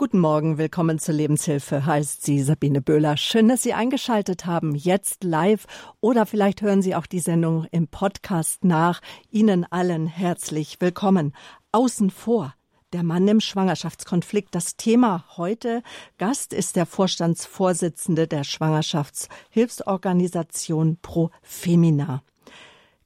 Guten 0.00 0.20
Morgen, 0.20 0.56
willkommen 0.56 0.98
zur 0.98 1.14
Lebenshilfe, 1.14 1.84
heißt 1.84 2.24
sie 2.24 2.40
Sabine 2.40 2.80
Böhler. 2.80 3.18
Schön, 3.18 3.48
dass 3.48 3.62
Sie 3.62 3.74
eingeschaltet 3.74 4.46
haben, 4.46 4.74
jetzt 4.74 5.24
live 5.24 5.66
oder 6.00 6.24
vielleicht 6.24 6.62
hören 6.62 6.80
Sie 6.80 6.94
auch 6.94 7.04
die 7.04 7.18
Sendung 7.18 7.66
im 7.70 7.86
Podcast 7.86 8.64
nach. 8.64 9.02
Ihnen 9.28 9.70
allen 9.70 10.06
herzlich 10.06 10.80
willkommen. 10.80 11.34
Außen 11.72 12.08
vor. 12.08 12.54
Der 12.94 13.02
Mann 13.02 13.28
im 13.28 13.40
Schwangerschaftskonflikt. 13.40 14.54
Das 14.54 14.78
Thema 14.78 15.26
heute. 15.36 15.82
Gast 16.16 16.54
ist 16.54 16.76
der 16.76 16.86
Vorstandsvorsitzende 16.86 18.26
der 18.26 18.44
Schwangerschaftshilfsorganisation 18.44 20.96
Pro 21.02 21.28
Femina. 21.42 22.22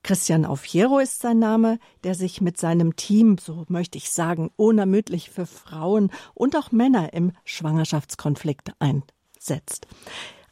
Christian 0.04 0.44
Aufiero 0.44 0.98
ist 0.98 1.20
sein 1.20 1.38
Name, 1.38 1.78
der 2.04 2.14
sich 2.14 2.42
mit 2.42 2.58
seinem 2.58 2.94
Team, 2.94 3.38
so 3.38 3.64
möchte 3.68 3.96
ich 3.96 4.10
sagen, 4.10 4.50
unermüdlich 4.54 5.30
für 5.30 5.46
Frauen 5.46 6.12
und 6.34 6.56
auch 6.56 6.70
Männer 6.72 7.14
im 7.14 7.32
Schwangerschaftskonflikt 7.44 8.72
einsetzt. 8.78 9.88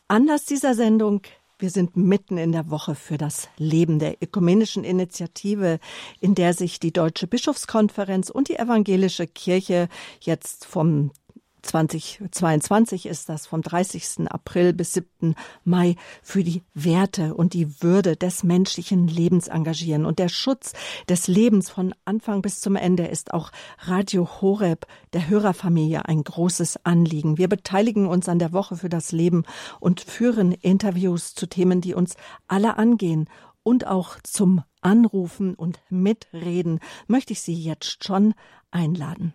Anlass 0.09 0.47
dieser 0.47 0.75
Sendung 0.75 1.21
wir 1.63 1.71
sind 1.71 1.97
mitten 1.97 2.39
in 2.39 2.51
der 2.51 2.71
Woche 2.71 2.97
für 2.97 3.19
das 3.19 3.49
Leben 3.57 4.01
der 4.01 4.21
ökumenischen 4.21 4.83
Initiative, 4.83 5.79
in 6.19 6.35
der 6.35 6.55
sich 6.55 6.81
die 6.81 6.93
Deutsche 6.93 7.29
Bischofskonferenz 7.29 8.31
und 8.31 8.49
die 8.49 8.57
Evangelische 8.57 9.29
Kirche 9.29 9.89
jetzt 10.21 10.67
vom 10.67 11.13
2022 11.63 13.07
ist 13.07 13.29
das 13.29 13.47
vom 13.47 13.63
30. 13.63 14.31
April 14.31 14.73
bis 14.73 14.95
7. 14.95 15.35
Mai 15.65 15.97
für 16.23 16.45
die 16.45 16.63
Werte 16.75 17.35
und 17.35 17.55
die 17.55 17.83
Würde 17.83 18.17
des 18.17 18.43
menschlichen 18.43 19.09
Lebens 19.09 19.49
engagieren. 19.49 20.05
Und 20.05 20.19
der 20.19 20.29
Schutz 20.29 20.73
des 21.09 21.29
Lebens 21.29 21.71
von 21.71 21.95
Anfang 22.05 22.43
bis 22.43 22.61
zum 22.61 22.77
Ende 22.77 23.07
ist 23.07 23.33
auch 23.33 23.53
Radio 23.79 24.29
Horeb 24.41 24.87
der 25.13 25.29
Hörerfamilie 25.29 26.05
ein 26.07 26.23
großes 26.25 26.85
Anliegen. 26.85 27.39
Wir 27.39 27.49
beteiligen 27.49 28.07
uns 28.07 28.29
an 28.29 28.39
der 28.39 28.53
Woche 28.53 28.77
für 28.77 28.89
das 28.89 29.13
Leben 29.13 29.45
und 29.81 30.01
führen 30.01 30.53
Interviews 30.53 31.35
zu 31.35 31.47
Themen, 31.47 31.81
die 31.81 31.95
uns 31.95 32.17
alle 32.49 32.77
angehen 32.77 33.29
und 33.63 33.87
auch 33.87 34.19
zum 34.23 34.63
Anrufen 34.81 35.55
und 35.55 35.81
Mitreden 35.89 36.81
möchte 37.07 37.33
ich 37.33 37.41
Sie 37.41 37.55
jetzt 37.55 38.05
schon 38.05 38.35
einladen. 38.71 39.35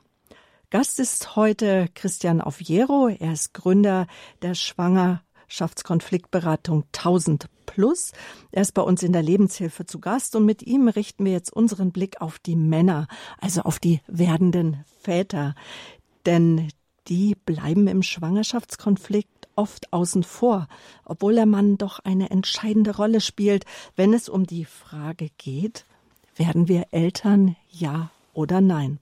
Gast 0.70 1.00
ist 1.00 1.38
heute 1.38 1.88
Christian 1.96 2.42
Oviero. 2.42 3.08
Er 3.08 3.32
ist 3.32 3.54
Gründer 3.54 4.06
der 4.42 4.54
Schwangerschaftskonfliktberatung 4.54 6.84
1000 6.94 7.46
Plus. 7.66 8.12
Er 8.52 8.64
ist 8.64 8.74
bei 8.74 8.82
uns 8.82 9.02
in 9.02 9.14
der 9.14 9.24
Lebenshilfe 9.24 9.86
zu 9.86 10.02
Gast 10.02 10.36
und 10.36 10.44
mit 10.44 10.64
ihm 10.64 10.90
richten 10.90 11.24
wir 11.24 11.32
jetzt 11.32 11.54
unseren 11.54 11.94
Blick 11.94 12.20
auf 12.20 12.38
die 12.40 12.58
Männer, 12.58 13.08
also 13.40 13.62
auf 13.62 13.80
die 13.80 14.02
werdenden 14.08 14.84
Väter. 15.00 15.56
Denn 16.26 16.68
die 17.08 17.36
bleiben 17.36 17.88
im 17.88 18.04
Schwangerschaftskonflikt 18.04 19.48
oft 19.56 19.94
außen 19.94 20.24
vor, 20.24 20.68
obwohl 21.06 21.36
der 21.36 21.46
Mann 21.46 21.78
doch 21.78 22.00
eine 22.00 22.30
entscheidende 22.30 22.98
Rolle 22.98 23.22
spielt, 23.22 23.64
wenn 23.96 24.14
es 24.14 24.28
um 24.28 24.46
die 24.46 24.66
Frage 24.66 25.30
geht, 25.38 25.86
werden 26.36 26.68
wir 26.68 26.88
Eltern, 26.92 27.56
ja 27.70 28.12
oder 28.34 28.60
nein? 28.60 29.00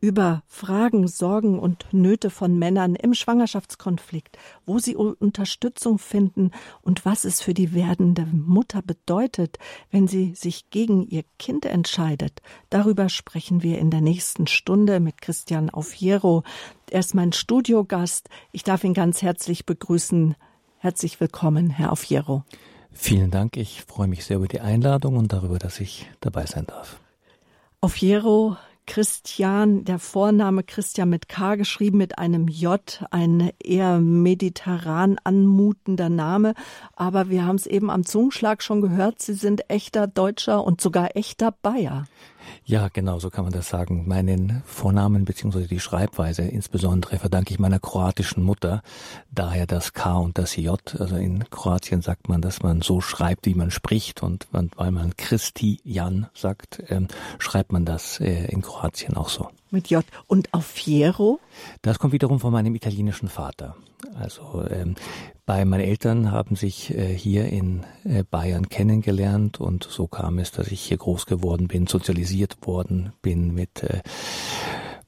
Über 0.00 0.42
Fragen, 0.46 1.08
Sorgen 1.08 1.58
und 1.58 1.86
Nöte 1.92 2.30
von 2.30 2.58
Männern 2.58 2.94
im 2.94 3.14
Schwangerschaftskonflikt, 3.14 4.36
wo 4.64 4.78
sie 4.78 4.94
Unterstützung 4.96 5.98
finden 5.98 6.50
und 6.82 7.04
was 7.04 7.24
es 7.24 7.40
für 7.40 7.54
die 7.54 7.74
werdende 7.74 8.26
Mutter 8.26 8.82
bedeutet, 8.82 9.58
wenn 9.90 10.06
sie 10.06 10.34
sich 10.34 10.70
gegen 10.70 11.06
ihr 11.06 11.24
Kind 11.38 11.64
entscheidet. 11.64 12.42
Darüber 12.70 13.08
sprechen 13.08 13.62
wir 13.62 13.78
in 13.78 13.90
der 13.90 14.00
nächsten 14.00 14.46
Stunde 14.46 15.00
mit 15.00 15.20
Christian 15.20 15.70
Aufiero. 15.70 16.42
Er 16.90 17.00
ist 17.00 17.14
mein 17.14 17.32
Studiogast. 17.32 18.28
Ich 18.52 18.64
darf 18.64 18.84
ihn 18.84 18.94
ganz 18.94 19.22
herzlich 19.22 19.66
begrüßen. 19.66 20.34
Herzlich 20.78 21.20
willkommen, 21.20 21.70
Herr 21.70 21.92
Aufiero. 21.92 22.44
Vielen 22.92 23.30
Dank. 23.30 23.56
Ich 23.56 23.82
freue 23.82 24.08
mich 24.08 24.24
sehr 24.24 24.36
über 24.36 24.48
die 24.48 24.60
Einladung 24.60 25.16
und 25.16 25.32
darüber, 25.32 25.58
dass 25.58 25.80
ich 25.80 26.08
dabei 26.20 26.46
sein 26.46 26.66
darf. 26.66 27.00
Aufiero 27.80 28.56
Christian, 28.86 29.84
der 29.84 29.98
Vorname 29.98 30.62
Christian 30.62 31.10
mit 31.10 31.28
K 31.28 31.56
geschrieben, 31.56 31.98
mit 31.98 32.18
einem 32.18 32.48
J, 32.48 32.80
ein 33.10 33.50
eher 33.62 33.98
mediterran 33.98 35.18
anmutender 35.24 36.08
Name. 36.08 36.54
Aber 36.94 37.28
wir 37.28 37.44
haben 37.44 37.56
es 37.56 37.66
eben 37.66 37.90
am 37.90 38.04
Zungenschlag 38.04 38.62
schon 38.62 38.80
gehört, 38.80 39.20
Sie 39.20 39.34
sind 39.34 39.68
echter 39.68 40.06
Deutscher 40.06 40.64
und 40.64 40.80
sogar 40.80 41.16
echter 41.16 41.52
Bayer. 41.52 42.06
Ja, 42.64 42.88
genau, 42.92 43.18
so 43.18 43.30
kann 43.30 43.44
man 43.44 43.52
das 43.52 43.68
sagen. 43.68 44.08
Meinen 44.08 44.62
Vornamen 44.66 45.24
bzw. 45.24 45.66
die 45.66 45.80
Schreibweise 45.80 46.42
insbesondere 46.42 47.18
verdanke 47.18 47.52
ich 47.54 47.58
meiner 47.58 47.78
kroatischen 47.78 48.42
Mutter, 48.42 48.82
daher 49.30 49.66
das 49.66 49.92
K 49.92 50.16
und 50.18 50.38
das 50.38 50.56
J. 50.56 50.80
Also 50.98 51.16
in 51.16 51.48
Kroatien 51.50 52.02
sagt 52.02 52.28
man, 52.28 52.40
dass 52.40 52.62
man 52.62 52.82
so 52.82 53.00
schreibt, 53.00 53.46
wie 53.46 53.54
man 53.54 53.70
spricht 53.70 54.22
und 54.22 54.46
weil 54.50 54.90
man 54.90 55.16
Christian 55.16 56.26
sagt, 56.34 56.82
ähm, 56.88 57.08
schreibt 57.38 57.72
man 57.72 57.84
das 57.84 58.20
äh, 58.20 58.46
in 58.46 58.62
Kroatien 58.62 59.16
auch 59.16 59.28
so. 59.28 59.48
Mit 59.70 59.88
J. 59.90 60.04
Und 60.26 60.52
auf 60.54 60.66
Fiero? 60.66 61.40
Das 61.82 61.98
kommt 61.98 62.12
wiederum 62.12 62.40
von 62.40 62.52
meinem 62.52 62.74
italienischen 62.74 63.28
Vater. 63.28 63.76
Also 64.18 64.64
ähm, 64.70 64.94
bei 65.44 65.64
meinen 65.64 65.84
Eltern 65.84 66.30
haben 66.30 66.56
sich 66.56 66.94
äh, 66.94 67.14
hier 67.16 67.46
in 67.46 67.84
äh, 68.04 68.22
Bayern 68.22 68.68
kennengelernt 68.68 69.60
und 69.60 69.84
so 69.84 70.06
kam 70.06 70.38
es, 70.38 70.52
dass 70.52 70.68
ich 70.68 70.80
hier 70.80 70.96
groß 70.96 71.26
geworden 71.26 71.68
bin, 71.68 71.86
sozialisiert 71.86 72.58
worden 72.66 73.12
bin 73.22 73.54
mit 73.54 73.82
äh, 73.82 74.02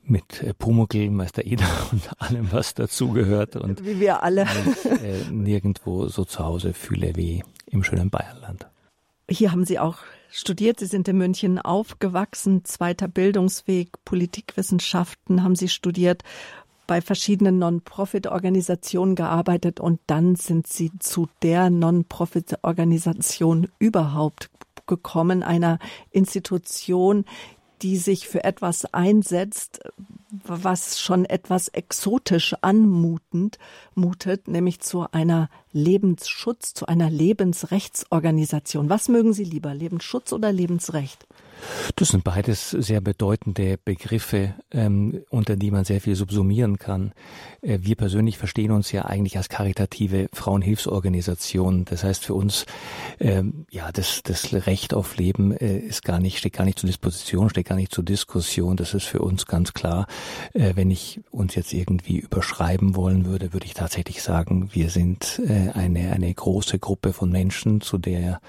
mit 0.08 0.42
äh, 0.42 0.54
Pumuckl, 0.54 1.10
Meister 1.10 1.44
Eder 1.44 1.69
und 1.92 2.10
allem, 2.19 2.50
was 2.52 2.75
dazugehört 2.75 3.56
und 3.56 3.84
wie 3.84 4.00
wir 4.00 4.22
alle 4.22 4.46
mich, 4.46 4.84
äh, 5.02 5.30
nirgendwo 5.30 6.08
so 6.08 6.25
zu 6.25 6.44
Hause 6.44 6.72
fühle 6.72 7.14
wie 7.14 7.44
im 7.66 7.84
schönen 7.84 8.10
Bayerland. 8.10 8.66
Hier 9.30 9.52
haben 9.52 9.66
Sie 9.66 9.78
auch 9.78 9.98
studiert. 10.30 10.80
Sie 10.80 10.86
sind 10.86 11.08
in 11.08 11.16
München 11.18 11.58
aufgewachsen, 11.58 12.64
zweiter 12.64 13.08
Bildungsweg, 13.08 13.90
Politikwissenschaften 14.04 15.42
haben 15.42 15.56
Sie 15.56 15.68
studiert 15.68 16.22
bei 16.86 17.02
verschiedenen 17.02 17.58
Non-Profit-Organisationen 17.58 19.14
gearbeitet 19.14 19.78
und 19.78 20.00
dann 20.06 20.36
sind 20.36 20.66
Sie 20.66 20.90
zu 20.98 21.28
der 21.42 21.68
Non-Profit-Organisation 21.70 23.68
überhaupt 23.78 24.50
gekommen, 24.86 25.42
einer 25.42 25.78
Institution, 26.10 27.26
die 27.82 27.96
sich 27.96 28.28
für 28.28 28.44
etwas 28.44 28.92
einsetzt, 28.92 29.80
was 30.44 31.00
schon 31.00 31.24
etwas 31.24 31.68
exotisch 31.68 32.54
anmutend 32.60 33.58
mutet, 33.94 34.48
nämlich 34.48 34.80
zu 34.80 35.06
einer 35.12 35.48
Lebensschutz, 35.72 36.74
zu 36.74 36.86
einer 36.86 37.08
Lebensrechtsorganisation. 37.08 38.90
Was 38.90 39.08
mögen 39.08 39.32
Sie 39.32 39.44
lieber, 39.44 39.74
Lebensschutz 39.74 40.32
oder 40.32 40.52
Lebensrecht? 40.52 41.26
Das 41.96 42.08
sind 42.08 42.24
beides 42.24 42.70
sehr 42.70 43.00
bedeutende 43.00 43.78
Begriffe, 43.84 44.54
ähm, 44.70 45.22
unter 45.30 45.56
die 45.56 45.70
man 45.70 45.84
sehr 45.84 46.00
viel 46.00 46.14
subsumieren 46.14 46.78
kann. 46.78 47.12
Äh, 47.62 47.78
wir 47.82 47.96
persönlich 47.96 48.38
verstehen 48.38 48.70
uns 48.70 48.92
ja 48.92 49.04
eigentlich 49.04 49.36
als 49.36 49.48
karitative 49.48 50.28
Frauenhilfsorganisation. 50.32 51.84
Das 51.84 52.04
heißt 52.04 52.24
für 52.24 52.34
uns, 52.34 52.66
ähm, 53.20 53.66
ja, 53.70 53.91
das, 53.92 54.22
das 54.22 54.52
Recht 54.52 54.94
auf 54.94 55.16
Leben 55.16 55.52
äh, 55.52 55.78
ist 55.78 56.04
gar 56.04 56.20
nicht, 56.20 56.38
steht 56.38 56.52
gar 56.52 56.64
nicht 56.64 56.78
zur 56.78 56.88
Disposition, 56.88 57.50
steht 57.50 57.66
gar 57.66 57.76
nicht 57.76 57.92
zur 57.92 58.04
Diskussion. 58.04 58.76
Das 58.76 58.94
ist 58.94 59.04
für 59.04 59.20
uns 59.20 59.46
ganz 59.46 59.75
klar. 59.75 60.06
Äh, 60.54 60.72
wenn 60.76 60.90
ich 60.90 61.20
uns 61.30 61.54
jetzt 61.54 61.72
irgendwie 61.72 62.19
überschreiben 62.19 62.94
wollen 62.94 63.26
würde, 63.26 63.52
würde 63.52 63.66
ich 63.66 63.75
tatsächlich 63.75 64.22
sagen, 64.22 64.70
wir 64.72 64.90
sind 64.90 65.40
äh, 65.46 65.70
eine, 65.70 66.12
eine 66.12 66.32
große 66.32 66.78
Gruppe 66.78 67.12
von 67.12 67.30
Menschen, 67.30 67.80
zu 67.80 67.98
der 67.98 68.40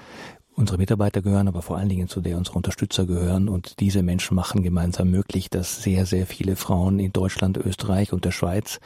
unsere 0.56 0.78
Mitarbeiter 0.78 1.22
gehören, 1.22 1.48
aber 1.48 1.62
vor 1.62 1.76
allen 1.78 1.88
Dingen 1.88 2.08
zu 2.08 2.20
der 2.20 2.36
unsere 2.36 2.56
Unterstützer 2.56 3.06
gehören. 3.06 3.48
Und 3.48 3.80
diese 3.80 4.02
Menschen 4.02 4.34
machen 4.34 4.62
gemeinsam 4.62 5.10
möglich, 5.10 5.50
dass 5.50 5.82
sehr, 5.82 6.06
sehr 6.06 6.26
viele 6.26 6.56
Frauen 6.56 6.98
in 6.98 7.12
Deutschland, 7.12 7.56
Österreich 7.56 8.12
und 8.12 8.24
der 8.24 8.32
Schweiz 8.32 8.80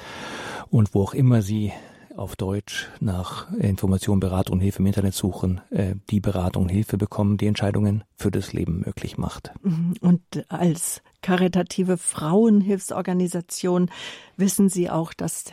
und 0.70 0.94
wo 0.94 1.02
auch 1.02 1.14
immer 1.14 1.42
sie 1.42 1.72
auf 2.16 2.36
Deutsch 2.36 2.88
nach 3.00 3.50
Information, 3.52 4.20
Beratung 4.20 4.54
und 4.54 4.60
Hilfe 4.60 4.78
im 4.78 4.86
Internet 4.86 5.14
suchen, 5.14 5.60
äh, 5.70 5.96
die 6.10 6.20
Beratung 6.20 6.64
und 6.64 6.68
Hilfe 6.68 6.96
bekommen, 6.96 7.38
die 7.38 7.46
Entscheidungen 7.46 8.04
für 8.16 8.30
das 8.30 8.52
Leben 8.52 8.82
möglich 8.84 9.18
macht. 9.18 9.50
Mhm. 9.62 9.94
Und 10.00 10.22
als 10.48 11.02
karitative 11.22 11.96
Frauenhilfsorganisation 11.96 13.90
wissen 14.36 14.68
Sie 14.68 14.90
auch, 14.90 15.12
dass 15.12 15.44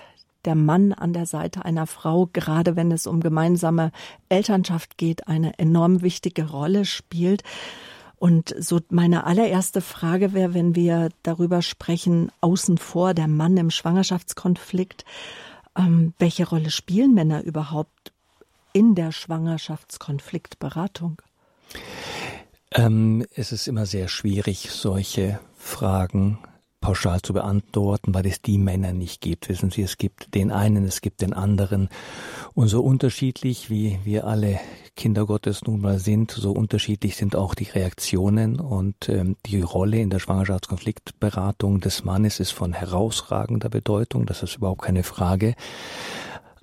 der 0.46 0.56
Mann 0.56 0.94
an 0.94 1.14
der 1.14 1.26
Seite 1.26 1.66
einer 1.66 1.88
Frau, 1.88 2.30
gerade 2.32 2.76
wenn 2.76 2.92
es 2.92 3.08
um 3.08 3.22
gemeinsame 3.22 3.92
Elternschaft 4.30 4.98
geht, 4.98 5.28
eine 5.28 5.58
enorm 5.60 6.02
wichtige 6.02 6.50
Rolle 6.50 6.86
spielt. 6.86 7.44
Und 8.18 8.56
so 8.60 8.80
meine 8.90 9.26
allererste 9.26 9.82
Frage 9.82 10.34
wäre, 10.34 10.54
wenn 10.54 10.76
wir 10.76 11.10
darüber 11.24 11.62
sprechen, 11.62 12.32
außen 12.42 12.78
vor 12.78 13.14
der 13.14 13.28
Mann 13.28 13.58
im 13.58 13.72
Schwangerschaftskonflikt, 13.72 15.06
ähm, 15.76 16.14
welche 16.20 16.48
Rolle 16.48 16.70
spielen 16.70 17.14
Männer 17.14 17.44
überhaupt 17.44 18.14
in 18.74 18.96
der 18.96 19.12
Schwangerschaftskonfliktberatung? 19.12 21.22
Ähm, 22.74 23.26
es 23.36 23.52
ist 23.52 23.68
immer 23.68 23.86
sehr 23.86 24.08
schwierig, 24.08 24.70
solche 24.72 25.40
Fragen 25.58 26.40
pauschal 26.82 27.22
zu 27.22 27.34
beantworten, 27.34 28.14
weil 28.14 28.26
es 28.26 28.42
die 28.42 28.58
Männer 28.58 28.92
nicht 28.92 29.22
gibt. 29.22 29.48
Wissen 29.48 29.70
Sie, 29.70 29.84
es 29.84 29.98
gibt 29.98 30.34
den 30.36 30.52
einen, 30.52 30.84
es 30.86 31.02
gibt 31.02 31.22
den 31.22 31.34
anderen. 31.34 31.88
Und 32.54 32.68
so 32.68 32.82
unterschiedlich 32.82 33.70
wie 33.70 34.00
wir 34.04 34.26
alle 34.26 34.60
Kinder 34.98 35.26
Gottes 35.26 35.64
nun 35.64 35.80
mal 35.80 36.00
sind, 36.00 36.32
so 36.32 36.52
unterschiedlich 36.52 37.16
sind 37.16 37.36
auch 37.36 37.56
die 37.56 37.70
Reaktionen 37.70 38.60
und 38.60 39.08
ähm, 39.08 39.38
die 39.46 39.62
Rolle 39.62 40.00
in 40.00 40.10
der 40.10 40.20
Schwangerschaftskonfliktberatung 40.20 41.80
des 41.80 42.04
Mannes 42.04 42.40
ist 42.40 42.52
von 42.52 42.74
herausragender 42.74 43.70
Bedeutung. 43.70 44.26
Das 44.26 44.44
ist 44.44 44.58
überhaupt 44.58 44.82
keine 44.82 45.04
Frage. 45.04 45.56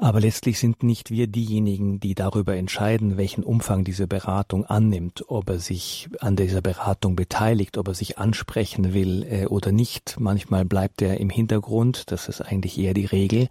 Aber 0.00 0.20
letztlich 0.20 0.60
sind 0.60 0.84
nicht 0.84 1.10
wir 1.10 1.26
diejenigen, 1.26 1.98
die 1.98 2.14
darüber 2.14 2.54
entscheiden, 2.54 3.16
welchen 3.16 3.42
Umfang 3.42 3.82
diese 3.82 4.06
Beratung 4.06 4.64
annimmt, 4.64 5.24
ob 5.26 5.50
er 5.50 5.58
sich 5.58 6.08
an 6.20 6.36
dieser 6.36 6.60
Beratung 6.60 7.16
beteiligt, 7.16 7.76
ob 7.76 7.88
er 7.88 7.94
sich 7.94 8.16
ansprechen 8.16 8.94
will 8.94 9.26
äh, 9.28 9.46
oder 9.46 9.72
nicht. 9.72 10.14
Manchmal 10.20 10.64
bleibt 10.64 11.02
er 11.02 11.18
im 11.18 11.30
Hintergrund, 11.30 12.12
das 12.12 12.28
ist 12.28 12.40
eigentlich 12.40 12.78
eher 12.78 12.94
die 12.94 13.06
Regel. 13.06 13.48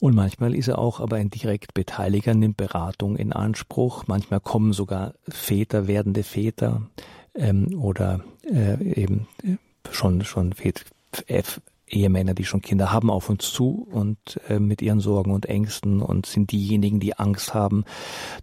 Und 0.00 0.14
manchmal 0.14 0.54
ist 0.54 0.68
er 0.68 0.78
auch 0.78 1.00
aber 1.00 1.16
ein 1.16 1.28
direkt 1.28 1.74
Beteiliger, 1.74 2.32
nimmt 2.32 2.56
Beratung 2.56 3.16
in 3.16 3.34
Anspruch. 3.34 4.04
Manchmal 4.06 4.40
kommen 4.40 4.72
sogar 4.72 5.12
Väter, 5.28 5.86
werdende 5.86 6.22
Väter 6.22 6.80
ähm, 7.34 7.78
oder 7.78 8.24
äh, 8.50 8.82
eben 8.82 9.28
äh, 9.42 9.56
schon 9.90 10.24
schon 10.24 10.54
Väter, 10.54 10.84
Ehemänner, 11.94 12.34
die 12.34 12.44
schon 12.44 12.62
Kinder 12.62 12.92
haben, 12.92 13.10
auf 13.10 13.30
uns 13.30 13.50
zu 13.50 13.86
und 13.90 14.18
äh, 14.48 14.58
mit 14.58 14.82
ihren 14.82 15.00
Sorgen 15.00 15.32
und 15.32 15.46
Ängsten 15.46 16.02
und 16.02 16.26
sind 16.26 16.52
diejenigen, 16.52 17.00
die 17.00 17.16
Angst 17.18 17.54
haben 17.54 17.84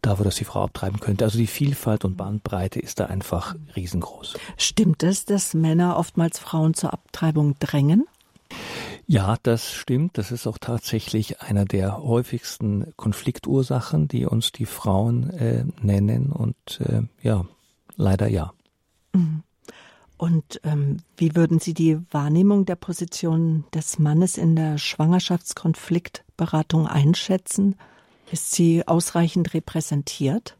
davor, 0.01 0.25
dass 0.25 0.36
die 0.36 0.45
Frau 0.45 0.63
abtreiben 0.63 1.00
könnte. 1.00 1.25
Also 1.25 1.38
die 1.38 1.48
Vielfalt 1.48 2.06
und 2.06 2.18
Bandbreite 2.18 2.80
ist 2.80 3.00
da 3.00 3.06
einfach 3.06 3.56
riesengroß. 3.75 4.36
Stimmt 4.57 5.03
es, 5.03 5.25
dass 5.25 5.53
Männer 5.53 5.98
oftmals 5.98 6.39
Frauen 6.39 6.74
zur 6.74 6.94
Abtreibung 6.94 7.56
drängen? 7.59 8.06
Ja, 9.07 9.36
das 9.44 9.71
stimmt. 9.71 10.18
Das 10.18 10.31
ist 10.31 10.48
auch 10.48 10.57
tatsächlich 10.57 11.42
einer 11.42 11.65
der 11.65 11.98
häufigsten 11.98 12.94
Konfliktursachen, 12.95 14.07
die 14.07 14.25
uns 14.25 14.51
die 14.51 14.65
Frauen 14.65 15.30
äh, 15.31 15.65
nennen. 15.81 16.31
Und 16.31 16.81
äh, 16.81 17.01
ja, 17.21 17.45
leider 17.95 18.27
ja. 18.27 18.53
Mhm. 19.13 19.44
Und 20.21 20.62
ähm, 20.63 20.97
wie 21.18 21.35
würden 21.35 21.57
Sie 21.57 21.73
die 21.73 21.97
Wahrnehmung 22.12 22.65
der 22.65 22.75
Position 22.75 23.63
des 23.73 23.97
Mannes 23.97 24.38
in 24.38 24.56
der 24.56 24.77
Schwangerschaftskonfliktberatung 24.77 26.85
einschätzen? 26.85 27.75
Ist 28.31 28.51
sie 28.51 28.88
ausreichend 28.88 29.56
repräsentiert? 29.56 30.59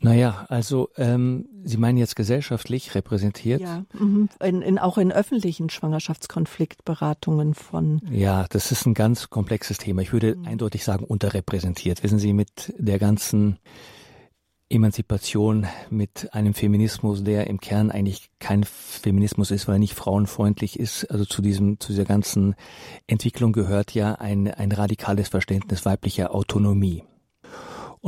Naja, 0.00 0.46
also 0.48 0.88
ähm, 0.96 1.46
Sie 1.62 1.76
meinen 1.76 1.96
jetzt 1.96 2.16
gesellschaftlich 2.16 2.96
repräsentiert? 2.96 3.60
Ja, 3.60 3.84
mhm. 3.92 4.28
in, 4.42 4.62
in, 4.62 4.80
auch 4.80 4.98
in 4.98 5.12
öffentlichen 5.12 5.70
Schwangerschaftskonfliktberatungen 5.70 7.54
von. 7.54 8.02
Ja, 8.10 8.46
das 8.50 8.72
ist 8.72 8.84
ein 8.84 8.94
ganz 8.94 9.30
komplexes 9.30 9.78
Thema. 9.78 10.02
Ich 10.02 10.12
würde 10.12 10.34
mhm. 10.34 10.44
eindeutig 10.44 10.82
sagen, 10.82 11.04
unterrepräsentiert. 11.04 12.02
Wissen 12.02 12.18
Sie, 12.18 12.32
mit 12.32 12.74
der 12.78 12.98
ganzen 12.98 13.60
Emanzipation 14.70 15.66
mit 15.88 16.28
einem 16.32 16.52
Feminismus, 16.52 17.24
der 17.24 17.46
im 17.46 17.58
Kern 17.58 17.90
eigentlich 17.90 18.30
kein 18.38 18.64
Feminismus 18.64 19.50
ist, 19.50 19.66
weil 19.66 19.76
er 19.76 19.78
nicht 19.80 19.94
frauenfreundlich 19.94 20.78
ist. 20.78 21.10
Also 21.10 21.24
zu 21.24 21.40
diesem, 21.40 21.80
zu 21.80 21.92
dieser 21.92 22.04
ganzen 22.04 22.54
Entwicklung 23.06 23.52
gehört 23.52 23.94
ja 23.94 24.14
ein, 24.14 24.48
ein 24.48 24.72
radikales 24.72 25.28
Verständnis 25.28 25.86
weiblicher 25.86 26.34
Autonomie. 26.34 27.04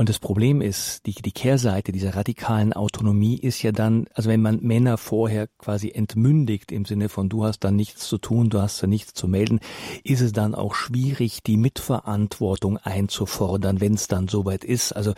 Und 0.00 0.08
das 0.08 0.18
Problem 0.18 0.62
ist, 0.62 1.04
die, 1.04 1.12
die 1.12 1.30
Kehrseite 1.30 1.92
dieser 1.92 2.16
radikalen 2.16 2.72
Autonomie 2.72 3.38
ist 3.38 3.62
ja 3.62 3.70
dann, 3.70 4.06
also 4.14 4.30
wenn 4.30 4.40
man 4.40 4.60
Männer 4.62 4.96
vorher 4.96 5.46
quasi 5.58 5.90
entmündigt 5.90 6.72
im 6.72 6.86
Sinne 6.86 7.10
von 7.10 7.28
du 7.28 7.44
hast 7.44 7.64
da 7.64 7.70
nichts 7.70 8.08
zu 8.08 8.16
tun, 8.16 8.48
du 8.48 8.62
hast 8.62 8.82
da 8.82 8.86
nichts 8.86 9.12
zu 9.12 9.28
melden, 9.28 9.60
ist 10.02 10.22
es 10.22 10.32
dann 10.32 10.54
auch 10.54 10.74
schwierig, 10.74 11.42
die 11.42 11.58
Mitverantwortung 11.58 12.78
einzufordern, 12.78 13.82
wenn 13.82 13.92
es 13.92 14.08
dann 14.08 14.26
soweit 14.26 14.64
ist. 14.64 14.92
Also 14.92 15.12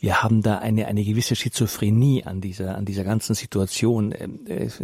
wir 0.00 0.24
haben 0.24 0.42
da 0.42 0.58
eine, 0.58 0.88
eine 0.88 1.04
gewisse 1.04 1.36
Schizophrenie 1.36 2.24
an 2.24 2.40
dieser, 2.40 2.76
an 2.76 2.86
dieser 2.86 3.04
ganzen 3.04 3.36
Situation. 3.36 4.10
Es, 4.48 4.82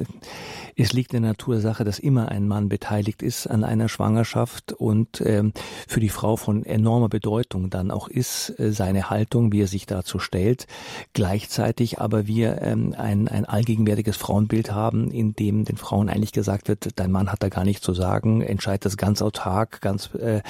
es 0.76 0.92
liegt 0.92 1.12
in 1.12 1.22
der 1.22 1.32
Natur 1.32 1.54
der 1.54 1.62
Sache, 1.62 1.82
dass 1.82 1.98
immer 1.98 2.28
ein 2.28 2.46
Mann 2.46 2.68
beteiligt 2.68 3.20
ist 3.20 3.48
an 3.48 3.64
einer 3.64 3.88
Schwangerschaft 3.88 4.72
und 4.74 5.20
ähm, 5.22 5.52
für 5.88 5.98
die 5.98 6.08
Frau 6.08 6.36
von 6.36 6.64
enormer 6.64 7.08
Bedeutung 7.08 7.68
dann 7.68 7.90
auch 7.90 8.06
ist 8.06 8.56
äh, 8.60 8.70
seine 8.70 9.10
Haltung 9.10 9.39
Haltung, 9.40 9.52
wie 9.52 9.62
er 9.62 9.66
sich 9.66 9.86
dazu 9.86 10.18
stellt. 10.18 10.66
Gleichzeitig 11.12 11.98
aber 12.00 12.26
wir 12.26 12.60
ähm, 12.62 12.94
ein, 12.96 13.28
ein 13.28 13.44
allgegenwärtiges 13.44 14.16
Frauenbild 14.16 14.72
haben, 14.72 15.10
in 15.10 15.34
dem 15.34 15.64
den 15.64 15.76
Frauen 15.76 16.08
eigentlich 16.08 16.32
gesagt 16.32 16.68
wird, 16.68 16.88
dein 16.96 17.10
Mann 17.10 17.32
hat 17.32 17.42
da 17.42 17.48
gar 17.48 17.64
nichts 17.64 17.82
zu 17.82 17.94
sagen, 17.94 18.42
entscheidet 18.42 18.84
das 18.84 18.96
ganz 18.96 19.22
autark, 19.22 19.80
ganz, 19.80 20.14
äh, 20.14 20.42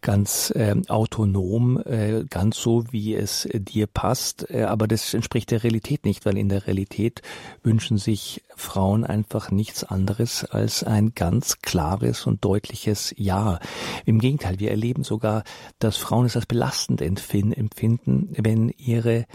ganz 0.00 0.50
äh, 0.50 0.74
autonom, 0.88 1.80
äh, 1.84 2.24
ganz 2.28 2.56
so, 2.58 2.84
wie 2.90 3.14
es 3.14 3.48
dir 3.52 3.86
passt. 3.86 4.50
Äh, 4.50 4.64
aber 4.64 4.86
das 4.86 5.14
entspricht 5.14 5.50
der 5.50 5.64
Realität 5.64 6.04
nicht, 6.04 6.24
weil 6.24 6.38
in 6.38 6.48
der 6.48 6.66
Realität 6.66 7.22
wünschen 7.62 7.98
sich 7.98 8.42
Frauen 8.58 9.04
einfach 9.04 9.50
nichts 9.50 9.84
anderes 9.84 10.44
als 10.44 10.82
ein 10.82 11.12
ganz 11.14 11.60
klares 11.62 12.26
und 12.26 12.44
deutliches 12.44 13.14
Ja. 13.16 13.60
Im 14.04 14.18
Gegenteil, 14.18 14.58
wir 14.58 14.70
erleben 14.70 15.04
sogar, 15.04 15.44
dass 15.78 15.96
Frauen 15.96 16.26
es 16.26 16.36
als 16.36 16.46
belastend 16.46 17.00
empfinden, 17.00 18.17
wenn 18.30 18.70
ihre 18.76 19.26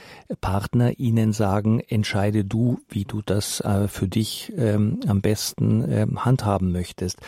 Partner 0.42 1.00
ihnen 1.00 1.34
sagen, 1.34 1.80
entscheide 1.80 2.44
du, 2.44 2.80
wie 2.90 3.06
du 3.06 3.22
das 3.22 3.60
äh, 3.62 3.88
für 3.88 4.08
dich 4.08 4.52
ähm, 4.58 5.00
am 5.08 5.22
besten 5.22 5.86
ähm, 5.90 6.26
handhaben 6.26 6.72
möchtest. 6.72 7.20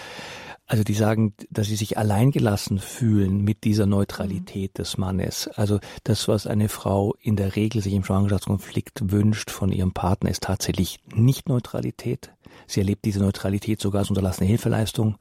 Also 0.67 0.83
die 0.83 0.95
sagen, 0.95 1.33
dass 1.51 1.67
sie 1.67 1.75
sich 1.75 1.97
alleingelassen 1.97 2.79
fühlen 2.79 3.44
mit 3.44 3.63
dieser 3.63 3.85
Neutralität 3.85 4.73
mhm. 4.73 4.77
des 4.81 4.97
Mannes. 4.97 5.47
Also 5.47 5.79
das, 6.03 6.27
was 6.27 6.47
eine 6.47 6.69
Frau 6.69 7.15
in 7.21 7.35
der 7.35 7.56
Regel 7.56 7.81
sich 7.81 7.94
im 7.94 8.03
Schwangerschaftskonflikt 8.03 9.12
wünscht 9.12 9.51
von 9.51 9.71
ihrem 9.71 9.94
Partner, 9.94 10.31
ist 10.31 10.44
tatsächlich 10.44 11.00
nicht 11.13 11.47
Neutralität. 11.47 12.31
Sie 12.67 12.79
erlebt 12.79 13.06
diese 13.06 13.19
Neutralität 13.19 13.79
sogar 13.79 14.00
als 14.00 14.09
unterlassene 14.09 14.47
Hilfeleistung. 14.47 15.17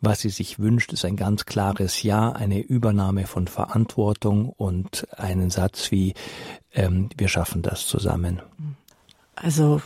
Was 0.00 0.20
sie 0.20 0.28
sich 0.28 0.60
wünscht, 0.60 0.92
ist 0.92 1.04
ein 1.04 1.16
ganz 1.16 1.44
klares 1.44 2.02
Ja, 2.02 2.30
eine 2.30 2.60
Übernahme 2.60 3.26
von 3.26 3.48
Verantwortung 3.48 4.48
und 4.50 5.08
einen 5.18 5.50
Satz 5.50 5.90
wie 5.90 6.14
ähm, 6.72 7.08
wir 7.16 7.28
schaffen 7.28 7.62
das 7.62 7.86
zusammen. 7.86 8.42
Also 9.34 9.80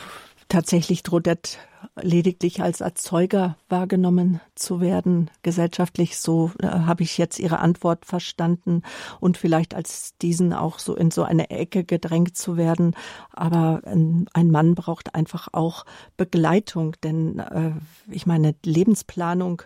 tatsächlich 0.48 1.02
droht 1.02 1.26
lediglich 2.00 2.62
als 2.62 2.80
Erzeuger 2.80 3.56
wahrgenommen 3.68 4.40
zu 4.54 4.80
werden, 4.80 5.30
gesellschaftlich. 5.42 6.18
So 6.18 6.52
äh, 6.60 6.66
habe 6.66 7.02
ich 7.02 7.18
jetzt 7.18 7.38
Ihre 7.38 7.58
Antwort 7.60 8.04
verstanden 8.04 8.82
und 9.20 9.36
vielleicht 9.36 9.74
als 9.74 10.16
diesen 10.20 10.52
auch 10.52 10.78
so 10.78 10.94
in 10.94 11.10
so 11.10 11.22
eine 11.22 11.50
Ecke 11.50 11.84
gedrängt 11.84 12.36
zu 12.36 12.56
werden. 12.56 12.94
Aber 13.32 13.82
ein, 13.84 14.26
ein 14.32 14.50
Mann 14.50 14.74
braucht 14.74 15.14
einfach 15.14 15.48
auch 15.52 15.84
Begleitung, 16.16 16.96
denn 17.02 17.38
äh, 17.38 17.72
ich 18.10 18.26
meine, 18.26 18.54
Lebensplanung 18.64 19.62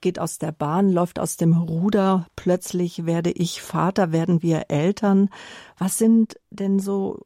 geht 0.00 0.18
aus 0.18 0.38
der 0.38 0.52
Bahn, 0.52 0.92
läuft 0.92 1.18
aus 1.18 1.36
dem 1.36 1.56
Ruder, 1.56 2.26
plötzlich 2.36 3.06
werde 3.06 3.30
ich 3.30 3.62
Vater, 3.62 4.12
werden 4.12 4.42
wir 4.42 4.66
Eltern. 4.68 5.30
Was 5.78 5.98
sind 5.98 6.38
denn 6.50 6.78
so 6.78 7.18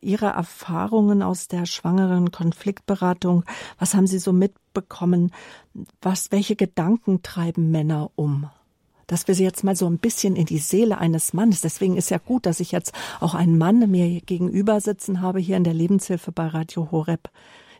Ihre 0.00 0.26
Erfahrungen 0.26 1.22
aus 1.22 1.48
der 1.48 1.66
schwangeren 1.66 2.30
Konfliktberatung? 2.32 3.44
Was 3.78 3.94
haben 3.94 4.06
Sie 4.06 4.18
so 4.18 4.32
mitbekommen? 4.32 5.32
Was, 6.00 6.32
welche 6.32 6.56
Gedanken 6.56 7.22
treiben 7.22 7.70
Männer 7.70 8.10
um? 8.14 8.48
dass 9.08 9.28
wir 9.28 9.34
sie 9.34 9.44
jetzt 9.44 9.62
mal 9.62 9.76
so 9.76 9.86
ein 9.86 9.98
bisschen 9.98 10.36
in 10.36 10.46
die 10.46 10.56
Seele 10.56 10.96
eines 10.96 11.34
Mannes. 11.34 11.60
Deswegen 11.60 11.98
ist 11.98 12.08
ja 12.08 12.16
gut, 12.16 12.46
dass 12.46 12.60
ich 12.60 12.72
jetzt 12.72 12.94
auch 13.20 13.34
einen 13.34 13.58
Mann 13.58 13.90
mir 13.90 14.22
gegenüber 14.22 14.80
sitzen 14.80 15.20
habe 15.20 15.38
hier 15.38 15.58
in 15.58 15.64
der 15.64 15.74
Lebenshilfe 15.74 16.32
bei 16.32 16.46
Radio 16.46 16.90
Horeb. 16.90 17.28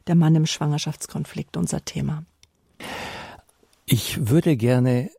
Der 0.08 0.14
Mann 0.14 0.34
im 0.34 0.44
Schwangerschaftskonflikt, 0.44 1.56
unser 1.56 1.86
Thema. 1.86 2.24
Ich 3.94 4.30
würde 4.30 4.56
gerne 4.56 5.10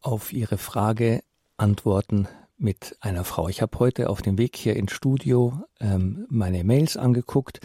auf 0.00 0.32
Ihre 0.32 0.56
Frage 0.56 1.20
antworten 1.58 2.26
mit 2.56 2.96
einer 3.00 3.22
Frau. 3.22 3.50
Ich 3.50 3.60
habe 3.60 3.78
heute 3.78 4.08
auf 4.08 4.22
dem 4.22 4.38
Weg 4.38 4.56
hier 4.56 4.76
ins 4.76 4.92
Studio 4.92 5.62
ähm, 5.78 6.24
meine 6.30 6.64
Mails 6.64 6.96
angeguckt. 6.96 7.60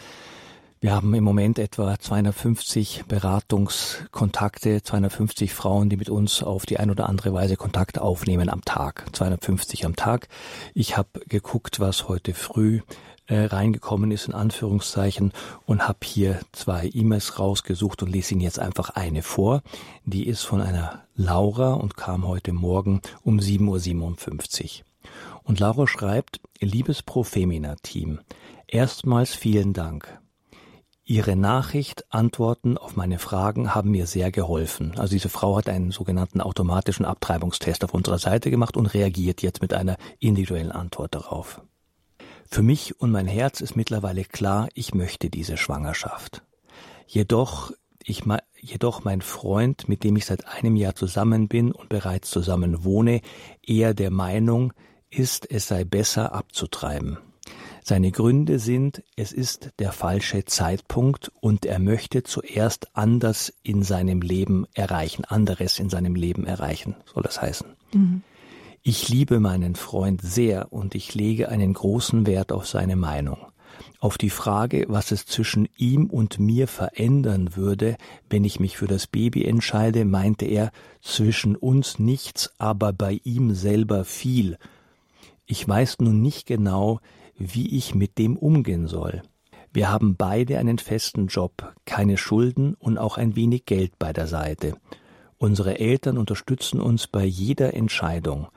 Wir 0.80 0.92
haben 0.92 1.14
im 1.14 1.24
Moment 1.24 1.58
etwa 1.58 1.98
250 1.98 3.04
Beratungskontakte, 3.08 4.82
250 4.82 5.54
Frauen, 5.54 5.88
die 5.88 5.96
mit 5.96 6.10
uns 6.10 6.42
auf 6.42 6.66
die 6.66 6.78
ein 6.78 6.90
oder 6.90 7.08
andere 7.08 7.32
Weise 7.32 7.56
Kontakt 7.56 7.98
aufnehmen 7.98 8.50
am 8.50 8.62
Tag. 8.66 9.06
250 9.16 9.86
am 9.86 9.96
Tag. 9.96 10.28
Ich 10.74 10.98
habe 10.98 11.20
geguckt, 11.26 11.80
was 11.80 12.06
heute 12.06 12.34
früh 12.34 12.82
äh, 13.26 13.44
reingekommen 13.44 14.10
ist, 14.10 14.28
in 14.28 14.34
Anführungszeichen, 14.34 15.32
und 15.66 15.88
habe 15.88 15.98
hier 16.04 16.40
zwei 16.52 16.90
E-Mails 16.92 17.38
rausgesucht 17.38 18.02
und 18.02 18.10
lese 18.10 18.34
Ihnen 18.34 18.40
jetzt 18.40 18.58
einfach 18.58 18.90
eine 18.90 19.22
vor. 19.22 19.62
Die 20.04 20.26
ist 20.26 20.42
von 20.42 20.60
einer 20.60 21.02
Laura 21.16 21.74
und 21.74 21.96
kam 21.96 22.26
heute 22.26 22.52
Morgen 22.52 23.00
um 23.22 23.38
7.57 23.38 24.80
Uhr. 24.80 24.84
Und 25.42 25.60
Laura 25.60 25.86
schreibt, 25.86 26.40
liebes 26.60 27.02
Pro 27.02 27.22
Femina 27.22 27.76
Team, 27.82 28.20
erstmals 28.66 29.34
vielen 29.34 29.72
Dank. 29.72 30.20
Ihre 31.06 31.36
Nachricht, 31.36 32.06
Antworten 32.08 32.78
auf 32.78 32.96
meine 32.96 33.18
Fragen 33.18 33.74
haben 33.74 33.90
mir 33.90 34.06
sehr 34.06 34.32
geholfen. 34.32 34.94
Also 34.96 35.12
diese 35.12 35.28
Frau 35.28 35.58
hat 35.58 35.68
einen 35.68 35.90
sogenannten 35.90 36.40
automatischen 36.40 37.04
Abtreibungstest 37.04 37.84
auf 37.84 37.92
unserer 37.92 38.18
Seite 38.18 38.50
gemacht 38.50 38.74
und 38.78 38.86
reagiert 38.86 39.42
jetzt 39.42 39.60
mit 39.60 39.74
einer 39.74 39.98
individuellen 40.18 40.72
Antwort 40.72 41.14
darauf. 41.14 41.60
Für 42.54 42.62
mich 42.62 43.00
und 43.00 43.10
mein 43.10 43.26
Herz 43.26 43.60
ist 43.60 43.74
mittlerweile 43.74 44.22
klar, 44.22 44.68
ich 44.74 44.94
möchte 44.94 45.28
diese 45.28 45.56
Schwangerschaft. 45.56 46.44
Jedoch, 47.04 47.72
ich, 48.04 48.22
jedoch 48.60 49.02
mein 49.02 49.22
Freund, 49.22 49.88
mit 49.88 50.04
dem 50.04 50.14
ich 50.14 50.26
seit 50.26 50.46
einem 50.46 50.76
Jahr 50.76 50.94
zusammen 50.94 51.48
bin 51.48 51.72
und 51.72 51.88
bereits 51.88 52.30
zusammen 52.30 52.84
wohne, 52.84 53.22
eher 53.60 53.92
der 53.92 54.12
Meinung 54.12 54.72
ist, 55.10 55.50
es 55.50 55.66
sei 55.66 55.82
besser 55.82 56.32
abzutreiben. 56.32 57.18
Seine 57.82 58.12
Gründe 58.12 58.60
sind, 58.60 59.02
es 59.16 59.32
ist 59.32 59.70
der 59.80 59.90
falsche 59.90 60.44
Zeitpunkt 60.44 61.32
und 61.40 61.66
er 61.66 61.80
möchte 61.80 62.22
zuerst 62.22 62.96
anders 62.96 63.52
in 63.64 63.82
seinem 63.82 64.20
Leben 64.20 64.64
erreichen, 64.74 65.24
anderes 65.24 65.80
in 65.80 65.90
seinem 65.90 66.14
Leben 66.14 66.46
erreichen, 66.46 66.94
soll 67.12 67.24
das 67.24 67.42
heißen. 67.42 67.74
Mhm. 67.94 68.22
Ich 68.86 69.08
liebe 69.08 69.40
meinen 69.40 69.76
Freund 69.76 70.20
sehr 70.20 70.70
und 70.70 70.94
ich 70.94 71.14
lege 71.14 71.48
einen 71.48 71.72
großen 71.72 72.26
Wert 72.26 72.52
auf 72.52 72.66
seine 72.66 72.96
Meinung. 72.96 73.38
Auf 73.98 74.18
die 74.18 74.28
Frage, 74.28 74.84
was 74.88 75.10
es 75.10 75.24
zwischen 75.24 75.70
ihm 75.78 76.10
und 76.10 76.38
mir 76.38 76.68
verändern 76.68 77.56
würde, 77.56 77.96
wenn 78.28 78.44
ich 78.44 78.60
mich 78.60 78.76
für 78.76 78.86
das 78.86 79.06
Baby 79.06 79.46
entscheide, 79.46 80.04
meinte 80.04 80.44
er, 80.44 80.70
zwischen 81.00 81.56
uns 81.56 81.98
nichts, 81.98 82.52
aber 82.58 82.92
bei 82.92 83.22
ihm 83.24 83.54
selber 83.54 84.04
viel. 84.04 84.58
Ich 85.46 85.66
weiß 85.66 86.00
nun 86.00 86.20
nicht 86.20 86.44
genau, 86.44 87.00
wie 87.38 87.78
ich 87.78 87.94
mit 87.94 88.18
dem 88.18 88.36
umgehen 88.36 88.86
soll. 88.86 89.22
Wir 89.72 89.90
haben 89.90 90.16
beide 90.16 90.58
einen 90.58 90.76
festen 90.76 91.28
Job, 91.28 91.72
keine 91.86 92.18
Schulden 92.18 92.74
und 92.74 92.98
auch 92.98 93.16
ein 93.16 93.34
wenig 93.34 93.64
Geld 93.64 93.98
bei 93.98 94.12
der 94.12 94.26
Seite. 94.26 94.76
Unsere 95.38 95.78
Eltern 95.78 96.18
unterstützen 96.18 96.80
uns 96.80 97.06
bei 97.06 97.24
jeder 97.24 97.72
Entscheidung. 97.72 98.48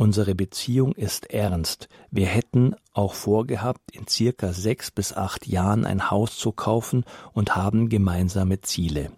Unsere 0.00 0.36
Beziehung 0.36 0.92
ist 0.92 1.30
ernst. 1.30 1.88
Wir 2.12 2.26
hätten 2.26 2.76
auch 2.92 3.14
vorgehabt, 3.14 3.90
in 3.90 4.06
circa 4.06 4.52
sechs 4.52 4.92
bis 4.92 5.12
acht 5.12 5.48
Jahren 5.48 5.84
ein 5.84 6.08
Haus 6.08 6.38
zu 6.38 6.52
kaufen 6.52 7.04
und 7.32 7.56
haben 7.56 7.88
gemeinsame 7.88 8.60
Ziele. 8.60 9.10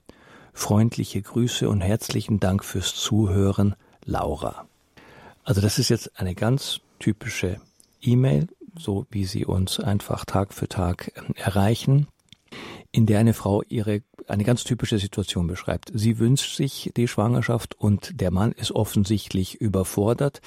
Freundliche 0.54 1.20
Grüße 1.20 1.68
und 1.68 1.82
herzlichen 1.82 2.40
Dank 2.40 2.64
fürs 2.64 2.94
Zuhören, 2.94 3.75
Laura. 4.06 4.66
Also 5.44 5.60
das 5.60 5.78
ist 5.78 5.90
jetzt 5.90 6.18
eine 6.18 6.34
ganz 6.34 6.80
typische 6.99 7.60
E-Mail 8.00 8.49
so 8.78 9.06
wie 9.10 9.25
sie 9.25 9.44
uns 9.44 9.80
einfach 9.80 10.25
Tag 10.25 10.52
für 10.54 10.68
Tag 10.68 11.12
ähm, 11.16 11.34
erreichen, 11.37 12.06
in 12.92 13.06
der 13.06 13.18
eine 13.18 13.35
Frau 13.35 13.62
ihre 13.68 14.02
eine 14.26 14.44
ganz 14.44 14.64
typische 14.64 14.99
Situation 14.99 15.47
beschreibt. 15.47 15.90
Sie 15.92 16.18
wünscht 16.18 16.56
sich 16.56 16.92
die 16.97 17.09
Schwangerschaft 17.09 17.75
und 17.75 18.20
der 18.20 18.30
Mann 18.30 18.52
ist 18.52 18.73
offensichtlich 18.73 19.61
überfordert. 19.61 20.40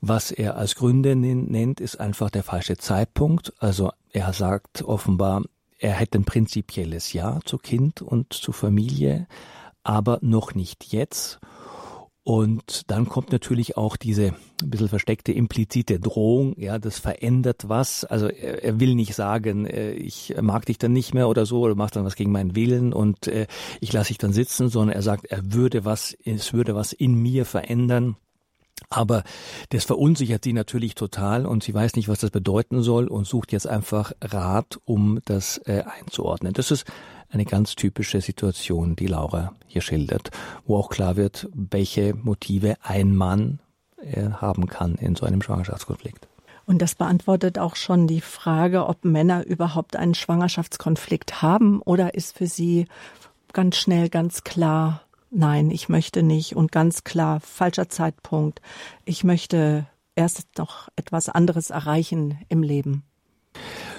Was 0.00 0.30
er 0.30 0.56
als 0.56 0.74
Gründe 0.74 1.16
nennt, 1.16 1.80
ist 1.80 1.98
einfach 1.98 2.30
der 2.30 2.42
falsche 2.42 2.76
Zeitpunkt. 2.76 3.54
Also 3.58 3.90
er 4.12 4.32
sagt 4.32 4.82
offenbar, 4.82 5.42
er 5.78 5.92
hätte 5.92 6.18
ein 6.18 6.24
prinzipielles 6.24 7.12
Ja 7.12 7.40
zu 7.44 7.58
Kind 7.58 8.02
und 8.02 8.32
zu 8.32 8.52
Familie, 8.52 9.26
aber 9.82 10.18
noch 10.22 10.54
nicht 10.54 10.92
jetzt. 10.92 11.40
Und 12.26 12.90
dann 12.90 13.08
kommt 13.08 13.30
natürlich 13.30 13.76
auch 13.76 13.96
diese 13.96 14.34
ein 14.60 14.70
bisschen 14.70 14.88
versteckte 14.88 15.30
implizite 15.30 16.00
Drohung, 16.00 16.58
ja, 16.58 16.76
das 16.76 16.98
verändert 16.98 17.68
was. 17.68 18.04
Also 18.04 18.26
er, 18.26 18.64
er 18.64 18.80
will 18.80 18.96
nicht 18.96 19.14
sagen, 19.14 19.64
äh, 19.64 19.92
ich 19.92 20.34
mag 20.40 20.66
dich 20.66 20.76
dann 20.76 20.92
nicht 20.92 21.14
mehr 21.14 21.28
oder 21.28 21.46
so, 21.46 21.60
oder 21.60 21.76
machst 21.76 21.94
dann 21.94 22.04
was 22.04 22.16
gegen 22.16 22.32
meinen 22.32 22.56
Willen 22.56 22.92
und 22.92 23.28
äh, 23.28 23.46
ich 23.80 23.92
lasse 23.92 24.08
dich 24.08 24.18
dann 24.18 24.32
sitzen, 24.32 24.68
sondern 24.68 24.96
er 24.96 25.02
sagt, 25.02 25.26
er 25.26 25.52
würde 25.52 25.84
was, 25.84 26.16
es 26.24 26.52
würde 26.52 26.74
was 26.74 26.92
in 26.92 27.14
mir 27.14 27.44
verändern. 27.44 28.16
Aber 28.88 29.24
das 29.70 29.84
verunsichert 29.84 30.44
sie 30.44 30.52
natürlich 30.52 30.94
total 30.94 31.46
und 31.46 31.64
sie 31.64 31.74
weiß 31.74 31.96
nicht, 31.96 32.08
was 32.08 32.20
das 32.20 32.30
bedeuten 32.30 32.82
soll 32.82 33.08
und 33.08 33.26
sucht 33.26 33.52
jetzt 33.52 33.66
einfach 33.66 34.12
Rat, 34.20 34.78
um 34.84 35.20
das 35.24 35.58
äh, 35.64 35.82
einzuordnen. 36.00 36.52
Das 36.52 36.70
ist 36.70 36.84
eine 37.30 37.44
ganz 37.44 37.74
typische 37.74 38.20
Situation, 38.20 38.94
die 38.94 39.06
Laura 39.06 39.52
hier 39.66 39.82
schildert, 39.82 40.30
wo 40.66 40.76
auch 40.76 40.90
klar 40.90 41.16
wird, 41.16 41.48
welche 41.52 42.14
Motive 42.14 42.76
ein 42.82 43.14
Mann 43.14 43.60
äh, 43.96 44.30
haben 44.30 44.66
kann 44.66 44.94
in 44.96 45.16
so 45.16 45.26
einem 45.26 45.42
Schwangerschaftskonflikt. 45.42 46.28
Und 46.66 46.82
das 46.82 46.96
beantwortet 46.96 47.58
auch 47.58 47.76
schon 47.76 48.06
die 48.06 48.20
Frage, 48.20 48.86
ob 48.86 49.04
Männer 49.04 49.46
überhaupt 49.46 49.96
einen 49.96 50.14
Schwangerschaftskonflikt 50.14 51.40
haben 51.40 51.80
oder 51.80 52.14
ist 52.14 52.36
für 52.36 52.48
sie 52.48 52.86
ganz 53.52 53.76
schnell 53.76 54.08
ganz 54.08 54.42
klar, 54.42 55.02
nein, 55.30 55.70
ich 55.70 55.88
möchte 55.88 56.22
nicht 56.22 56.56
und 56.56 56.72
ganz 56.72 57.04
klar 57.04 57.40
falscher 57.40 57.88
Zeitpunkt. 57.88 58.60
Ich 59.04 59.24
möchte 59.24 59.86
erst 60.14 60.58
noch 60.58 60.88
etwas 60.96 61.28
anderes 61.28 61.70
erreichen 61.70 62.38
im 62.48 62.62
Leben. 62.62 63.04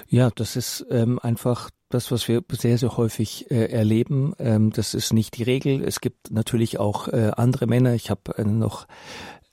Ja, 0.08 0.30
das 0.34 0.56
ist 0.56 0.86
ähm, 0.90 1.18
einfach 1.22 1.70
das, 1.90 2.10
was 2.10 2.28
wir 2.28 2.42
sehr, 2.50 2.78
sehr 2.78 2.96
häufig 2.96 3.50
äh, 3.50 3.66
erleben. 3.66 4.34
Ähm, 4.38 4.70
das 4.70 4.94
ist 4.94 5.12
nicht 5.12 5.36
die 5.36 5.42
Regel. 5.42 5.82
Es 5.82 6.00
gibt 6.00 6.30
natürlich 6.30 6.78
auch 6.78 7.08
äh, 7.08 7.32
andere 7.36 7.66
Männer. 7.66 7.94
Ich 7.94 8.10
habe 8.10 8.36
äh, 8.36 8.44
noch 8.44 8.86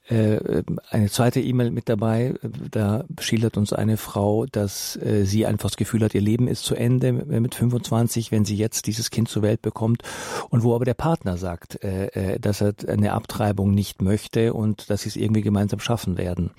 eine 0.08 1.10
zweite 1.10 1.42
E-Mail 1.42 1.72
mit 1.72 1.90
dabei. 1.90 2.36
Da 2.70 3.06
schildert 3.20 3.58
uns 3.58 3.74
eine 3.74 3.98
Frau, 3.98 4.46
dass 4.46 4.96
äh, 4.98 5.26
sie 5.26 5.48
einfach 5.48 5.70
das 5.70 5.78
Gefühl 5.78 6.04
hat, 6.04 6.14
ihr 6.14 6.22
Leben 6.22 6.48
ist 6.48 6.64
zu 6.64 6.76
Ende 6.76 7.12
mit 7.12 7.56
25, 7.56 8.32
wenn 8.32 8.46
sie 8.46 8.56
jetzt 8.56 8.86
dieses 8.86 9.10
Kind 9.10 9.30
zur 9.30 9.42
Welt 9.42 9.64
bekommt. 9.64 10.04
Und 10.50 10.64
wo 10.64 10.76
aber 10.76 10.86
der 10.86 10.94
Partner 10.94 11.38
sagt, 11.38 11.84
äh, 11.84 12.40
dass 12.40 12.62
er 12.62 12.74
eine 12.88 13.14
Abtreibung 13.14 13.72
nicht 13.74 14.02
möchte 14.02 14.54
und 14.54 14.90
dass 14.92 15.02
sie 15.02 15.10
es 15.10 15.16
irgendwie 15.16 15.42
gemeinsam 15.42 15.80
schaffen 15.80 16.18
werden. 16.18 16.52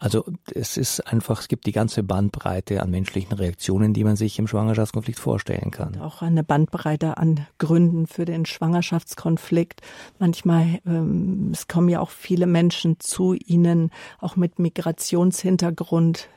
Also 0.00 0.24
es 0.52 0.76
ist 0.76 1.00
einfach, 1.00 1.40
es 1.40 1.48
gibt 1.48 1.66
die 1.66 1.72
ganze 1.72 2.02
Bandbreite 2.02 2.82
an 2.82 2.90
menschlichen 2.90 3.36
Reaktionen, 3.36 3.94
die 3.94 4.04
man 4.04 4.16
sich 4.16 4.38
im 4.38 4.48
Schwangerschaftskonflikt 4.48 5.18
vorstellen 5.18 5.70
kann. 5.70 6.00
Auch 6.00 6.22
eine 6.22 6.42
Bandbreite 6.42 7.16
an 7.16 7.46
Gründen 7.58 8.06
für 8.06 8.24
den 8.24 8.44
Schwangerschaftskonflikt. 8.46 9.82
Manchmal, 10.18 10.80
ähm, 10.86 11.50
es 11.52 11.68
kommen 11.68 11.88
ja 11.88 12.00
auch 12.00 12.10
viele 12.10 12.46
Menschen 12.46 12.87
Menschen 12.88 13.00
zu 13.00 13.34
ihnen, 13.34 13.90
auch 14.20 14.36
mit 14.36 14.58
Migrationshintergrund, 14.58 16.28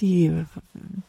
die 0.00 0.44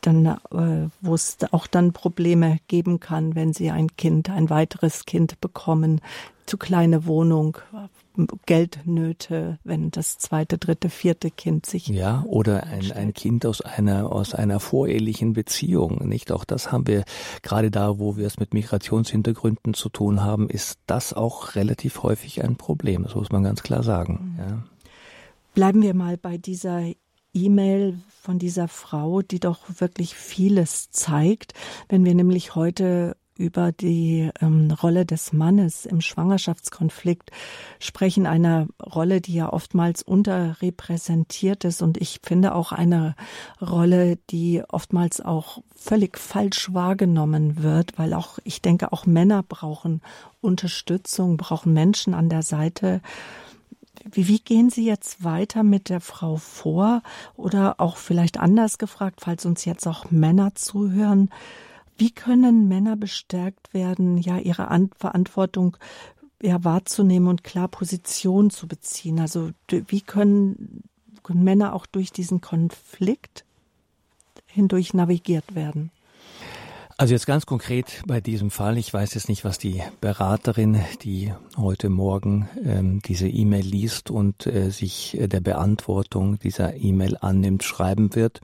dann, 0.01 0.25
äh, 0.25 0.89
wo 1.01 1.15
es 1.15 1.37
auch 1.51 1.67
dann 1.67 1.91
Probleme 1.91 2.59
geben 2.67 2.99
kann, 2.99 3.33
wenn 3.35 3.51
sie 3.51 3.71
ein 3.71 3.95
Kind, 3.97 4.29
ein 4.29 4.49
weiteres 4.49 5.05
Kind 5.05 5.41
bekommen, 5.41 6.01
zu 6.45 6.57
kleine 6.57 7.07
Wohnung, 7.07 7.57
Geldnöte, 8.45 9.57
wenn 9.63 9.89
das 9.91 10.19
zweite, 10.19 10.57
dritte, 10.57 10.89
vierte 10.89 11.31
Kind 11.31 11.65
sich 11.65 11.87
ja 11.87 12.23
oder 12.27 12.63
ein, 12.63 12.91
ein 12.91 13.13
Kind 13.13 13.45
aus 13.45 13.61
einer 13.61 14.11
aus 14.11 14.33
einer 14.33 14.59
vorehelichen 14.59 15.33
Beziehung, 15.33 16.07
nicht? 16.07 16.31
Auch 16.31 16.45
das 16.45 16.71
haben 16.71 16.87
wir 16.87 17.03
gerade 17.41 17.71
da, 17.71 17.99
wo 17.99 18.15
wir 18.15 18.27
es 18.27 18.39
mit 18.39 18.53
Migrationshintergründen 18.53 19.73
zu 19.73 19.89
tun 19.89 20.23
haben, 20.23 20.49
ist 20.49 20.79
das 20.87 21.13
auch 21.13 21.55
relativ 21.55 22.03
häufig 22.03 22.43
ein 22.43 22.55
Problem. 22.55 23.03
Das 23.03 23.15
muss 23.15 23.31
man 23.31 23.43
ganz 23.43 23.63
klar 23.63 23.83
sagen. 23.83 24.35
Mhm. 24.37 24.39
Ja. 24.39 24.63
Bleiben 25.55 25.81
wir 25.81 25.93
mal 25.93 26.17
bei 26.17 26.37
dieser 26.37 26.83
E-Mail 27.33 27.97
von 28.09 28.39
dieser 28.39 28.67
Frau, 28.67 29.21
die 29.21 29.39
doch 29.39 29.61
wirklich 29.79 30.13
vieles 30.13 30.91
zeigt. 30.91 31.53
Wenn 31.87 32.03
wir 32.03 32.13
nämlich 32.13 32.55
heute 32.55 33.15
über 33.37 33.71
die 33.71 34.31
ähm, 34.41 34.69
Rolle 34.71 35.05
des 35.05 35.31
Mannes 35.31 35.85
im 35.85 36.01
Schwangerschaftskonflikt 36.01 37.31
sprechen, 37.79 38.27
einer 38.27 38.67
Rolle, 38.81 39.21
die 39.21 39.35
ja 39.35 39.51
oftmals 39.51 40.03
unterrepräsentiert 40.03 41.63
ist 41.63 41.81
und 41.81 41.97
ich 42.01 42.19
finde 42.21 42.53
auch 42.53 42.73
eine 42.73 43.15
Rolle, 43.61 44.17
die 44.29 44.61
oftmals 44.67 45.21
auch 45.21 45.63
völlig 45.73 46.17
falsch 46.17 46.73
wahrgenommen 46.73 47.63
wird, 47.63 47.97
weil 47.97 48.13
auch 48.13 48.39
ich 48.43 48.61
denke, 48.61 48.91
auch 48.91 49.05
Männer 49.05 49.41
brauchen 49.41 50.01
Unterstützung, 50.41 51.37
brauchen 51.37 51.71
Menschen 51.71 52.13
an 52.13 52.27
der 52.27 52.41
Seite, 52.41 53.01
wie, 54.11 54.27
wie 54.27 54.39
gehen 54.39 54.69
Sie 54.69 54.85
jetzt 54.85 55.23
weiter 55.23 55.63
mit 55.63 55.89
der 55.89 56.01
Frau 56.01 56.37
vor? 56.37 57.01
Oder 57.35 57.79
auch 57.79 57.97
vielleicht 57.97 58.39
anders 58.39 58.77
gefragt, 58.77 59.21
falls 59.21 59.45
uns 59.45 59.65
jetzt 59.65 59.87
auch 59.87 60.11
Männer 60.11 60.55
zuhören. 60.55 61.29
Wie 61.97 62.11
können 62.11 62.67
Männer 62.67 62.95
bestärkt 62.95 63.73
werden, 63.73 64.17
ja, 64.17 64.37
ihre 64.37 64.67
An 64.67 64.89
Verantwortung 64.95 65.77
ja, 66.41 66.63
wahrzunehmen 66.63 67.27
und 67.27 67.43
klar 67.43 67.67
Position 67.67 68.49
zu 68.49 68.67
beziehen? 68.67 69.19
Also, 69.19 69.51
wie 69.69 70.01
können, 70.01 70.83
können 71.23 71.43
Männer 71.43 71.73
auch 71.73 71.85
durch 71.85 72.11
diesen 72.11 72.41
Konflikt 72.41 73.45
hindurch 74.45 74.93
navigiert 74.93 75.55
werden? 75.55 75.91
Also 76.97 77.13
jetzt 77.13 77.27
ganz 77.27 77.45
konkret 77.45 78.03
bei 78.07 78.21
diesem 78.21 78.51
Fall, 78.51 78.77
ich 78.77 78.93
weiß 78.93 79.15
jetzt 79.15 79.27
nicht, 79.27 79.43
was 79.43 79.57
die 79.57 79.83
Beraterin, 79.99 80.79
die 81.01 81.33
heute 81.57 81.89
Morgen 81.89 82.47
ähm, 82.63 83.01
diese 83.01 83.27
E-Mail 83.27 83.65
liest 83.65 84.09
und 84.09 84.47
äh, 84.47 84.69
sich 84.69 85.19
äh, 85.19 85.27
der 85.27 85.41
Beantwortung 85.41 86.39
dieser 86.39 86.75
E-Mail 86.75 87.17
annimmt, 87.19 87.65
schreiben 87.65 88.15
wird. 88.15 88.39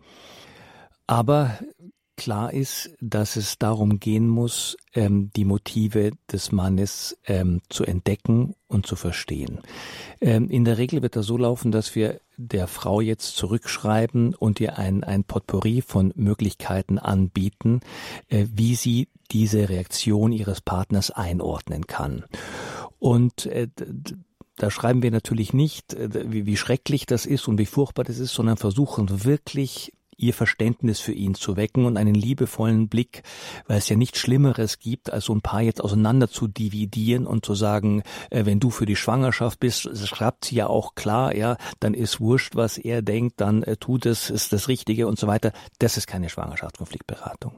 Aber 1.07 1.59
klar 2.21 2.53
ist, 2.53 2.91
dass 3.01 3.35
es 3.35 3.57
darum 3.57 3.99
gehen 3.99 4.27
muss, 4.27 4.77
ähm, 4.93 5.31
die 5.35 5.43
Motive 5.43 6.11
des 6.31 6.51
Mannes 6.51 7.17
ähm, 7.25 7.61
zu 7.67 7.83
entdecken 7.83 8.53
und 8.67 8.85
zu 8.85 8.95
verstehen. 8.95 9.59
Ähm, 10.19 10.47
in 10.51 10.63
der 10.63 10.77
Regel 10.77 11.01
wird 11.01 11.15
das 11.15 11.25
so 11.25 11.35
laufen, 11.35 11.71
dass 11.71 11.95
wir 11.95 12.21
der 12.37 12.67
Frau 12.67 13.01
jetzt 13.01 13.35
zurückschreiben 13.37 14.35
und 14.35 14.59
ihr 14.59 14.77
ein, 14.77 15.03
ein 15.03 15.23
Potpourri 15.23 15.81
von 15.81 16.13
Möglichkeiten 16.15 16.99
anbieten, 16.99 17.79
äh, 18.29 18.45
wie 18.53 18.75
sie 18.75 19.07
diese 19.31 19.67
Reaktion 19.67 20.31
ihres 20.31 20.61
Partners 20.61 21.09
einordnen 21.09 21.87
kann. 21.87 22.25
Und 22.99 23.47
äh, 23.47 23.67
da 24.57 24.69
schreiben 24.69 25.01
wir 25.01 25.09
natürlich 25.09 25.53
nicht, 25.53 25.95
äh, 25.95 26.31
wie, 26.31 26.45
wie 26.45 26.57
schrecklich 26.57 27.07
das 27.07 27.25
ist 27.25 27.47
und 27.47 27.57
wie 27.57 27.65
furchtbar 27.65 28.03
das 28.03 28.19
ist, 28.19 28.35
sondern 28.35 28.57
versuchen 28.57 29.25
wirklich 29.25 29.91
ihr 30.21 30.33
Verständnis 30.33 30.99
für 30.99 31.11
ihn 31.11 31.35
zu 31.35 31.55
wecken 31.55 31.85
und 31.85 31.97
einen 31.97 32.15
liebevollen 32.15 32.87
Blick, 32.87 33.23
weil 33.67 33.77
es 33.77 33.89
ja 33.89 33.95
nichts 33.95 34.19
Schlimmeres 34.19 34.79
gibt, 34.79 35.11
als 35.11 35.25
so 35.25 35.33
ein 35.33 35.41
Paar 35.41 35.61
jetzt 35.61 35.81
auseinander 35.81 36.29
zu 36.29 36.47
dividieren 36.47 37.25
und 37.25 37.45
zu 37.45 37.55
sagen, 37.55 38.03
äh, 38.29 38.45
wenn 38.45 38.59
du 38.59 38.69
für 38.69 38.85
die 38.85 38.95
Schwangerschaft 38.95 39.59
bist, 39.59 39.89
schreibt 40.07 40.45
sie 40.45 40.55
ja 40.55 40.67
auch 40.67 40.95
klar, 40.95 41.35
ja, 41.35 41.57
dann 41.79 41.93
ist 41.93 42.19
wurscht, 42.19 42.55
was 42.55 42.77
er 42.77 43.01
denkt, 43.01 43.41
dann 43.41 43.63
äh, 43.63 43.77
tut 43.77 44.05
es, 44.05 44.29
ist 44.29 44.53
das 44.53 44.67
Richtige 44.67 45.07
und 45.07 45.19
so 45.19 45.27
weiter. 45.27 45.51
Das 45.79 45.97
ist 45.97 46.07
keine 46.07 46.29
Schwangerschaftskonfliktberatung. 46.29 47.53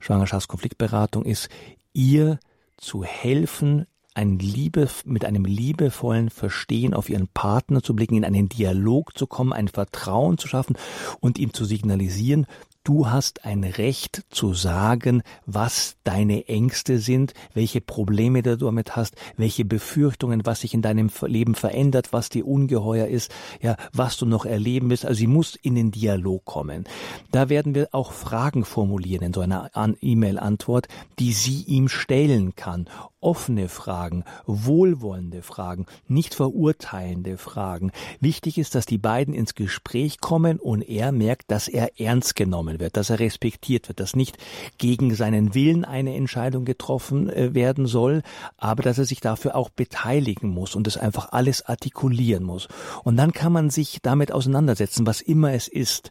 Schwangerschaftskonfliktberatung 0.00 1.24
ist, 1.24 1.48
ihr 1.92 2.38
zu 2.76 3.04
helfen, 3.04 3.86
ein 4.14 4.38
Liebe, 4.38 4.88
mit 5.04 5.24
einem 5.24 5.44
liebevollen 5.44 6.30
Verstehen 6.30 6.94
auf 6.94 7.08
ihren 7.08 7.28
Partner 7.28 7.82
zu 7.82 7.94
blicken, 7.94 8.16
in 8.16 8.24
einen 8.24 8.48
Dialog 8.48 9.16
zu 9.18 9.26
kommen, 9.26 9.52
ein 9.52 9.68
Vertrauen 9.68 10.38
zu 10.38 10.48
schaffen 10.48 10.76
und 11.20 11.38
ihm 11.38 11.52
zu 11.52 11.64
signalisieren, 11.64 12.46
Du 12.86 13.08
hast 13.08 13.46
ein 13.46 13.64
Recht 13.64 14.24
zu 14.28 14.52
sagen, 14.52 15.22
was 15.46 15.96
deine 16.04 16.48
Ängste 16.48 16.98
sind, 16.98 17.32
welche 17.54 17.80
Probleme 17.80 18.42
du 18.42 18.58
damit 18.58 18.94
hast, 18.94 19.16
welche 19.38 19.64
Befürchtungen, 19.64 20.44
was 20.44 20.60
sich 20.60 20.74
in 20.74 20.82
deinem 20.82 21.08
Leben 21.22 21.54
verändert, 21.54 22.12
was 22.12 22.28
dir 22.28 22.46
ungeheuer 22.46 23.06
ist, 23.06 23.30
ja, 23.62 23.76
was 23.94 24.18
du 24.18 24.26
noch 24.26 24.44
erleben 24.44 24.90
willst. 24.90 25.06
Also 25.06 25.20
sie 25.20 25.26
muss 25.26 25.54
in 25.54 25.76
den 25.76 25.92
Dialog 25.92 26.44
kommen. 26.44 26.84
Da 27.32 27.48
werden 27.48 27.74
wir 27.74 27.88
auch 27.92 28.12
Fragen 28.12 28.66
formulieren 28.66 29.24
in 29.24 29.32
so 29.32 29.40
einer 29.40 29.70
E-Mail-Antwort, 30.02 30.88
die 31.18 31.32
sie 31.32 31.62
ihm 31.62 31.88
stellen 31.88 32.54
kann. 32.54 32.86
Offene 33.24 33.68
Fragen, 33.68 34.24
wohlwollende 34.46 35.40
Fragen, 35.40 35.86
nicht 36.08 36.34
verurteilende 36.34 37.38
Fragen. 37.38 37.90
Wichtig 38.20 38.58
ist, 38.58 38.74
dass 38.74 38.84
die 38.84 38.98
beiden 38.98 39.32
ins 39.32 39.54
Gespräch 39.54 40.20
kommen 40.20 40.58
und 40.58 40.82
er 40.82 41.10
merkt, 41.10 41.50
dass 41.50 41.66
er 41.66 41.98
ernst 41.98 42.36
genommen 42.36 42.80
wird, 42.80 42.98
dass 42.98 43.08
er 43.08 43.20
respektiert 43.20 43.88
wird, 43.88 43.98
dass 43.98 44.14
nicht 44.14 44.36
gegen 44.76 45.14
seinen 45.14 45.54
Willen 45.54 45.86
eine 45.86 46.14
Entscheidung 46.14 46.66
getroffen 46.66 47.30
äh, 47.30 47.54
werden 47.54 47.86
soll, 47.86 48.22
aber 48.58 48.82
dass 48.82 48.98
er 48.98 49.06
sich 49.06 49.20
dafür 49.20 49.56
auch 49.56 49.70
beteiligen 49.70 50.50
muss 50.50 50.74
und 50.74 50.86
das 50.86 50.98
einfach 50.98 51.32
alles 51.32 51.62
artikulieren 51.62 52.44
muss. 52.44 52.68
Und 53.04 53.16
dann 53.16 53.32
kann 53.32 53.52
man 53.52 53.70
sich 53.70 54.00
damit 54.02 54.32
auseinandersetzen, 54.32 55.06
was 55.06 55.22
immer 55.22 55.54
es 55.54 55.66
ist. 55.68 56.10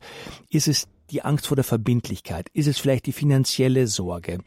Ist 0.50 0.68
es 0.68 0.88
die 1.12 1.22
Angst 1.22 1.48
vor 1.48 1.56
der 1.56 1.64
Verbindlichkeit? 1.64 2.48
Ist 2.54 2.68
es 2.68 2.80
vielleicht 2.80 3.06
die 3.06 3.12
finanzielle 3.12 3.88
Sorge? 3.88 4.40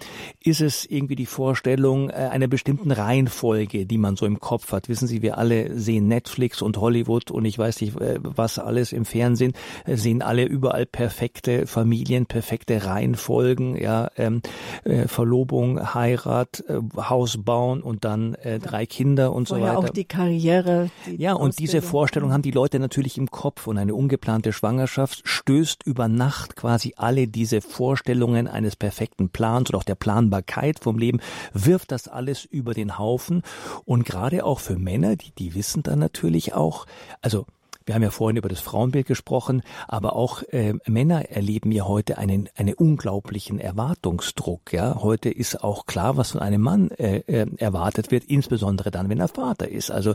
Ist 0.43 0.61
es 0.61 0.85
irgendwie 0.87 1.17
die 1.17 1.27
Vorstellung 1.27 2.11
äh, 2.11 2.15
einer 2.15 2.49
bestimmten 2.49 2.91
Reihenfolge, 2.91 3.87
die 3.87 3.99
man 3.99 4.17
so 4.17 4.27
im 4.27 4.41
Kopf 4.41 4.73
hat? 4.73 4.89
Wissen 4.89 5.07
Sie, 5.07 5.23
wir 5.23 5.39
alle 5.39 5.79
sehen 5.79 6.09
Netflix 6.09 6.63
und 6.63 6.79
Hollywood 6.79 7.31
und 7.31 7.45
ich 7.45 7.59
weiß 7.59 7.81
nicht, 7.81 8.01
äh, 8.01 8.19
was 8.23 8.59
alles 8.59 8.93
im 8.93 9.05
Fernsehen, 9.05 9.53
äh, 9.85 9.97
sehen 9.97 10.23
alle 10.23 10.45
überall 10.45 10.87
perfekte 10.87 11.67
Familien, 11.67 12.27
perfekte 12.27 12.85
Reihenfolgen, 12.85 13.77
ja, 13.77 14.11
ähm, 14.17 14.43
äh, 14.85 15.09
Verlobung, 15.09 15.95
Heirat, 15.95 16.65
äh, 16.69 16.81
Haus 16.97 17.39
bauen 17.43 17.83
und 17.83 18.05
dann 18.05 18.35
äh, 18.35 18.59
drei 18.59 18.87
Kinder 18.87 19.33
und 19.33 19.49
Vorher 19.49 19.73
so 19.73 19.79
weiter. 19.79 19.89
auch 19.91 19.91
die 19.91 20.05
Karriere. 20.05 20.91
Die 21.07 21.17
ja, 21.17 21.35
und 21.35 21.59
diese 21.59 21.83
Vorstellung 21.83 22.33
haben 22.33 22.43
die 22.43 22.51
Leute 22.51 22.79
natürlich 22.79 23.19
im 23.19 23.31
Kopf 23.31 23.67
und 23.67 23.79
eine 23.79 23.95
ungeplante 23.95 24.53
Schwangerschaft 24.53 25.23
stößt 25.25 25.85
über 25.85 26.09
Nacht 26.09 26.46
quasi 26.55 26.95
alle 26.97 27.27
diese 27.27 27.61
Vorstellungen 27.61 28.47
eines 28.47 28.77
perfekten 28.77 29.31
Plans 29.31 29.71
oder 29.71 29.79
auch 29.79 29.85
der 29.85 29.97
Planbarkeit 29.97 30.79
vom 30.79 30.99
Leben, 30.99 31.21
wirft 31.53 31.91
das 31.91 32.07
alles 32.07 32.45
über 32.45 32.75
den 32.75 32.99
Haufen. 32.99 33.43
Und 33.85 34.05
gerade 34.05 34.45
auch 34.45 34.61
für 34.61 34.77
Männer, 34.77 35.17
die, 35.17 35.33
die 35.33 35.55
wissen 35.55 35.83
dann 35.83 35.99
natürlich 35.99 36.55
auch, 36.55 36.87
also 37.23 37.47
wir 37.87 37.95
haben 37.95 38.03
ja 38.03 38.11
vorhin 38.11 38.37
über 38.37 38.49
das 38.49 38.59
Frauenbild 38.59 39.07
gesprochen, 39.07 39.63
aber 39.87 40.17
auch 40.17 40.43
äh, 40.51 40.75
Männer 40.87 41.31
erleben 41.31 41.71
ja 41.71 41.87
heute 41.87 42.19
einen, 42.19 42.49
einen 42.57 42.75
unglaublichen 42.75 43.61
Erwartungsdruck. 43.61 44.73
Ja, 44.73 45.01
heute 45.03 45.31
ist 45.31 45.63
auch 45.63 45.87
klar, 45.87 46.17
was 46.17 46.33
von 46.33 46.41
einem 46.41 46.61
Mann 46.61 46.91
äh, 46.91 47.19
äh, 47.19 47.47
erwartet 47.59 48.11
wird, 48.11 48.25
insbesondere 48.25 48.91
dann, 48.91 49.09
wenn 49.09 49.21
er 49.21 49.29
Vater 49.29 49.69
ist. 49.69 49.93
Also 49.93 50.15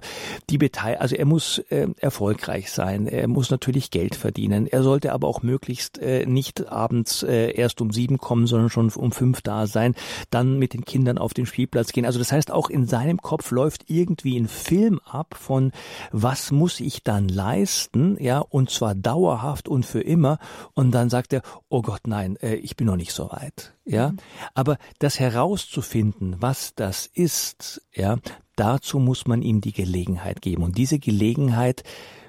die 0.50 0.58
Beteil 0.58 0.98
also 0.98 1.16
er 1.16 1.26
muss 1.26 1.60
äh, 1.70 1.88
erfolgreich 2.00 2.72
sein, 2.72 3.08
er 3.08 3.30
muss 3.30 3.52
natürlich 3.52 3.90
Geld 3.90 4.16
verdienen. 4.16 4.68
Er 4.68 4.84
sollte 4.84 5.14
aber 5.14 5.30
auch 5.30 5.42
möglichst 5.42 5.98
äh, 5.98 6.26
nicht 6.26 6.68
abends 6.68 7.24
äh, 7.24 7.52
erst 7.52 7.80
um 7.80 7.92
sieben 7.92 8.18
kommen, 8.18 8.48
sondern 8.48 8.70
schon 8.70 8.90
um 8.90 9.14
fünf 9.14 9.42
da 9.42 9.66
sein, 9.66 9.96
dann 10.30 10.60
mit 10.60 10.74
den 10.74 10.84
Kindern 10.84 11.18
auf 11.18 11.34
den 11.34 11.46
Spielplatz 11.46 11.94
gehen. 11.94 12.06
Also 12.06 12.20
das 12.20 12.34
heißt, 12.34 12.52
auch 12.52 12.70
in 12.70 12.86
seinem 12.86 13.20
Kopf 13.20 13.52
läuft 13.52 13.90
irgendwie 13.90 14.38
ein 14.38 14.50
Film 14.50 15.00
ab 15.06 15.36
von 15.40 15.72
was 16.12 16.52
muss 16.52 16.82
ich 16.82 17.04
dann 17.04 17.30
leisten 17.30 17.61
leisten, 17.62 18.18
ja, 18.20 18.40
und 18.40 18.70
zwar 18.70 18.96
dauerhaft 18.96 19.68
und 19.68 19.86
für 19.86 20.02
immer. 20.02 20.40
Und 20.74 20.92
dann 20.92 21.10
sagt 21.10 21.34
er, 21.34 21.42
oh 21.70 21.82
Gott, 21.82 22.08
nein, 22.08 22.36
äh, 22.38 22.56
ich 22.56 22.76
bin 22.76 22.88
noch 22.88 22.96
nicht 22.96 23.14
so 23.14 23.30
weit, 23.32 23.74
ja. 23.86 24.10
Mhm. 24.10 24.18
Aber 24.54 24.78
das 25.00 25.20
herauszufinden, 25.20 26.38
was 26.40 26.74
das 26.76 27.06
ist, 27.06 27.82
ja, 27.94 28.18
dazu 28.56 29.00
muss 29.00 29.28
man 29.28 29.42
ihm 29.42 29.62
die 29.62 29.74
Gelegenheit 29.74 30.42
geben. 30.42 30.64
Und 30.64 30.78
diese 30.78 31.00
Gelegenheit 31.00 31.84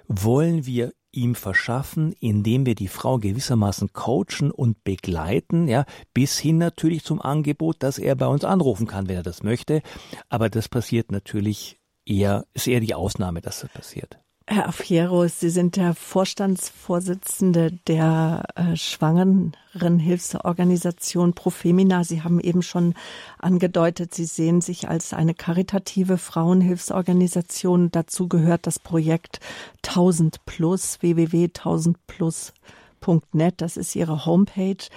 wollen 0.07 0.67
wir 0.67 0.93
ihm 1.15 1.35
verschaffen, 1.35 2.13
indem 2.21 2.65
wir 2.65 2.75
die 2.75 2.89
Frau 2.89 3.19
gewissermaßen 3.19 3.93
coachen 3.93 4.51
und 4.51 4.83
begleiten, 4.83 5.69
ja, 5.69 5.85
bis 6.15 6.39
hin 6.39 6.57
natürlich 6.57 7.05
zum 7.05 7.21
Angebot, 7.21 7.83
dass 7.83 7.99
er 7.99 8.15
bei 8.15 8.27
uns 8.27 8.45
anrufen 8.45 8.87
kann, 8.87 9.09
wenn 9.09 9.17
er 9.17 9.23
das 9.23 9.43
möchte. 9.43 9.83
Aber 10.31 10.49
das 10.49 10.69
passiert 10.69 11.13
natürlich 11.13 11.79
eher, 12.07 12.47
ist 12.55 12.67
eher 12.67 12.81
die 12.81 12.95
Ausnahme, 12.95 13.43
dass 13.43 13.61
das 13.61 13.71
passiert. 13.71 14.22
Herr 14.47 14.69
Afieros, 14.69 15.39
Sie 15.39 15.51
sind 15.51 15.77
der 15.77 15.95
Vorstandsvorsitzende 15.95 17.79
der 17.87 18.43
äh, 18.57 18.75
Schwangerenhilfsorganisation 18.77 21.33
Profemina. 21.33 22.03
Sie 22.03 22.23
haben 22.23 22.41
eben 22.41 22.63
schon 22.63 22.95
angedeutet, 23.39 24.13
Sie 24.15 24.25
sehen 24.25 24.61
sich 24.61 24.89
als 24.89 25.13
eine 25.13 25.35
karitative 25.35 26.19
Frauenhilfsorganisation. 26.19 27.93
Dazu 27.93 28.27
gehört 28.29 28.67
das 28.67 28.81
Projekt 28.81 29.39
1000 29.87 30.45
Plus, 30.45 31.01
www.1000plus.net. 31.01 33.55
Das 33.59 33.77
ist 33.77 33.95
Ihre 33.95 34.27
Homepage. 34.27 34.89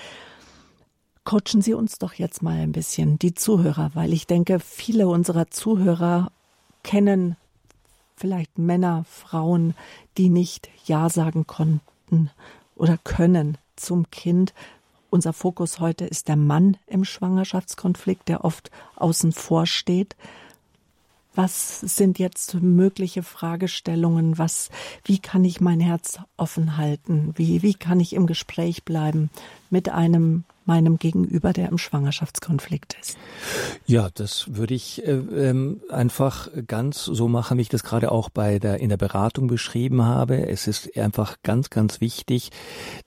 Coachen 1.23 1.61
Sie 1.61 1.75
uns 1.75 1.99
doch 1.99 2.13
jetzt 2.13 2.41
mal 2.41 2.59
ein 2.59 2.71
bisschen, 2.71 3.19
die 3.19 3.35
Zuhörer, 3.35 3.91
weil 3.93 4.11
ich 4.11 4.25
denke, 4.25 4.59
viele 4.59 5.07
unserer 5.07 5.51
Zuhörer 5.51 6.31
kennen 6.83 7.37
vielleicht 8.15 8.57
Männer, 8.57 9.05
Frauen, 9.09 9.75
die 10.17 10.29
nicht 10.29 10.69
Ja 10.85 11.09
sagen 11.09 11.47
konnten 11.47 12.29
oder 12.75 12.97
können 12.97 13.57
zum 13.75 14.09
Kind. 14.09 14.53
Unser 15.09 15.33
Fokus 15.33 15.79
heute 15.79 16.05
ist 16.05 16.27
der 16.27 16.35
Mann 16.35 16.77
im 16.87 17.05
Schwangerschaftskonflikt, 17.05 18.27
der 18.27 18.43
oft 18.43 18.71
außen 18.95 19.31
vor 19.31 19.65
steht. 19.65 20.15
Was 21.35 21.81
sind 21.81 22.17
jetzt 22.17 22.55
mögliche 22.55 23.21
Fragestellungen? 23.21 24.37
Was, 24.37 24.69
wie 25.03 25.19
kann 25.19 25.43
ich 25.43 25.61
mein 25.61 25.79
Herz 25.79 26.19
offen 26.37 26.77
halten? 26.77 27.33
Wie, 27.35 27.61
wie 27.61 27.73
kann 27.73 27.99
ich 27.99 28.13
im 28.13 28.25
Gespräch 28.25 28.83
bleiben 28.83 29.29
mit 29.69 29.89
einem 29.89 30.45
meinem 30.65 30.97
Gegenüber, 30.97 31.53
der 31.53 31.69
im 31.69 31.77
Schwangerschaftskonflikt 31.77 32.97
ist? 32.99 33.17
Ja, 33.85 34.09
das 34.13 34.55
würde 34.55 34.73
ich 34.73 35.05
äh, 35.05 35.11
ähm, 35.11 35.81
einfach 35.89 36.49
ganz 36.67 37.05
so 37.05 37.27
machen, 37.27 37.57
wie 37.57 37.61
ich 37.61 37.69
das 37.69 37.83
gerade 37.83 38.11
auch 38.11 38.29
bei 38.29 38.59
der 38.59 38.79
in 38.79 38.89
der 38.89 38.97
Beratung 38.97 39.47
beschrieben 39.47 40.03
habe. 40.03 40.47
Es 40.47 40.67
ist 40.67 40.97
einfach 40.97 41.37
ganz, 41.43 41.69
ganz 41.69 42.01
wichtig, 42.01 42.49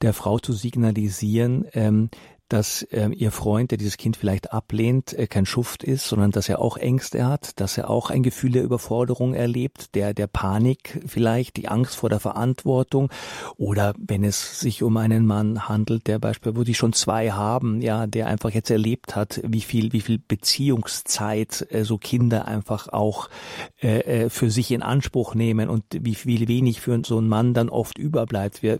der 0.02 0.12
Frau 0.12 0.38
zu 0.38 0.52
signalisieren, 0.52 1.66
ähm, 1.72 2.10
dass 2.48 2.86
ähm, 2.90 3.12
ihr 3.12 3.30
Freund, 3.30 3.70
der 3.70 3.78
dieses 3.78 3.96
Kind 3.96 4.16
vielleicht 4.16 4.52
ablehnt, 4.52 5.12
äh, 5.12 5.26
kein 5.26 5.46
Schuft 5.46 5.84
ist, 5.84 6.08
sondern 6.08 6.30
dass 6.30 6.48
er 6.48 6.60
auch 6.60 6.76
Ängste 6.76 7.26
hat, 7.26 7.60
dass 7.60 7.78
er 7.78 7.90
auch 7.90 8.10
ein 8.10 8.22
Gefühl 8.22 8.52
der 8.52 8.62
Überforderung 8.62 9.34
erlebt, 9.34 9.94
der 9.94 10.14
der 10.14 10.26
Panik 10.26 11.00
vielleicht, 11.06 11.56
die 11.56 11.68
Angst 11.68 11.96
vor 11.96 12.08
der 12.08 12.20
Verantwortung 12.20 13.10
oder 13.56 13.94
wenn 13.98 14.24
es 14.24 14.60
sich 14.60 14.82
um 14.82 14.96
einen 14.96 15.26
Mann 15.26 15.68
handelt, 15.68 16.06
der 16.06 16.18
beispielsweise, 16.18 16.60
wo 16.60 16.64
die 16.64 16.74
schon 16.74 16.92
zwei 16.92 17.30
haben, 17.30 17.80
ja, 17.80 18.06
der 18.06 18.26
einfach 18.26 18.50
jetzt 18.50 18.70
erlebt 18.70 19.16
hat, 19.16 19.40
wie 19.44 19.60
viel 19.60 19.92
wie 19.92 20.00
viel 20.00 20.18
Beziehungszeit 20.18 21.66
äh, 21.70 21.84
so 21.84 21.98
Kinder 21.98 22.46
einfach 22.46 22.88
auch 22.88 23.28
äh, 23.82 24.24
äh 24.24 24.30
für 24.30 24.50
sich 24.50 24.70
in 24.70 24.82
Anspruch 24.82 25.34
nehmen 25.34 25.68
und 25.68 25.84
wie 25.90 26.14
viel 26.14 26.48
wenig 26.48 26.80
für 26.80 27.00
so 27.04 27.18
einen 27.18 27.28
Mann 27.28 27.54
dann 27.54 27.68
oft 27.68 27.98
überbleibt. 27.98 28.62
Wir, 28.62 28.78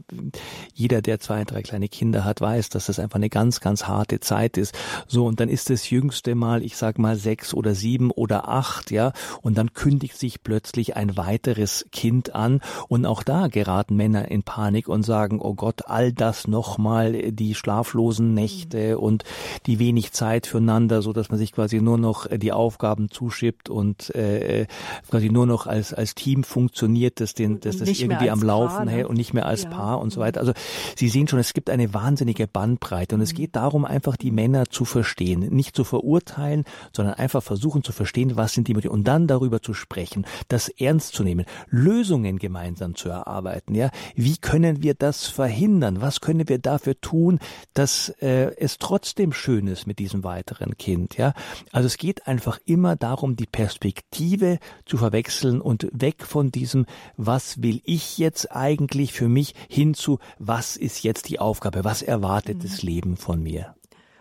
jeder, 0.75 1.03
der 1.03 1.21
zwei, 1.21 1.45
drei 1.45 1.63
kleine 1.63 1.89
Kinder 1.89 2.25
hat, 2.25 2.41
weiß, 2.41 2.69
dass 2.71 2.87
das 2.87 2.99
einfach 2.99 3.17
eine 3.17 3.29
ganz 3.29 3.58
ganz, 3.61 3.79
ganz 3.79 3.89
harte 3.89 4.21
Zeit 4.21 4.57
ist. 4.57 4.77
So, 5.07 5.27
und 5.27 5.41
dann 5.41 5.49
ist 5.49 5.71
das 5.71 5.91
jüngste 5.91 6.35
Mal, 6.35 6.63
ich 6.63 6.77
sag 6.77 6.99
mal, 6.99 7.17
sechs 7.17 7.55
oder 7.55 7.75
sieben 7.75 8.11
oder 8.11 8.49
acht, 8.49 8.91
ja, 8.91 9.13
und 9.43 9.59
dann 9.59 9.73
kündigt 9.73 10.17
sich 10.17 10.43
plötzlich 10.43 10.97
ein 10.97 11.17
weiteres 11.17 11.87
Kind 11.93 12.35
an. 12.35 12.61
Und 12.89 13.07
auch 13.07 13.23
da 13.23 13.49
geraten 13.49 13.97
Männer 13.97 14.31
in 14.31 14.43
Panik 14.43 14.89
und 14.89 15.03
sagen, 15.03 15.41
oh 15.41 15.55
Gott, 15.55 15.83
all 15.87 16.13
das 16.13 16.49
nochmal, 16.49 17.33
die 17.33 17.55
schlaflosen 17.55 18.35
Nächte 18.35 18.97
mhm. 18.97 19.03
und 19.03 19.25
die 19.67 19.79
wenig 19.79 20.13
Zeit 20.13 20.47
füreinander, 20.47 21.03
so 21.03 21.13
dass 21.13 21.29
man 21.29 21.39
sich 21.39 21.53
quasi 21.53 21.81
nur 21.81 21.99
noch 21.99 22.27
die 22.27 22.53
Aufgaben 22.53 23.11
zuschippt 23.11 23.69
und 23.69 24.15
äh, 24.15 24.67
quasi 25.11 25.31
nur 25.31 25.47
noch 25.47 25.67
als, 25.67 25.93
als 25.93 26.15
Team 26.15 26.45
funktioniert, 26.45 27.21
dass, 27.21 27.35
den, 27.35 27.61
dass 27.61 27.79
das 27.79 27.89
irgendwie 27.89 28.31
am 28.31 28.43
Laufen 28.43 28.77
Paar, 28.77 28.85
ne? 28.85 28.91
hält 28.91 29.07
und 29.07 29.17
nicht 29.17 29.35
mehr 29.35 29.47
als 29.47 29.65
ja. 29.65 29.71
Paar 29.71 30.01
und 30.01 30.11
so 30.11 30.21
weiter. 30.21 30.41
Also 30.41 30.53
Sie 30.97 31.09
sehen 31.09 31.29
schon, 31.29 31.39
es 31.39 31.53
gibt 31.53 31.71
eine 31.71 31.93
wahnsinnige 31.95 32.47
Bandbreite 32.47 33.15
und 33.15 33.21
es 33.21 33.33
mhm. 33.33 33.37
Geht 33.49 33.57
darum, 33.57 33.85
einfach 33.85 34.17
die 34.17 34.31
Männer 34.31 34.67
zu 34.69 34.85
verstehen, 34.85 35.41
nicht 35.41 35.75
zu 35.75 35.85
verurteilen, 35.85 36.65
sondern 36.95 37.15
einfach 37.15 37.43
versuchen 37.43 37.83
zu 37.83 37.93
verstehen, 37.93 38.37
was 38.37 38.53
sind 38.53 38.69
die 38.69 38.75
Motive 38.75 38.93
und 38.93 39.05
dann 39.05 39.27
darüber 39.27 39.63
zu 39.63 39.73
sprechen, 39.73 40.27
das 40.49 40.69
ernst 40.69 41.15
zu 41.15 41.25
nehmen, 41.25 41.47
Lösungen 41.69 42.39
gemeinsam 42.39 42.95
zu 42.95 43.09
erarbeiten. 43.09 43.75
Ja, 43.75 43.91
wie 44.15 44.37
können 44.37 44.83
wir 44.83 44.95
das 44.95 45.27
verhindern? 45.27 46.03
Was 46.03 46.21
können 46.21 46.49
wir 46.49 46.59
dafür 46.59 47.01
tun, 47.01 47.39
dass 47.73 48.11
äh, 48.21 48.55
es 48.57 48.79
trotzdem 48.79 49.33
schön 49.33 49.67
ist 49.67 49.87
mit 49.87 49.99
diesem 49.99 50.25
weiteren 50.25 50.77
Kind? 50.77 51.17
Ja, 51.17 51.33
also 51.73 51.87
es 51.87 51.97
geht 51.97 52.27
einfach 52.27 52.59
immer 52.67 52.97
darum, 52.97 53.37
die 53.37 53.47
Perspektive 53.47 54.59
zu 54.85 54.99
verwechseln 54.99 55.61
und 55.63 55.89
weg 55.93 56.25
von 56.25 56.51
diesem, 56.51 56.85
was 57.17 57.63
will 57.63 57.81
ich 57.85 58.19
jetzt 58.19 58.53
eigentlich 58.53 59.13
für 59.13 59.29
mich 59.29 59.55
hin 59.69 59.95
zu, 59.95 60.19
was 60.39 60.77
ist 60.77 61.03
jetzt 61.03 61.29
die 61.31 61.39
Aufgabe, 61.39 61.85
was 61.85 62.03
erwartet 62.03 62.59
mhm. 62.59 62.63
das 62.63 62.83
Leben 62.83 63.17
von 63.17 63.38
mir? 63.39 63.75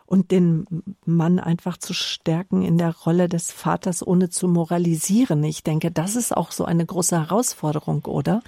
und 0.07 0.31
den 0.31 0.65
Mann 1.05 1.37
einfach 1.39 1.77
zu 1.77 1.93
stärken 1.93 2.63
in 2.63 2.77
der 2.77 2.95
Rolle 2.95 3.27
des 3.27 3.51
Vaters, 3.51 4.05
ohne 4.05 4.29
zu 4.29 4.47
moralisieren. 4.47 5.43
Ich 5.43 5.63
denke, 5.63 5.91
das 5.91 6.15
ist 6.15 6.35
auch 6.35 6.51
so 6.51 6.63
eine 6.65 6.85
große 6.85 7.19
Herausforderung, 7.19 8.05
oder? 8.05 8.41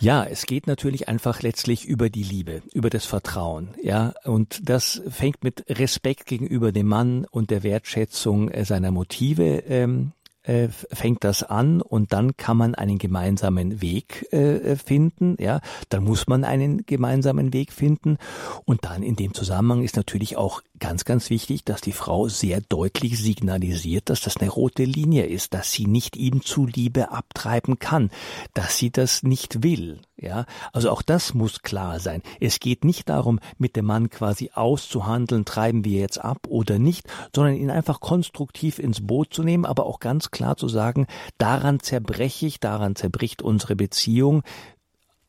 Ja, 0.00 0.24
es 0.24 0.46
geht 0.46 0.66
natürlich 0.66 1.08
einfach 1.08 1.42
letztlich 1.42 1.86
über 1.86 2.10
die 2.10 2.22
Liebe, 2.22 2.62
über 2.72 2.90
das 2.90 3.06
Vertrauen, 3.06 3.68
ja. 3.82 4.14
Und 4.24 4.68
das 4.68 5.00
fängt 5.08 5.44
mit 5.44 5.64
Respekt 5.68 6.26
gegenüber 6.26 6.72
dem 6.72 6.88
Mann 6.88 7.24
und 7.30 7.50
der 7.50 7.62
Wertschätzung 7.62 8.50
seiner 8.64 8.90
Motive 8.90 9.62
ähm, 9.68 10.12
äh, 10.42 10.68
fängt 10.68 11.24
das 11.24 11.42
an 11.42 11.80
und 11.82 12.12
dann 12.12 12.36
kann 12.36 12.56
man 12.56 12.74
einen 12.74 12.98
gemeinsamen 12.98 13.82
Weg 13.82 14.32
äh, 14.32 14.76
finden. 14.76 15.36
Ja, 15.38 15.60
dann 15.88 16.04
muss 16.04 16.26
man 16.26 16.44
einen 16.44 16.84
gemeinsamen 16.86 17.52
Weg 17.52 17.72
finden 17.72 18.18
und 18.64 18.84
dann 18.84 19.02
in 19.02 19.16
dem 19.16 19.34
Zusammenhang 19.34 19.82
ist 19.82 19.96
natürlich 19.96 20.36
auch 20.36 20.62
ganz, 20.80 21.04
ganz 21.04 21.30
wichtig, 21.30 21.64
dass 21.64 21.80
die 21.80 21.92
Frau 21.92 22.28
sehr 22.28 22.60
deutlich 22.60 23.18
signalisiert, 23.18 24.10
dass 24.10 24.20
das 24.22 24.38
eine 24.38 24.50
rote 24.50 24.84
Linie 24.84 25.26
ist, 25.26 25.54
dass 25.54 25.70
sie 25.70 25.86
nicht 25.86 26.16
ihm 26.16 26.42
zuliebe 26.42 27.10
abtreiben 27.12 27.78
kann, 27.78 28.10
dass 28.54 28.76
sie 28.76 28.90
das 28.90 29.22
nicht 29.22 29.62
will. 29.62 30.00
Ja, 30.16 30.44
also 30.72 30.90
auch 30.90 31.00
das 31.00 31.32
muss 31.32 31.62
klar 31.62 31.98
sein. 31.98 32.22
Es 32.40 32.60
geht 32.60 32.84
nicht 32.84 33.08
darum, 33.08 33.40
mit 33.56 33.76
dem 33.76 33.86
Mann 33.86 34.10
quasi 34.10 34.50
auszuhandeln, 34.52 35.46
treiben 35.46 35.84
wir 35.84 36.00
jetzt 36.00 36.18
ab 36.18 36.46
oder 36.48 36.78
nicht, 36.78 37.06
sondern 37.34 37.54
ihn 37.54 37.70
einfach 37.70 38.00
konstruktiv 38.00 38.78
ins 38.78 39.06
Boot 39.06 39.32
zu 39.32 39.42
nehmen, 39.42 39.64
aber 39.64 39.86
auch 39.86 39.98
ganz 39.98 40.30
klar 40.30 40.56
zu 40.56 40.68
sagen, 40.68 41.06
daran 41.38 41.80
zerbreche 41.80 42.46
ich, 42.46 42.60
daran 42.60 42.96
zerbricht 42.96 43.40
unsere 43.40 43.76
Beziehung. 43.76 44.42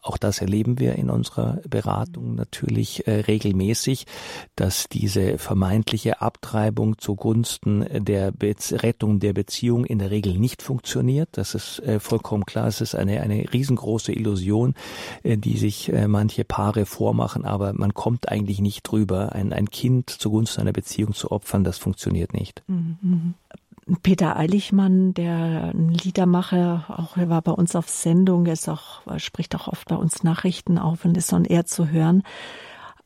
Auch 0.01 0.17
das 0.17 0.41
erleben 0.41 0.79
wir 0.79 0.95
in 0.95 1.11
unserer 1.11 1.59
Beratung 1.69 2.33
natürlich 2.33 3.07
äh, 3.07 3.21
regelmäßig, 3.21 4.07
dass 4.55 4.89
diese 4.89 5.37
vermeintliche 5.37 6.21
Abtreibung 6.21 6.97
zugunsten 6.97 7.85
der 8.03 8.31
Be 8.31 8.55
Rettung 8.71 9.19
der 9.19 9.33
Beziehung 9.33 9.85
in 9.85 9.99
der 9.99 10.11
Regel 10.11 10.37
nicht 10.37 10.61
funktioniert. 10.61 11.29
Das 11.33 11.55
ist 11.55 11.79
äh, 11.79 11.99
vollkommen 11.99 12.45
klar. 12.45 12.67
Es 12.67 12.81
ist 12.81 12.95
eine, 12.95 13.21
eine 13.21 13.53
riesengroße 13.53 14.11
Illusion, 14.11 14.73
äh, 15.23 15.37
die 15.37 15.57
sich 15.57 15.93
äh, 15.93 16.07
manche 16.07 16.45
Paare 16.45 16.85
vormachen, 16.85 17.45
aber 17.45 17.73
man 17.73 17.93
kommt 17.93 18.29
eigentlich 18.29 18.59
nicht 18.59 18.83
drüber. 18.83 19.33
Ein, 19.33 19.53
ein 19.53 19.69
Kind 19.69 20.09
zugunsten 20.09 20.61
einer 20.61 20.73
Beziehung 20.73 21.13
zu 21.13 21.31
opfern, 21.31 21.63
das 21.63 21.77
funktioniert 21.77 22.33
nicht. 22.33 22.63
Mhm. 22.67 23.35
Peter 24.03 24.37
Eiligmann, 24.37 25.13
der 25.13 25.71
ein 25.73 25.89
Liedermacher, 25.89 26.85
auch 26.87 27.17
er 27.17 27.29
war 27.29 27.41
bei 27.41 27.51
uns 27.51 27.75
auf 27.75 27.89
Sendung, 27.89 28.45
er 28.45 28.53
ist 28.53 28.69
auch, 28.69 29.05
er 29.07 29.19
spricht 29.19 29.55
auch 29.55 29.67
oft 29.67 29.87
bei 29.87 29.95
uns 29.95 30.23
Nachrichten 30.23 30.77
auf 30.77 31.03
und 31.03 31.17
ist 31.17 31.33
on 31.33 31.45
air 31.45 31.65
zu 31.65 31.89
hören. 31.89 32.23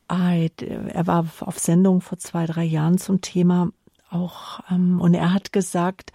Er 0.08 1.06
war 1.06 1.26
auf 1.40 1.58
Sendung 1.58 2.00
vor 2.00 2.18
zwei, 2.18 2.46
drei 2.46 2.64
Jahren 2.64 2.98
zum 2.98 3.20
Thema 3.20 3.70
auch, 4.10 4.60
ähm, 4.70 5.00
und 5.00 5.14
er 5.14 5.32
hat 5.32 5.52
gesagt, 5.52 6.12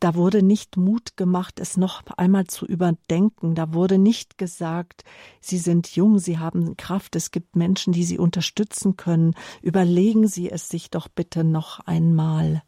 da 0.00 0.14
wurde 0.14 0.42
nicht 0.42 0.76
Mut 0.76 1.16
gemacht, 1.16 1.58
es 1.58 1.76
noch 1.78 2.02
einmal 2.18 2.46
zu 2.46 2.66
überdenken. 2.66 3.54
Da 3.54 3.72
wurde 3.72 3.96
nicht 3.96 4.36
gesagt, 4.36 5.02
Sie 5.40 5.56
sind 5.56 5.88
jung, 5.96 6.18
Sie 6.18 6.38
haben 6.38 6.76
Kraft, 6.76 7.16
es 7.16 7.30
gibt 7.30 7.56
Menschen, 7.56 7.94
die 7.94 8.04
Sie 8.04 8.18
unterstützen 8.18 8.96
können. 8.96 9.34
Überlegen 9.62 10.28
Sie 10.28 10.50
es 10.50 10.68
sich 10.68 10.90
doch 10.90 11.08
bitte 11.08 11.42
noch 11.42 11.80
einmal. 11.80 12.62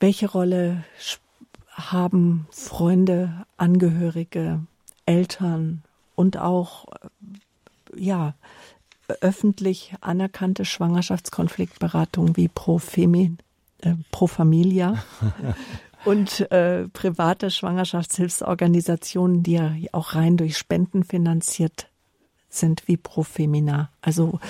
Welche 0.00 0.30
Rolle 0.30 0.82
haben 1.70 2.48
Freunde, 2.50 3.46
Angehörige, 3.58 4.60
Eltern 5.04 5.82
und 6.14 6.38
auch 6.38 6.86
ja 7.94 8.34
öffentlich 9.20 9.94
anerkannte 10.00 10.64
Schwangerschaftskonfliktberatung 10.64 12.36
wie 12.36 12.48
Pro 12.48 12.78
Femi, 12.78 13.36
äh, 13.80 13.94
Pro 14.10 14.26
Familia 14.26 15.02
und 16.04 16.50
äh, 16.50 16.88
private 16.88 17.50
Schwangerschaftshilfsorganisationen, 17.50 19.42
die 19.42 19.52
ja 19.52 19.74
auch 19.92 20.14
rein 20.14 20.38
durch 20.38 20.56
Spenden 20.56 21.04
finanziert 21.04 21.88
sind 22.48 22.88
wie 22.88 22.96
Pro 22.96 23.22
Femina. 23.22 23.90
Also 24.00 24.40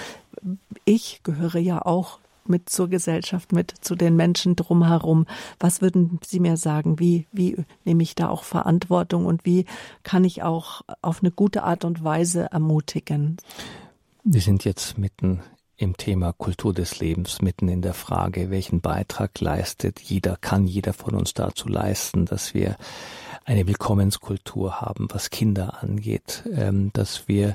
ich 0.85 1.23
gehöre 1.25 1.59
ja 1.59 1.85
auch 1.85 2.20
mit 2.47 2.69
zur 2.69 2.89
Gesellschaft, 2.89 3.53
mit 3.53 3.73
zu 3.81 3.95
den 3.95 4.17
Menschen 4.17 4.57
drumherum. 4.57 5.27
Was 5.59 5.81
würden 5.81 6.21
Sie 6.25 6.41
mir 6.41 6.57
sagen? 6.57 6.99
Wie, 6.99 7.27
wie 7.33 7.57
nehme 7.85 8.03
ich 8.03 8.15
da 8.15 8.29
auch 8.29 8.45
Verantwortung 8.45 9.27
und 9.27 9.45
wie 9.45 9.67
kann 10.03 10.25
ich 10.25 10.43
auch 10.43 10.83
auf 11.03 11.23
eine 11.23 11.31
gute 11.31 11.63
Art 11.63 11.85
und 11.85 12.05
Weise 12.05 12.51
ermutigen? 12.51 13.37
Wir 14.25 14.41
sind 14.41 14.65
jetzt 14.65 14.99
mitten 14.99 15.41
im 15.81 15.97
Thema 15.97 16.35
Kultur 16.35 16.75
des 16.75 17.01
Lebens, 17.01 17.41
mitten 17.41 17.69
in 17.69 17.81
der 17.81 17.95
Frage, 17.95 18.51
welchen 18.51 18.83
Beitrag 18.83 19.41
leistet 19.41 19.99
jeder, 20.01 20.37
kann 20.37 20.67
jeder 20.67 20.93
von 20.93 21.15
uns 21.15 21.33
dazu 21.33 21.69
leisten, 21.69 22.27
dass 22.27 22.53
wir 22.53 22.77
eine 23.47 23.67
Willkommenskultur 23.67 24.83
haben, 24.83 25.09
was 25.11 25.31
Kinder 25.31 25.83
angeht, 25.83 26.45
ähm, 26.53 26.91
dass 26.93 27.29
wir 27.29 27.55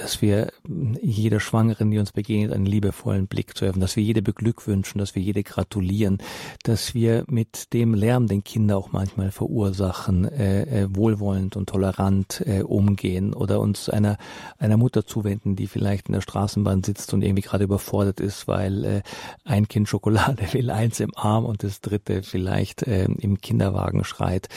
dass 0.00 0.22
wir 0.22 0.52
jeder 1.00 1.40
Schwangeren, 1.40 1.90
die 1.90 1.98
uns 1.98 2.12
begegnet, 2.12 2.52
einen 2.52 2.66
liebevollen 2.66 3.26
Blick 3.26 3.56
zu 3.56 3.64
werfen, 3.64 3.80
dass 3.80 3.96
wir 3.96 4.02
jede 4.02 4.22
beglückwünschen, 4.22 4.98
dass 4.98 5.14
wir 5.14 5.22
jede 5.22 5.42
gratulieren, 5.42 6.18
dass 6.62 6.94
wir 6.94 7.24
mit 7.28 7.72
dem 7.72 7.94
Lärm, 7.94 8.26
den 8.26 8.42
Kinder 8.42 8.78
auch 8.78 8.92
manchmal 8.92 9.30
verursachen, 9.30 10.24
äh, 10.24 10.62
äh, 10.62 10.88
wohlwollend 10.90 11.56
und 11.56 11.68
tolerant 11.68 12.42
äh, 12.46 12.62
umgehen 12.62 13.34
oder 13.34 13.60
uns 13.60 13.88
einer, 13.88 14.16
einer 14.58 14.76
Mutter 14.76 15.04
zuwenden, 15.06 15.56
die 15.56 15.66
vielleicht 15.66 16.08
in 16.08 16.14
der 16.14 16.22
Straßenbahn 16.22 16.82
sitzt 16.82 17.12
und 17.12 17.22
irgendwie 17.22 17.42
gerade 17.42 17.64
überfordert 17.64 18.20
ist, 18.20 18.48
weil 18.48 18.84
äh, 18.84 19.02
ein 19.44 19.68
Kind 19.68 19.88
Schokolade 19.88 20.44
will, 20.52 20.70
eins 20.70 21.00
im 21.00 21.12
Arm 21.14 21.44
und 21.44 21.62
das 21.62 21.80
dritte 21.80 22.22
vielleicht 22.22 22.82
äh, 22.84 23.04
im 23.04 23.40
Kinderwagen 23.40 24.04
schreit. 24.04 24.48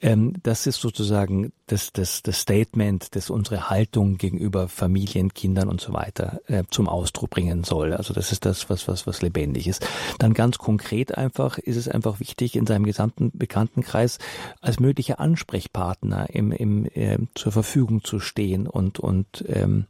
Ähm, 0.00 0.34
das 0.42 0.66
ist 0.66 0.80
sozusagen 0.80 1.52
das, 1.66 1.92
das, 1.92 2.22
das 2.22 2.40
Statement, 2.40 3.14
das 3.16 3.30
unsere 3.30 3.70
Haltung 3.70 4.18
gegenüber 4.18 4.68
Familien, 4.72 5.34
Kindern 5.34 5.68
und 5.68 5.80
so 5.80 5.92
weiter 5.92 6.40
äh, 6.46 6.64
zum 6.70 6.88
Ausdruck 6.88 7.30
bringen 7.30 7.64
soll. 7.64 7.92
Also 7.92 8.14
das 8.14 8.32
ist 8.32 8.44
das, 8.44 8.68
was, 8.70 8.88
was, 8.88 9.06
was 9.06 9.22
lebendig 9.22 9.68
ist. 9.68 9.86
Dann 10.18 10.34
ganz 10.34 10.58
konkret 10.58 11.16
einfach 11.16 11.58
ist 11.58 11.76
es 11.76 11.88
einfach 11.88 12.20
wichtig, 12.20 12.56
in 12.56 12.66
seinem 12.66 12.84
gesamten 12.84 13.30
Bekanntenkreis 13.34 14.18
als 14.60 14.80
möglicher 14.80 15.20
Ansprechpartner 15.20 16.28
im, 16.30 16.52
im, 16.52 16.86
äh, 16.86 17.18
zur 17.34 17.52
Verfügung 17.52 18.02
zu 18.04 18.20
stehen 18.20 18.66
und, 18.66 18.98
und 18.98 19.44
ähm, 19.48 19.86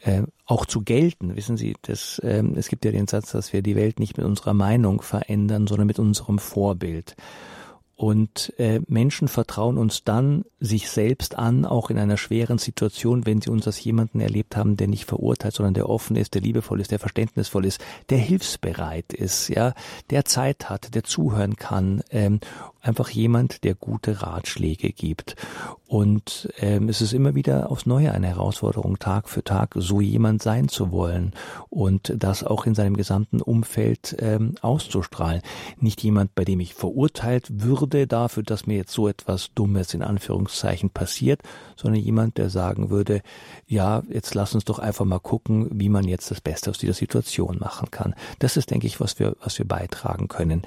äh, 0.00 0.22
auch 0.44 0.66
zu 0.66 0.82
gelten. 0.82 1.36
Wissen 1.36 1.56
Sie, 1.56 1.74
das, 1.82 2.20
ähm, 2.24 2.54
es 2.56 2.68
gibt 2.68 2.84
ja 2.84 2.92
den 2.92 3.08
Satz, 3.08 3.32
dass 3.32 3.52
wir 3.52 3.62
die 3.62 3.76
Welt 3.76 3.98
nicht 3.98 4.16
mit 4.16 4.26
unserer 4.26 4.54
Meinung 4.54 5.02
verändern, 5.02 5.66
sondern 5.66 5.86
mit 5.86 5.98
unserem 5.98 6.38
Vorbild. 6.38 7.16
Und 7.96 8.52
äh, 8.58 8.80
Menschen 8.88 9.26
vertrauen 9.26 9.78
uns 9.78 10.04
dann 10.04 10.44
sich 10.60 10.90
selbst 10.90 11.38
an, 11.38 11.64
auch 11.64 11.88
in 11.88 11.98
einer 11.98 12.18
schweren 12.18 12.58
Situation, 12.58 13.24
wenn 13.24 13.40
sie 13.40 13.48
uns 13.48 13.66
als 13.66 13.82
jemanden 13.82 14.20
erlebt 14.20 14.54
haben, 14.54 14.76
der 14.76 14.86
nicht 14.86 15.06
verurteilt, 15.06 15.54
sondern 15.54 15.72
der 15.72 15.88
offen 15.88 16.14
ist, 16.14 16.34
der 16.34 16.42
liebevoll 16.42 16.82
ist, 16.82 16.90
der 16.90 16.98
verständnisvoll 16.98 17.64
ist, 17.64 17.80
der 18.10 18.18
hilfsbereit 18.18 19.14
ist, 19.14 19.48
ja, 19.48 19.72
der 20.10 20.26
Zeit 20.26 20.68
hat, 20.68 20.94
der 20.94 21.04
zuhören 21.04 21.56
kann, 21.56 22.02
ähm, 22.10 22.40
einfach 22.82 23.08
jemand, 23.08 23.64
der 23.64 23.74
gute 23.74 24.22
Ratschläge 24.22 24.92
gibt. 24.92 25.34
Und 25.88 26.52
ähm, 26.58 26.88
es 26.88 27.00
ist 27.00 27.14
immer 27.14 27.34
wieder 27.34 27.70
aufs 27.70 27.86
Neue 27.86 28.12
eine 28.12 28.26
Herausforderung, 28.26 28.98
Tag 28.98 29.28
für 29.28 29.42
Tag 29.42 29.74
so 29.76 30.00
jemand 30.00 30.42
sein 30.42 30.68
zu 30.68 30.90
wollen 30.90 31.32
und 31.70 32.12
das 32.16 32.44
auch 32.44 32.66
in 32.66 32.74
seinem 32.74 32.96
gesamten 32.96 33.40
Umfeld 33.40 34.16
ähm, 34.18 34.54
auszustrahlen. 34.60 35.42
Nicht 35.80 36.02
jemand, 36.02 36.34
bei 36.34 36.44
dem 36.44 36.60
ich 36.60 36.74
verurteilt 36.74 37.62
würde 37.62 37.85
dafür, 37.86 38.42
dass 38.42 38.66
mir 38.66 38.76
jetzt 38.76 38.92
so 38.92 39.08
etwas 39.08 39.50
Dummes 39.54 39.94
in 39.94 40.02
Anführungszeichen 40.02 40.90
passiert, 40.90 41.40
sondern 41.76 42.02
jemand, 42.02 42.38
der 42.38 42.50
sagen 42.50 42.90
würde, 42.90 43.22
ja, 43.66 44.02
jetzt 44.08 44.34
lass 44.34 44.54
uns 44.54 44.64
doch 44.64 44.78
einfach 44.78 45.04
mal 45.04 45.18
gucken, 45.18 45.68
wie 45.72 45.88
man 45.88 46.06
jetzt 46.06 46.30
das 46.30 46.40
Beste 46.40 46.70
aus 46.70 46.78
dieser 46.78 46.94
Situation 46.94 47.58
machen 47.58 47.90
kann. 47.90 48.14
Das 48.38 48.56
ist, 48.56 48.70
denke 48.70 48.86
ich, 48.86 49.00
was 49.00 49.18
wir, 49.18 49.36
was 49.42 49.58
wir 49.58 49.66
beitragen 49.66 50.28
können. 50.28 50.62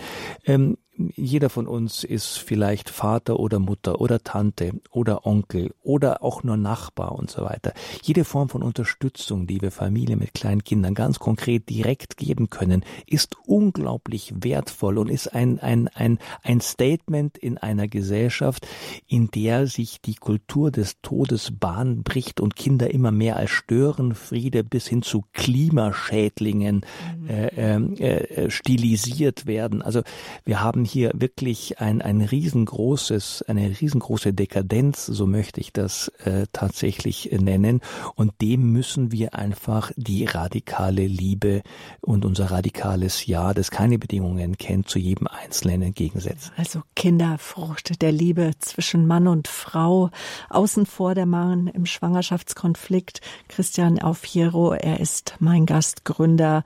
Ähm, 0.46 0.78
jeder 1.16 1.50
von 1.50 1.68
uns 1.68 2.04
ist 2.04 2.38
vielleicht 2.38 2.90
Vater 2.90 3.40
oder 3.40 3.60
Mutter 3.60 4.02
oder 4.02 4.20
Tante 4.20 4.74
oder 4.92 5.26
Onkel 5.26 5.74
oder 5.82 6.24
auch 6.24 6.44
nur 6.44 6.58
Nachbar 6.58 7.14
und 7.14 7.32
so 7.32 7.44
weiter. 7.44 7.74
Jede 8.04 8.26
Form 8.26 8.50
von 8.50 8.64
Unterstützung, 8.64 9.48
die 9.48 9.62
wir 9.62 9.72
Familie 9.72 10.18
mit 10.18 10.34
kleinen 10.34 10.64
Kindern 10.64 10.94
ganz 10.94 11.20
konkret 11.20 11.70
direkt 11.70 12.18
geben 12.18 12.50
können, 12.50 12.84
ist 13.08 13.38
unglaublich 13.46 14.34
wertvoll 14.42 14.98
und 14.98 15.10
ist 15.10 15.34
ein, 15.34 15.60
ein, 15.60 15.88
ein, 15.90 16.20
ein 16.44 16.60
Statement 16.62 17.38
in 17.38 17.58
einer 17.58 17.88
Gesellschaft, 17.88 18.68
in 19.08 19.32
der 19.32 19.68
sich 19.68 20.02
die 20.02 20.16
Kultur 20.16 20.72
des 20.72 21.02
Todes 21.02 21.54
Bahn 21.58 22.04
bricht 22.04 22.42
und 22.42 22.56
Kinder 22.56 22.92
immer 22.92 23.12
mehr 23.12 23.38
als 23.38 23.52
Störenfriede 23.52 24.64
bis 24.64 24.88
hin 24.88 25.02
zu 25.02 25.24
Klimaschädlingen 25.34 26.86
mhm. 27.22 27.30
äh, 27.30 27.48
ähm, 27.56 27.96
äh, 27.96 28.50
stilisiert 28.50 29.46
werden. 29.46 29.82
Also 29.82 30.02
wir 30.44 30.62
haben 30.62 30.86
hier 30.90 31.12
wirklich 31.14 31.80
ein, 31.80 32.02
ein 32.02 32.22
riesengroßes, 32.22 33.44
eine 33.48 33.70
riesengroße 33.80 34.34
Dekadenz, 34.34 35.06
so 35.06 35.28
möchte 35.28 35.62
ich 35.62 35.72
das 35.72 36.10
äh, 36.26 36.48
tatsächlich 36.52 37.30
nennen. 37.32 37.82
Und 38.16 38.34
dem 38.42 38.72
müssen 38.72 39.12
wir 39.12 39.36
einfach 39.36 39.92
die 39.96 40.26
radikale 40.26 41.06
Liebe 41.06 41.62
und 42.02 42.26
unser 42.26 42.52
radikales 42.52 43.26
Ja, 43.26 43.54
das 43.54 43.72
keine 43.72 44.00
Bedingungen 44.00 44.58
kennt, 44.58 44.90
zu 44.90 45.00
jedem 45.00 45.28
Einzelnen 45.28 45.82
entgegensetzen. 45.82 46.52
Also 46.58 46.82
Kinderfrucht 46.96 48.02
der 48.02 48.12
Liebe 48.12 48.52
zwischen 48.60 49.08
Mann 49.08 49.28
und 49.28 49.48
Frau, 49.48 50.10
außen 50.50 50.86
vor 50.86 51.16
der 51.16 51.26
Mann 51.26 51.68
im 51.68 51.86
Schwangerschaftskonflikt. 51.86 53.22
Christian 53.48 54.00
Aufiero, 54.00 54.74
er 54.74 55.00
ist 55.00 55.36
mein 55.40 55.66
Gastgründer 55.66 56.64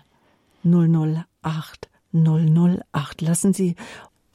008 0.64 1.90
008. 2.12 3.22
Lassen 3.22 3.54
Sie 3.54 3.76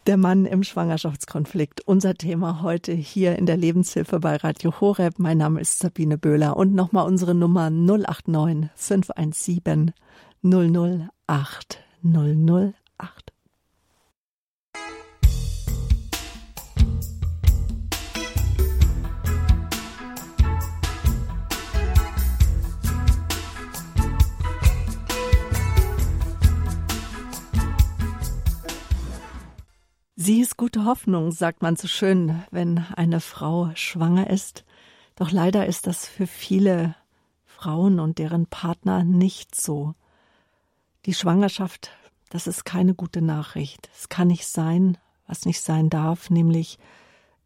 der 0.07 0.17
Mann 0.17 0.47
im 0.47 0.63
Schwangerschaftskonflikt. 0.63 1.83
Unser 1.87 2.15
Thema 2.15 2.63
heute 2.63 2.93
hier 2.93 3.37
in 3.37 3.47
der 3.47 3.57
Lebenshilfe 3.57 4.21
bei 4.21 4.37
Radio 4.37 4.81
Horeb. 4.81 5.19
Mein 5.19 5.39
Name 5.39 5.61
ist 5.61 5.79
Sabine 5.79 6.19
Böhler 6.19 6.57
und 6.57 6.75
nochmal 6.75 7.07
unsere 7.07 7.35
Nummer 7.35 7.71
089 7.71 8.71
517 8.75 9.93
008 10.43 11.79
008. 12.03 13.30
Sie 30.23 30.43
ist 30.43 30.59
gute 30.59 30.85
Hoffnung, 30.85 31.33
sagt 31.33 31.63
man 31.63 31.77
so 31.77 31.89
schön, 31.89 32.43
wenn 32.51 32.85
eine 32.95 33.21
Frau 33.21 33.71
schwanger 33.75 34.29
ist. 34.29 34.67
Doch 35.17 35.31
leider 35.31 35.65
ist 35.65 35.87
das 35.87 36.07
für 36.07 36.27
viele 36.27 36.95
Frauen 37.47 37.99
und 37.99 38.19
deren 38.19 38.45
Partner 38.45 39.03
nicht 39.03 39.55
so. 39.55 39.95
Die 41.07 41.15
Schwangerschaft, 41.15 41.93
das 42.29 42.47
ist 42.47 42.67
keine 42.67 42.93
gute 42.93 43.23
Nachricht. 43.23 43.89
Es 43.97 44.11
kann 44.11 44.29
nicht 44.29 44.47
sein, 44.47 44.99
was 45.27 45.47
nicht 45.47 45.63
sein 45.63 45.89
darf, 45.89 46.29
nämlich 46.29 46.79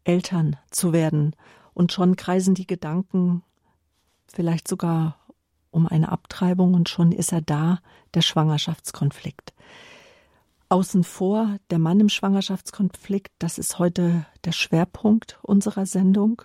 Eltern 0.03 0.57
zu 0.69 0.91
werden. 0.91 1.33
Und 1.73 1.93
schon 1.93 2.17
kreisen 2.17 2.55
die 2.55 2.67
Gedanken 2.67 3.41
vielleicht 4.27 4.67
sogar 4.67 5.17
um 5.71 5.87
eine 5.87 6.11
Abtreibung 6.11 6.73
und 6.73 6.89
schon 6.89 7.13
ist 7.13 7.31
er 7.31 7.41
da, 7.41 7.79
der 8.15 8.21
Schwangerschaftskonflikt. 8.21 9.53
Außen 10.69 11.03
vor 11.03 11.57
der 11.69 11.79
Mann 11.79 11.99
im 11.99 12.09
Schwangerschaftskonflikt, 12.09 13.31
das 13.39 13.57
ist 13.57 13.77
heute 13.77 14.25
der 14.45 14.51
Schwerpunkt 14.51 15.39
unserer 15.43 15.85
Sendung. 15.85 16.41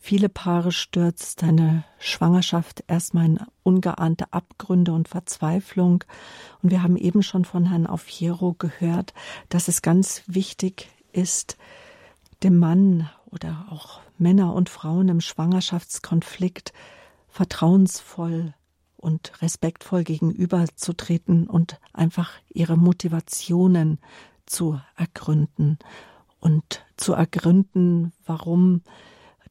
Viele 0.00 0.28
Paare 0.28 0.72
stürzt 0.72 1.42
eine 1.42 1.84
Schwangerschaft 1.98 2.84
erstmal 2.86 3.26
in 3.26 3.40
ungeahnte 3.62 4.32
Abgründe 4.32 4.92
und 4.92 5.08
Verzweiflung. 5.08 6.04
Und 6.62 6.70
wir 6.70 6.82
haben 6.82 6.96
eben 6.96 7.22
schon 7.22 7.44
von 7.44 7.66
Herrn 7.66 7.86
Aufiero 7.86 8.54
gehört, 8.54 9.12
dass 9.48 9.68
es 9.68 9.82
ganz 9.82 10.22
wichtig 10.26 10.88
ist, 11.12 11.56
dem 12.42 12.58
Mann 12.58 13.10
oder 13.26 13.66
auch 13.70 14.00
Männer 14.18 14.54
und 14.54 14.68
Frauen 14.68 15.08
im 15.08 15.20
Schwangerschaftskonflikt 15.20 16.72
vertrauensvoll 17.28 18.54
und 19.08 19.32
respektvoll 19.40 20.04
gegenüberzutreten 20.04 21.46
und 21.48 21.80
einfach 21.94 22.30
ihre 22.50 22.76
Motivationen 22.76 24.00
zu 24.44 24.78
ergründen 24.96 25.78
und 26.40 26.84
zu 26.98 27.14
ergründen, 27.14 28.12
warum 28.26 28.82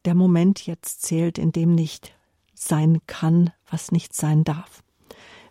der 0.04 0.14
Moment 0.14 0.64
jetzt 0.64 1.02
zählt, 1.02 1.38
in 1.38 1.50
dem 1.50 1.74
nicht 1.74 2.14
sein 2.54 3.00
kann, 3.08 3.50
was 3.68 3.90
nicht 3.90 4.14
sein 4.14 4.44
darf. 4.44 4.84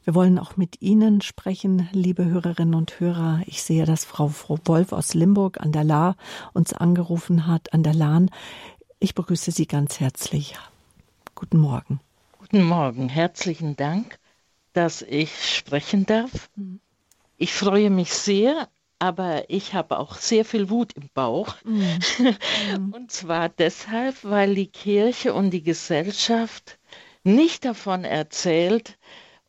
Wir 0.06 0.16
wollen 0.16 0.40
auch 0.40 0.56
mit 0.56 0.82
Ihnen 0.82 1.20
sprechen, 1.20 1.90
liebe 1.92 2.24
Hörerinnen 2.24 2.76
und 2.76 3.02
Hörer. 3.02 3.42
Ich 3.46 3.62
sehe, 3.62 3.86
dass 3.86 4.06
Frau 4.06 4.32
Wolf 4.64 4.94
aus 4.94 5.16
Limburg 5.16 5.60
an 5.60 5.74
der 5.74 5.84
La 5.84 6.16
uns 6.54 6.72
angerufen 6.72 7.46
hat, 7.46 7.74
an 7.74 7.84
der 7.84 7.94
Lahn. 7.94 8.32
Ich 9.00 9.16
begrüße 9.16 9.52
Sie 9.52 9.68
ganz 9.68 10.00
herzlich. 10.00 10.56
Guten 11.36 11.58
Morgen. 11.58 12.00
Guten 12.50 12.64
Morgen, 12.64 13.10
herzlichen 13.10 13.76
Dank, 13.76 14.20
dass 14.72 15.02
ich 15.02 15.54
sprechen 15.54 16.06
darf. 16.06 16.50
Mhm. 16.56 16.80
Ich 17.36 17.54
freue 17.54 17.90
mich 17.90 18.14
sehr, 18.14 18.70
aber 19.00 19.50
ich 19.50 19.74
habe 19.74 20.00
auch 20.00 20.16
sehr 20.16 20.46
viel 20.46 20.70
Wut 20.70 20.94
im 20.94 21.10
Bauch. 21.14 21.58
Mhm. 21.66 22.00
und 22.94 23.12
zwar 23.12 23.50
deshalb, 23.50 24.24
weil 24.24 24.56
die 24.56 24.68
Kirche 24.68 25.34
und 25.34 25.50
die 25.50 25.62
Gesellschaft 25.62 26.80
nicht 27.26 27.66
davon 27.66 28.06
erzählt, 28.06 28.98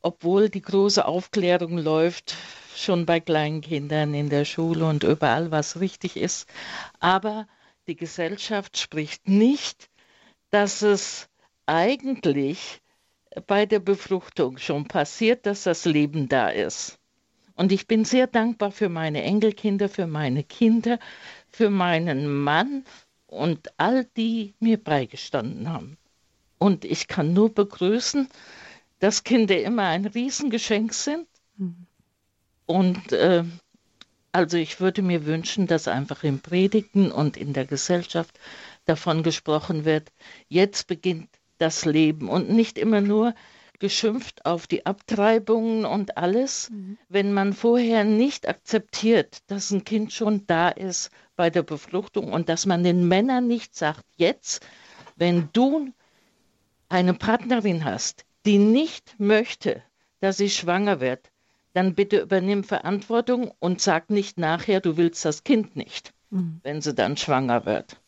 obwohl 0.03 0.49
die 0.49 0.63
große 0.63 1.05
Aufklärung 1.05 1.79
läuft, 1.79 2.35
schon 2.75 3.07
bei 3.07 3.21
kleinen 3.21 3.61
Kindern 3.61 4.13
in 4.13 4.29
der 4.29 4.45
Schule 4.45 4.87
und 4.87 5.05
überall, 5.05 5.53
was 5.53 5.79
richtig 5.79 6.17
ist. 6.17 6.49
Aber 6.99 7.47
die 7.87 7.95
Gesellschaft 7.95 8.77
spricht 8.77 9.29
nicht, 9.29 9.89
dass 10.51 10.83
es 10.83 11.29
eigentlich 11.65 12.81
bei 13.41 13.67
der 13.67 13.81
Befruchtung 13.81 14.59
schon 14.59 14.87
passiert, 14.87 15.47
dass 15.47 15.65
das 15.65 15.85
Leben 15.85 16.29
da 16.29 16.49
ist. 16.49 16.99
Und 17.55 17.73
ich 17.73 17.87
bin 17.87 18.05
sehr 18.05 18.27
dankbar 18.27 18.71
für 18.71 18.89
meine 18.89 19.23
Enkelkinder, 19.23 19.89
für 19.89 20.07
meine 20.07 20.45
Kinder, 20.45 20.99
für 21.49 21.71
meinen 21.71 22.43
Mann 22.43 22.85
und 23.27 23.73
all 23.79 24.05
die 24.17 24.55
mir 24.61 24.83
beigestanden 24.83 25.69
haben. 25.69 25.99
Und 26.59 26.85
ich 26.85 27.09
kann 27.09 27.33
nur 27.33 27.53
begrüßen, 27.53 28.29
dass 29.01 29.25
Kinder 29.25 29.61
immer 29.61 29.85
ein 29.85 30.07
Riesengeschenk 30.07 30.95
sind. 30.95 31.27
Mhm. 31.57 31.87
Und 32.67 33.13
äh, 33.13 33.45
also 34.33 34.57
ich 34.57 34.81
würde 34.81 35.03
mir 35.03 35.27
wünschen, 35.27 35.67
dass 35.67 35.89
einfach 35.89 36.23
im 36.23 36.41
Predigen 36.41 37.11
und 37.11 37.37
in 37.37 37.55
der 37.55 37.65
Gesellschaft 37.65 38.39
davon 38.85 39.23
gesprochen 39.23 39.85
wird, 39.85 40.13
jetzt 40.49 40.87
beginnt 40.87 41.38
das 41.59 41.85
Leben 41.85 42.29
und 42.29 42.51
nicht 42.51 42.79
immer 42.79 43.01
nur 43.01 43.35
geschimpft 43.79 44.45
auf 44.45 44.67
die 44.67 44.87
Abtreibungen 44.87 45.85
und 45.85 46.17
alles, 46.17 46.71
mhm. 46.71 46.99
wenn 47.09 47.33
man 47.33 47.53
vorher 47.53 48.05
nicht 48.05 48.49
akzeptiert, 48.49 49.39
dass 49.47 49.71
ein 49.71 49.85
Kind 49.85 50.13
schon 50.13 50.47
da 50.47 50.69
ist 50.69 51.11
bei 51.37 51.51
der 51.51 51.63
Befruchtung 51.63 52.33
und 52.33 52.49
dass 52.49 52.67
man 52.67 52.83
den 52.83 53.07
Männern 53.07 53.47
nicht 53.47 53.77
sagt, 53.77 54.05
jetzt, 54.17 54.67
wenn 55.17 55.49
du 55.53 55.93
eine 56.89 57.15
Partnerin 57.15 57.85
hast, 57.85 58.25
die 58.47 58.59
nicht 58.59 59.15
möchte, 59.19 59.83
dass 60.21 60.39
sie 60.39 60.51
schwanger 60.51 61.01
wird, 61.01 61.31
dann 61.75 61.95
bitte 61.95 62.21
übernimm 62.21 62.65
Verantwortung 62.65 63.53
und 63.61 63.81
sag 63.81 64.11
nicht 64.11 64.39
nachher, 64.39 64.81
du 64.81 64.97
willst 64.97 65.25
das 65.25 65.45
Kind 65.45 65.77
nicht, 65.77 66.13
mhm. 66.31 66.61
wenn 66.65 66.81
sie 66.81 66.95
dann 66.95 67.17
schwanger 67.17 67.67
wird. 67.67 68.01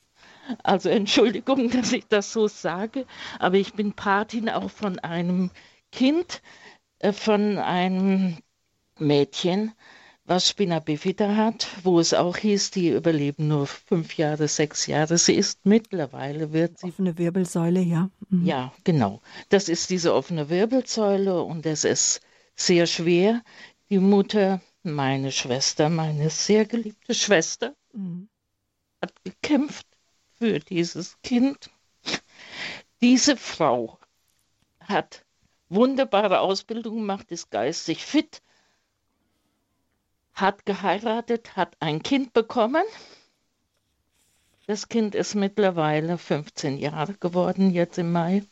Also 0.63 0.89
Entschuldigung, 0.89 1.71
dass 1.73 1.93
ich 1.93 2.07
das 2.07 2.33
so 2.33 2.49
sage, 2.49 3.07
aber 3.39 3.57
ich 3.57 3.75
bin 3.75 3.93
Patin 3.93 4.49
auch 4.49 4.71
von 4.71 4.99
einem 4.99 5.51
Kind, 5.93 6.43
äh, 6.99 7.13
von 7.13 7.59
einem 7.59 8.39
Mädchen, 8.99 9.73
was 10.31 10.49
Spina 10.49 10.79
bifida 10.79 11.35
hat, 11.35 11.67
wo 11.83 11.99
es 11.99 12.15
auch 12.15 12.37
hieß, 12.37 12.71
die 12.71 12.91
überleben 12.91 13.49
nur 13.49 13.67
fünf 13.67 14.17
Jahre, 14.17 14.47
sechs 14.47 14.87
Jahre. 14.87 15.19
Sie 15.19 15.35
ist 15.35 15.67
mittlerweile, 15.67 16.53
wird 16.53 16.79
sie. 16.79 16.87
Offene 16.87 17.19
Wirbelsäule, 17.19 17.81
ja. 17.81 18.11
Mhm. 18.29 18.47
Ja, 18.47 18.73
genau. 18.85 19.21
Das 19.49 19.69
ist 19.69 19.91
diese 19.91 20.15
offene 20.15 20.49
Wirbelsäule 20.49 21.43
und 21.43 21.67
es 21.67 21.85
ist 21.85 22.21
sehr 22.55 22.87
schwer. 22.87 23.43
Die 23.91 23.99
Mutter, 23.99 24.61
meine 24.85 25.33
Schwester, 25.33 25.89
meine 25.89 26.31
sehr 26.31 26.65
geliebte 26.65 27.13
Schwester, 27.15 27.75
mhm. 27.93 28.29
hat 29.03 29.13
gekämpft 29.25 29.89
für 30.40 30.59
dieses 30.59 31.20
Kind. 31.22 31.70
Diese 33.03 33.37
Frau 33.37 33.98
hat 34.81 35.26
wunderbare 35.68 36.40
Ausbildung 36.40 36.96
gemacht, 36.96 37.31
ist 37.31 37.50
geistig 37.50 38.07
fit, 38.07 38.40
hat 40.33 40.64
geheiratet, 40.64 41.57
hat 41.57 41.76
ein 41.81 42.03
Kind 42.03 42.33
bekommen. 42.33 42.85
Das 44.66 44.88
Kind 44.88 45.14
ist 45.14 45.35
mittlerweile 45.35 46.16
15 46.16 46.79
Jahre 46.79 47.14
geworden, 47.14 47.70
jetzt 47.70 47.98
im 47.98 48.11
Mai. 48.11 48.42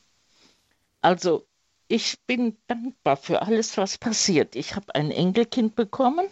Also 1.00 1.46
ich 1.88 2.20
bin 2.26 2.58
dankbar 2.66 3.16
für 3.16 3.40
alles, 3.40 3.78
was 3.78 3.96
passiert. 3.96 4.56
Ich 4.56 4.76
habe 4.76 4.94
ein 4.94 5.10
Enkelkind 5.10 5.74
bekommen 5.74 6.28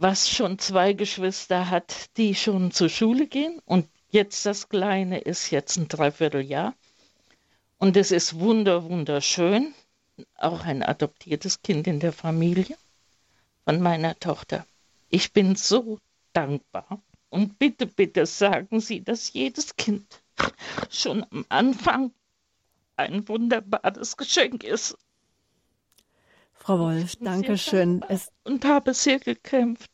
was 0.00 0.30
schon 0.30 0.58
zwei 0.58 0.94
Geschwister 0.94 1.68
hat, 1.68 2.16
die 2.16 2.34
schon 2.34 2.70
zur 2.70 2.88
Schule 2.88 3.26
gehen. 3.26 3.60
Und 3.66 3.86
jetzt 4.10 4.46
das 4.46 4.68
Kleine 4.68 5.18
ist 5.18 5.50
jetzt 5.50 5.76
ein 5.76 5.88
Dreivierteljahr. 5.88 6.74
Und 7.78 7.96
es 7.96 8.10
ist 8.10 8.38
wunder, 8.38 8.84
wunderschön. 8.84 9.74
Auch 10.36 10.64
ein 10.64 10.82
adoptiertes 10.82 11.62
Kind 11.62 11.86
in 11.86 12.00
der 12.00 12.12
Familie 12.12 12.76
von 13.64 13.80
meiner 13.80 14.18
Tochter. 14.18 14.66
Ich 15.08 15.32
bin 15.32 15.56
so 15.56 15.98
dankbar. 16.32 17.00
Und 17.30 17.58
bitte, 17.58 17.86
bitte 17.86 18.26
sagen 18.26 18.80
Sie, 18.80 19.02
dass 19.02 19.32
jedes 19.32 19.76
Kind 19.76 20.20
schon 20.90 21.24
am 21.30 21.46
Anfang 21.48 22.12
ein 22.96 23.26
wunderbares 23.28 24.16
Geschenk 24.16 24.64
ist. 24.64 24.96
Frau 26.54 26.78
Wolf, 26.78 27.16
danke 27.16 27.56
schön. 27.56 28.04
und 28.44 28.64
habe 28.66 28.92
sehr 28.92 29.18
gekämpft, 29.18 29.90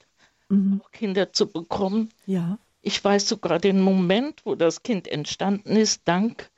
mhm. 0.48 0.82
Kinder 0.90 1.32
zu 1.32 1.46
bekommen. 1.46 2.08
Ja. 2.26 2.58
Ich 2.86 3.02
weiß 3.02 3.28
sogar 3.28 3.58
den 3.58 3.80
Moment, 3.80 4.42
wo 4.44 4.54
das 4.54 4.84
Kind 4.84 5.08
entstanden 5.08 5.74
ist, 5.74 6.02
dank 6.04 6.52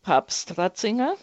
Papst 0.00 0.56
Ratzinger. 0.56 1.14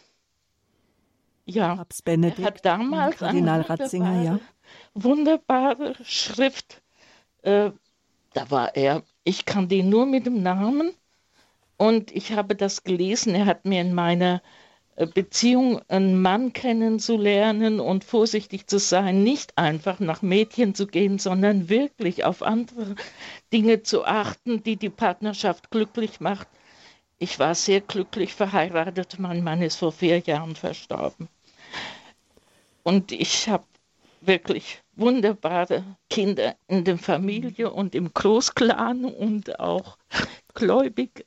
Ja, 1.46 1.78
Papst 1.78 2.06
Benedikt, 2.06 2.38
er 2.38 2.46
hat 2.46 2.64
damals 2.64 3.18
Kardinal 3.18 3.62
Ratzinger, 3.62 4.22
ja. 4.22 4.40
wunderbare 4.94 5.96
Schrift. 6.04 6.84
Äh, 7.42 7.72
da 8.34 8.52
war 8.52 8.76
er, 8.76 9.02
ich 9.24 9.46
kann 9.46 9.68
den 9.68 9.90
nur 9.90 10.06
mit 10.06 10.28
dem 10.28 10.44
Namen 10.44 10.94
und 11.78 12.12
ich 12.12 12.34
habe 12.34 12.56
das 12.56 12.84
gelesen. 12.84 13.34
Er 13.34 13.48
hat 13.48 13.66
mir 13.66 13.82
in 13.82 13.96
meiner 13.96 14.44
Beziehung 14.96 15.82
einen 15.88 16.22
Mann 16.22 16.54
kennenzulernen 16.54 17.80
und 17.80 18.04
vorsichtig 18.04 18.68
zu 18.68 18.78
sein, 18.78 19.24
nicht 19.24 19.58
einfach 19.58 20.00
nach 20.00 20.22
Mädchen 20.22 20.76
zu 20.76 20.86
gehen, 20.86 21.18
sondern 21.18 21.70
wirklich 21.70 22.26
auf 22.26 22.44
andere 22.44 22.96
Dinge 23.54 23.84
zu 23.84 24.06
achten, 24.06 24.64
die 24.64 24.76
die 24.76 24.90
Partnerschaft 24.90 25.72
glücklich 25.72 26.20
macht. 26.20 26.48
Ich 27.20 27.40
war 27.40 27.56
sehr 27.56 27.82
glücklich 27.82 28.34
verheiratet, 28.34 29.18
mein 29.20 29.44
Mann 29.44 29.62
ist 29.62 29.78
vor 29.78 29.92
vier 29.92 30.20
Jahren 30.20 30.56
verstorben. 30.56 31.30
Und 32.84 33.12
ich 33.12 33.48
habe 33.48 33.64
wirklich 34.22 34.82
wunderbare 34.96 35.84
Kinder 36.10 36.56
in 36.68 36.84
der 36.84 36.98
Familie 36.98 37.72
und 37.72 37.96
im 37.96 38.14
Großclan 38.14 39.06
und 39.06 39.60
auch 39.60 39.98
gläubig 40.54 41.26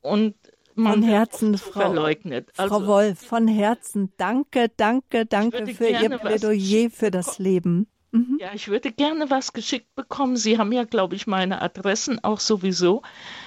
und 0.00 0.34
von 0.74 1.02
Herzen, 1.02 1.58
Frau, 1.58 1.80
verleugnet. 1.80 2.50
Also, 2.56 2.80
Frau 2.80 2.86
Wolf, 2.86 3.18
von 3.20 3.48
Herzen 3.48 4.12
danke, 4.16 4.70
danke, 4.76 5.26
danke 5.26 5.66
für 5.74 5.88
Ihr 5.88 6.18
Plädoyer 6.18 6.90
für 6.90 7.10
das 7.10 7.38
Leben. 7.38 7.86
Mhm. 8.14 8.38
Ja, 8.40 8.50
ich 8.54 8.68
würde 8.68 8.92
gerne 8.92 9.28
was 9.28 9.52
geschickt 9.52 9.94
bekommen. 9.96 10.36
Sie 10.36 10.56
haben 10.58 10.70
ja, 10.70 10.84
glaube 10.84 11.16
ich, 11.16 11.26
meine 11.26 11.60
Adressen 11.60 12.22
auch 12.22 12.38
sowieso. 12.38 13.02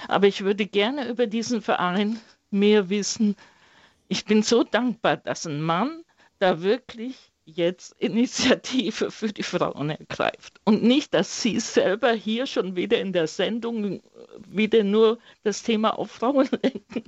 Aber 0.08 0.26
ich 0.26 0.44
würde 0.44 0.66
gerne 0.66 1.08
über 1.08 1.26
diesen 1.26 1.62
Verein 1.62 2.20
mehr 2.50 2.90
wissen. 2.90 3.34
Ich 4.08 4.26
bin 4.26 4.42
so 4.42 4.64
dankbar, 4.64 5.16
dass 5.16 5.46
ein 5.46 5.62
Mann 5.62 6.02
da 6.38 6.62
wirklich 6.62 7.27
jetzt 7.54 7.94
Initiative 7.98 9.10
für 9.10 9.32
die 9.32 9.42
Frauen 9.42 9.90
ergreift. 9.90 10.60
Und 10.64 10.82
nicht, 10.82 11.14
dass 11.14 11.42
sie 11.42 11.58
selber 11.60 12.12
hier 12.12 12.46
schon 12.46 12.76
wieder 12.76 12.98
in 12.98 13.12
der 13.12 13.26
Sendung 13.26 14.02
wieder 14.46 14.84
nur 14.84 15.18
das 15.44 15.62
Thema 15.62 15.98
auf 15.98 16.10
Frauen 16.10 16.48
lenken. 16.62 17.04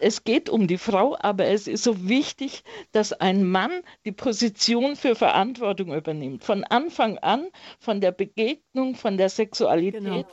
Es 0.00 0.24
geht 0.24 0.48
um 0.48 0.66
die 0.66 0.78
Frau, 0.78 1.16
aber 1.20 1.46
es 1.46 1.66
ist 1.66 1.84
so 1.84 2.08
wichtig, 2.08 2.64
dass 2.92 3.12
ein 3.12 3.44
Mann 3.44 3.82
die 4.04 4.12
Position 4.12 4.96
für 4.96 5.14
Verantwortung 5.14 5.94
übernimmt. 5.94 6.44
Von 6.44 6.64
Anfang 6.64 7.18
an, 7.18 7.48
von 7.78 8.00
der 8.00 8.12
Begegnung, 8.12 8.94
von 8.94 9.18
der 9.18 9.28
Sexualität. 9.28 10.02
Genau 10.02 10.26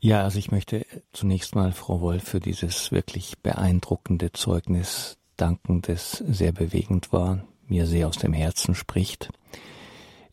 Ja, 0.00 0.22
also 0.22 0.38
ich 0.38 0.52
möchte 0.52 0.84
zunächst 1.12 1.54
mal 1.54 1.72
Frau 1.72 2.02
Wolf 2.02 2.24
für 2.24 2.40
dieses 2.40 2.92
wirklich 2.92 3.38
beeindruckende 3.38 4.32
Zeugnis 4.32 5.16
danken, 5.38 5.80
das 5.80 6.22
sehr 6.28 6.52
bewegend 6.52 7.10
war, 7.12 7.42
mir 7.66 7.86
sehr 7.86 8.06
aus 8.06 8.18
dem 8.18 8.34
Herzen 8.34 8.74
spricht. 8.74 9.30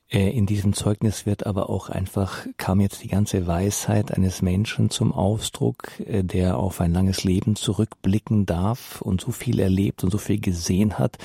Äh, 0.09 0.29
in 0.29 0.45
diesem 0.45 0.73
Zeugnis 0.73 1.25
wird 1.25 1.45
aber 1.45 1.69
auch 1.69 1.89
einfach, 1.89 2.45
kam 2.57 2.79
jetzt 2.79 3.03
die 3.03 3.07
ganze 3.07 3.47
Weisheit 3.47 4.11
eines 4.11 4.41
Menschen 4.41 4.89
zum 4.89 5.11
Ausdruck, 5.11 5.99
äh, 5.99 6.23
der 6.23 6.57
auf 6.57 6.79
ein 6.81 6.93
langes 6.93 7.23
Leben 7.23 7.55
zurückblicken 7.55 8.45
darf 8.45 9.01
und 9.01 9.21
so 9.21 9.31
viel 9.31 9.59
erlebt 9.59 10.03
und 10.03 10.11
so 10.11 10.17
viel 10.17 10.39
gesehen 10.39 10.99
hat 10.99 11.17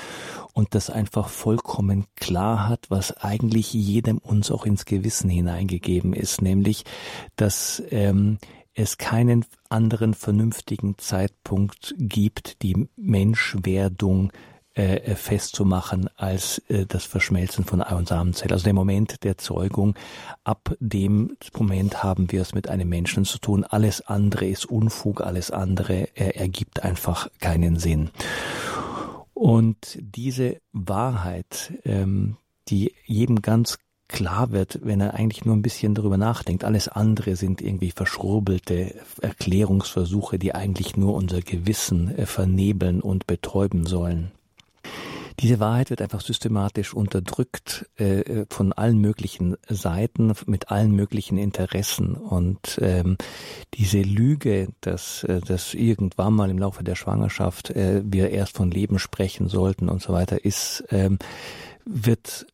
und 0.53 0.73
das 0.73 0.89
einfach 0.89 1.29
vollkommen 1.29 2.05
klar 2.15 2.67
hat, 2.67 2.87
was 2.89 3.15
eigentlich 3.17 3.73
jedem 3.73 4.17
uns 4.17 4.49
auch 4.51 4.65
ins 4.65 4.85
Gewissen 4.85 5.29
hineingegeben 5.29 6.13
ist, 6.13 6.41
nämlich, 6.41 6.83
dass 7.35 7.83
ähm, 7.91 8.39
es 8.73 8.97
keinen 8.97 9.45
anderen 9.69 10.13
vernünftigen 10.13 10.97
Zeitpunkt 10.97 11.93
gibt, 11.97 12.61
die 12.63 12.87
Menschwerdung 12.95 14.31
äh, 14.73 14.95
äh, 14.97 15.15
festzumachen 15.15 16.09
als 16.15 16.59
äh, 16.69 16.85
das 16.85 17.03
Verschmelzen 17.03 17.65
von 17.65 17.81
Ei- 17.81 17.93
und 17.93 18.07
Samenzelle. 18.07 18.53
Also 18.53 18.63
der 18.63 18.73
Moment 18.73 19.23
der 19.25 19.37
Zeugung, 19.37 19.95
ab 20.45 20.73
dem 20.79 21.35
Moment 21.57 22.03
haben 22.03 22.31
wir 22.31 22.41
es 22.41 22.53
mit 22.53 22.69
einem 22.69 22.87
Menschen 22.87 23.25
zu 23.25 23.37
tun. 23.37 23.65
Alles 23.65 23.99
andere 24.07 24.45
ist 24.45 24.63
Unfug, 24.65 25.19
alles 25.19 25.51
andere 25.51 26.15
äh, 26.15 26.37
ergibt 26.37 26.83
einfach 26.83 27.27
keinen 27.41 27.79
Sinn. 27.79 28.11
Und 29.33 29.97
diese 29.99 30.61
Wahrheit, 30.71 31.73
ähm, 31.83 32.37
die 32.69 32.93
jedem 33.05 33.41
ganz 33.41 33.77
klar 34.07 34.51
wird, 34.51 34.79
wenn 34.83 35.01
er 35.01 35.15
eigentlich 35.15 35.43
nur 35.43 35.55
ein 35.55 35.61
bisschen 35.61 35.95
darüber 35.95 36.17
nachdenkt. 36.17 36.63
Alles 36.63 36.87
andere 36.87 37.35
sind 37.35 37.61
irgendwie 37.61 37.91
verschrurbelte 37.91 38.95
Erklärungsversuche, 39.21 40.39
die 40.39 40.55
eigentlich 40.55 40.95
nur 40.95 41.13
unser 41.13 41.41
Gewissen 41.41 42.17
äh, 42.17 42.25
vernebeln 42.25 43.01
und 43.01 43.27
betäuben 43.27 43.85
sollen. 43.85 44.31
Diese 45.39 45.59
Wahrheit 45.59 45.89
wird 45.89 46.01
einfach 46.01 46.21
systematisch 46.21 46.93
unterdrückt 46.93 47.89
äh, 47.95 48.45
von 48.49 48.73
allen 48.73 48.99
möglichen 48.99 49.57
Seiten, 49.67 50.33
mit 50.45 50.69
allen 50.69 50.91
möglichen 50.91 51.37
Interessen. 51.37 52.15
Und 52.15 52.79
ähm, 52.81 53.17
diese 53.73 54.01
Lüge, 54.01 54.69
dass, 54.81 55.23
äh, 55.23 55.41
dass 55.41 55.73
irgendwann 55.73 56.33
mal 56.33 56.49
im 56.49 56.59
Laufe 56.59 56.83
der 56.83 56.95
Schwangerschaft 56.95 57.71
äh, 57.71 58.01
wir 58.05 58.29
erst 58.29 58.55
von 58.55 58.71
Leben 58.71 58.99
sprechen 58.99 59.47
sollten 59.47 59.89
und 59.89 60.01
so 60.01 60.13
weiter, 60.13 60.43
ist 60.43 60.83
ähm, 60.89 61.17
wird 61.85 62.45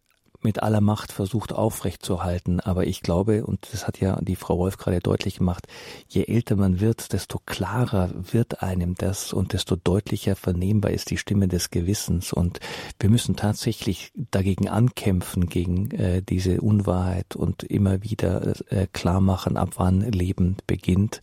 mit 0.41 0.63
aller 0.63 0.81
Macht 0.81 1.11
versucht 1.11 1.53
aufrechtzuerhalten. 1.53 2.59
Aber 2.59 2.87
ich 2.87 3.01
glaube, 3.01 3.45
und 3.45 3.67
das 3.71 3.87
hat 3.87 3.99
ja 3.99 4.19
die 4.21 4.35
Frau 4.35 4.57
Wolf 4.57 4.77
gerade 4.77 4.99
deutlich 4.99 5.37
gemacht, 5.37 5.67
je 6.07 6.23
älter 6.23 6.55
man 6.55 6.79
wird, 6.79 7.13
desto 7.13 7.39
klarer 7.45 8.11
wird 8.13 8.61
einem 8.61 8.95
das 8.95 9.33
und 9.33 9.53
desto 9.53 9.75
deutlicher 9.75 10.35
vernehmbar 10.35 10.91
ist 10.91 11.09
die 11.09 11.17
Stimme 11.17 11.47
des 11.47 11.69
Gewissens. 11.69 12.33
Und 12.33 12.59
wir 12.99 13.09
müssen 13.09 13.35
tatsächlich 13.35 14.11
dagegen 14.31 14.69
ankämpfen, 14.69 15.47
gegen 15.49 15.91
äh, 15.91 16.21
diese 16.21 16.61
Unwahrheit 16.61 17.35
und 17.35 17.63
immer 17.63 18.03
wieder 18.03 18.53
äh, 18.71 18.87
klar 18.91 19.21
machen, 19.21 19.57
ab 19.57 19.71
wann 19.77 20.01
Leben 20.01 20.57
beginnt. 20.67 21.21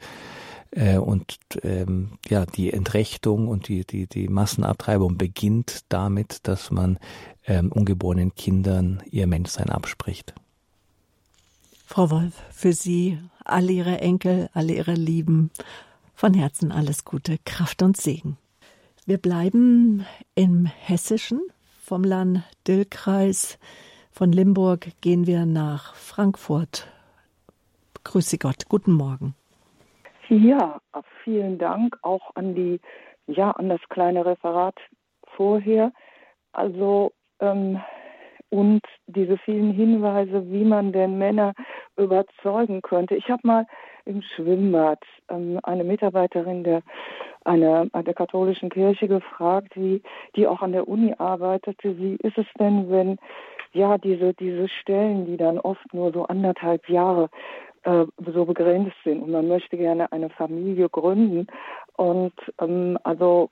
Äh, 0.75 0.99
und 0.99 1.39
ähm, 1.63 2.19
ja, 2.29 2.47
die 2.47 2.73
Entrechtung 2.73 3.47
und 3.47 3.69
die, 3.69 3.85
die, 3.85 4.07
die 4.09 4.29
Massenabtreibung 4.29 5.17
beginnt 5.17 5.85
damit, 5.89 6.49
dass 6.49 6.73
man 6.73 6.99
ähm, 7.47 7.71
ungeborenen 7.71 8.35
Kindern 8.35 9.03
ihr 9.11 9.29
Menschsein 9.29 9.71
abspricht. 9.71 10.35
Frau 11.87 12.11
Wolf, 12.11 12.35
für 12.51 12.73
Sie, 12.73 13.19
alle 13.45 13.71
Ihre 13.71 14.01
Enkel, 14.01 14.51
alle 14.53 14.75
Ihre 14.75 14.95
Lieben, 14.95 15.51
von 16.15 16.35
Herzen 16.35 16.73
alles 16.73 17.05
Gute, 17.05 17.39
Kraft 17.45 17.83
und 17.83 17.97
Segen. 17.97 18.37
Wir 19.07 19.19
bleiben 19.19 20.05
im 20.35 20.67
Hessischen, 20.67 21.41
vom 21.85 22.03
Land 22.03 22.43
Dillkreis. 22.67 23.59
Von 24.11 24.33
Limburg 24.33 24.89
gehen 25.03 25.27
wir 25.27 25.45
nach 25.45 25.95
Frankfurt. 25.95 26.89
Grüße 28.03 28.39
Gott, 28.39 28.69
guten 28.69 28.93
Morgen. 28.93 29.35
Ja, 30.29 30.81
vielen 31.23 31.59
Dank 31.59 31.99
auch 32.03 32.31
an 32.35 32.55
die, 32.55 32.81
ja, 33.27 33.51
an 33.53 33.69
das 33.69 33.81
kleine 33.89 34.25
Referat 34.25 34.77
vorher. 35.37 35.93
Also 36.53 37.13
ähm, 37.41 37.81
und 38.51 38.83
diese 39.07 39.37
vielen 39.39 39.73
Hinweise, 39.73 40.49
wie 40.51 40.65
man 40.65 40.93
denn 40.93 41.19
Männer 41.19 41.55
überzeugen 41.97 42.83
könnte. 42.83 43.17
Ich 43.17 43.29
habe 43.29 43.41
mal 43.45 43.67
im 44.05 44.23
Schwimmbad 44.23 45.01
ähm, 45.29 45.59
eine 45.65 45.83
Mitarbeiterin 45.83 46.63
der 46.63 46.83
einer, 47.45 47.87
der 47.87 48.15
katholischen 48.15 48.71
Kirche 48.71 49.09
gefragt, 49.09 49.73
wie 49.75 50.03
die 50.37 50.47
auch 50.47 50.63
an 50.63 50.73
der 50.73 50.89
Uni 50.89 51.15
arbeitete. 51.19 51.99
Wie 51.99 52.15
ist 52.23 52.39
es 52.39 52.47
denn, 52.59 52.91
wenn 52.91 53.19
ja 53.73 53.99
diese 53.99 54.33
diese 54.35 54.69
Stellen, 54.69 55.27
die 55.27 55.37
dann 55.37 55.59
oft 55.59 55.93
nur 55.93 56.13
so 56.13 56.25
anderthalb 56.25 56.89
Jahre 56.89 57.29
äh, 57.85 58.07
so 58.33 58.45
begrenzt 58.45 58.97
sind 59.05 59.23
und 59.23 59.31
man 59.31 59.49
möchte 59.49 59.77
gerne 59.77 60.11
eine 60.13 60.31
Familie 60.31 60.89
gründen. 60.89 61.47
Und 61.97 62.33
ähm, 62.61 62.99
also 63.05 63.51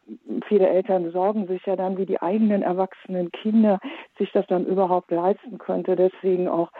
viele 0.49 0.68
Eltern 0.68 1.12
sorgen 1.12 1.47
sich 1.47 1.64
ja 1.66 1.76
dann, 1.76 1.97
wie 1.97 2.07
die 2.07 2.20
eigenen 2.20 2.62
erwachsenen 2.62 3.30
Kinder 3.30 3.78
sich 4.18 4.33
das 4.33 4.47
dann 4.49 4.66
überhaupt 4.66 5.11
leisten 5.11 5.59
könnte. 5.59 5.97
Deswegen 5.97 6.49
auch 6.49 6.70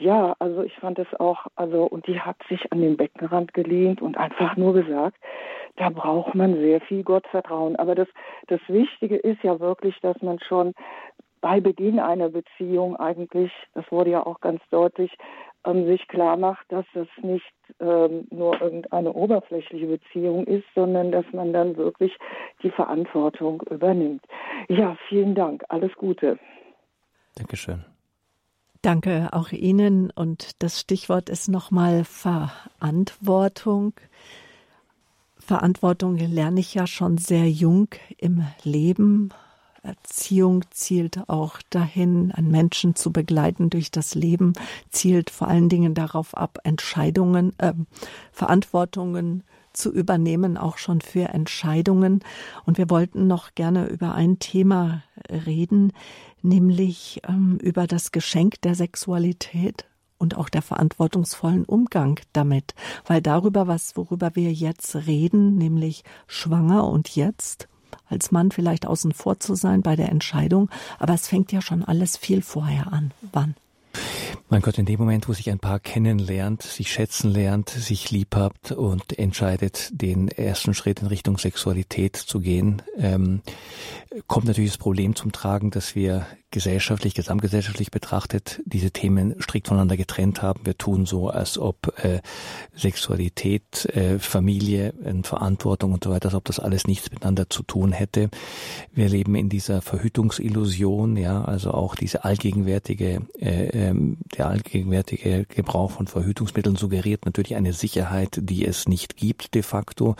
ja, 0.00 0.34
also 0.38 0.62
ich 0.62 0.74
fand 0.76 0.98
es 0.98 1.08
auch, 1.20 1.46
also 1.56 1.84
und 1.84 2.06
die 2.06 2.18
hat 2.18 2.36
sich 2.48 2.72
an 2.72 2.80
den 2.80 2.96
Beckenrand 2.96 3.52
gelehnt 3.52 4.00
und 4.00 4.16
einfach 4.16 4.56
nur 4.56 4.72
gesagt, 4.72 5.18
da 5.76 5.90
braucht 5.90 6.34
man 6.34 6.54
sehr 6.56 6.80
viel 6.80 7.02
Gottvertrauen. 7.02 7.76
Aber 7.76 7.94
das, 7.94 8.08
das 8.48 8.60
Wichtige 8.68 9.16
ist 9.16 9.42
ja 9.42 9.60
wirklich, 9.60 9.94
dass 10.00 10.20
man 10.22 10.38
schon 10.40 10.72
bei 11.40 11.60
Beginn 11.60 11.98
einer 11.98 12.28
Beziehung 12.28 12.96
eigentlich, 12.96 13.52
das 13.74 13.84
wurde 13.90 14.10
ja 14.10 14.26
auch 14.26 14.40
ganz 14.40 14.60
deutlich, 14.70 15.10
ähm, 15.64 15.86
sich 15.86 16.06
klar 16.08 16.36
macht, 16.36 16.70
dass 16.70 16.86
das 16.94 17.08
nicht 17.22 17.52
ähm, 17.80 18.26
nur 18.30 18.60
irgendeine 18.60 19.12
oberflächliche 19.12 19.86
Beziehung 19.86 20.46
ist, 20.46 20.64
sondern 20.74 21.12
dass 21.12 21.24
man 21.32 21.52
dann 21.52 21.76
wirklich 21.76 22.16
die 22.62 22.70
Verantwortung 22.70 23.62
übernimmt. 23.70 24.24
Ja, 24.68 24.96
vielen 25.08 25.34
Dank. 25.34 25.62
Alles 25.68 25.92
Gute. 25.94 26.38
Dankeschön. 27.34 27.84
Danke 28.82 29.28
auch 29.32 29.52
Ihnen. 29.52 30.10
Und 30.10 30.62
das 30.62 30.80
Stichwort 30.80 31.28
ist 31.28 31.48
nochmal 31.48 32.04
Verantwortung. 32.04 33.92
Verantwortung 35.38 36.16
lerne 36.16 36.60
ich 36.60 36.74
ja 36.74 36.86
schon 36.86 37.18
sehr 37.18 37.48
jung 37.48 37.88
im 38.16 38.44
Leben 38.62 39.30
Erziehung 39.82 40.64
zielt 40.70 41.28
auch 41.28 41.58
dahin, 41.70 42.32
einen 42.32 42.50
Menschen 42.50 42.94
zu 42.94 43.12
begleiten 43.12 43.70
durch 43.70 43.90
das 43.90 44.14
Leben, 44.14 44.52
zielt 44.90 45.30
vor 45.30 45.48
allen 45.48 45.68
Dingen 45.68 45.94
darauf 45.94 46.36
ab, 46.36 46.58
Entscheidungen, 46.64 47.58
äh, 47.58 47.72
Verantwortungen 48.32 49.44
zu 49.72 49.92
übernehmen, 49.92 50.56
auch 50.56 50.78
schon 50.78 51.00
für 51.00 51.28
Entscheidungen. 51.28 52.20
Und 52.64 52.78
wir 52.78 52.90
wollten 52.90 53.26
noch 53.26 53.54
gerne 53.54 53.86
über 53.86 54.14
ein 54.14 54.38
Thema 54.38 55.02
reden, 55.28 55.92
nämlich 56.42 57.20
ähm, 57.28 57.58
über 57.62 57.86
das 57.86 58.12
Geschenk 58.12 58.60
der 58.62 58.74
Sexualität 58.74 59.86
und 60.18 60.36
auch 60.36 60.48
der 60.48 60.62
verantwortungsvollen 60.62 61.64
Umgang 61.64 62.20
damit, 62.32 62.74
weil 63.06 63.22
darüber 63.22 63.66
was, 63.66 63.96
worüber 63.96 64.32
wir 64.34 64.52
jetzt 64.52 64.94
reden, 65.06 65.56
nämlich 65.56 66.04
schwanger 66.26 66.86
und 66.86 67.16
jetzt, 67.16 67.68
als 68.10 68.30
Mann 68.30 68.50
vielleicht 68.50 68.86
außen 68.86 69.12
vor 69.12 69.40
zu 69.40 69.54
sein 69.54 69.82
bei 69.82 69.96
der 69.96 70.10
Entscheidung, 70.10 70.70
aber 70.98 71.14
es 71.14 71.28
fängt 71.28 71.52
ja 71.52 71.62
schon 71.62 71.84
alles 71.84 72.16
viel 72.16 72.42
vorher 72.42 72.92
an. 72.92 73.12
Wann? 73.32 73.54
Mein 74.48 74.62
Gott, 74.62 74.78
in 74.78 74.86
dem 74.86 74.98
Moment, 74.98 75.28
wo 75.28 75.32
sich 75.32 75.50
ein 75.50 75.58
Paar 75.58 75.78
kennenlernt, 75.80 76.62
sich 76.62 76.92
schätzen 76.92 77.30
lernt, 77.30 77.70
sich 77.70 78.10
lieb 78.10 78.34
habt 78.34 78.72
und 78.72 79.18
entscheidet, 79.18 79.90
den 79.92 80.28
ersten 80.28 80.74
Schritt 80.74 81.00
in 81.00 81.06
Richtung 81.06 81.38
Sexualität 81.38 82.16
zu 82.16 82.40
gehen, 82.40 82.82
ähm, 82.96 83.42
kommt 84.26 84.46
natürlich 84.46 84.70
das 84.70 84.78
Problem 84.78 85.14
zum 85.14 85.32
Tragen, 85.32 85.70
dass 85.70 85.94
wir 85.94 86.26
gesellschaftlich, 86.50 87.14
gesamtgesellschaftlich 87.14 87.90
betrachtet 87.90 88.60
diese 88.64 88.90
Themen 88.90 89.40
strikt 89.40 89.68
voneinander 89.68 89.96
getrennt 89.96 90.42
haben. 90.42 90.60
Wir 90.64 90.76
tun 90.76 91.06
so, 91.06 91.28
als 91.28 91.58
ob 91.58 91.92
äh, 92.02 92.20
Sexualität, 92.74 93.86
äh, 93.94 94.18
Familie, 94.18 94.92
äh, 95.04 95.22
Verantwortung 95.22 95.92
und 95.92 96.04
so 96.04 96.10
weiter, 96.10 96.26
als 96.26 96.34
ob 96.34 96.44
das 96.44 96.58
alles 96.58 96.86
nichts 96.86 97.10
miteinander 97.10 97.48
zu 97.48 97.62
tun 97.62 97.92
hätte. 97.92 98.30
Wir 98.92 99.08
leben 99.08 99.34
in 99.34 99.48
dieser 99.48 99.80
Verhütungsillusion, 99.82 101.16
ja, 101.16 101.44
also 101.44 101.72
auch 101.72 101.94
diese 101.94 102.24
allgegenwärtige, 102.24 103.22
äh, 103.38 103.68
ähm, 103.68 104.18
der 104.36 104.48
allgegenwärtige 104.48 105.46
Gebrauch 105.46 105.92
von 105.92 106.06
Verhütungsmitteln 106.06 106.76
suggeriert 106.76 107.26
natürlich 107.26 107.54
eine 107.54 107.72
Sicherheit, 107.72 108.38
die 108.42 108.66
es 108.66 108.88
nicht 108.88 109.16
gibt 109.16 109.54
de 109.54 109.62
facto. 109.62 110.16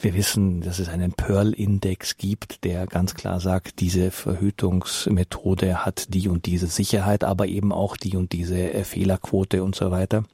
Wir 0.00 0.14
wissen, 0.14 0.60
dass 0.60 0.78
es 0.78 0.88
einen 0.88 1.12
Pearl-Index 1.12 2.18
gibt, 2.18 2.64
der 2.64 2.86
ganz 2.86 3.14
klar 3.14 3.40
sagt, 3.40 3.80
diese 3.80 4.10
Verhütungsmethode 4.10 5.61
der 5.62 5.86
hat 5.86 6.12
die 6.12 6.28
und 6.28 6.46
diese 6.46 6.66
Sicherheit, 6.66 7.24
aber 7.24 7.46
eben 7.46 7.72
auch 7.72 7.96
die 7.96 8.16
und 8.16 8.32
diese 8.32 8.72
äh, 8.72 8.84
Fehlerquote 8.84 9.62
und 9.62 9.74
so 9.74 9.90
weiter. 9.90 10.24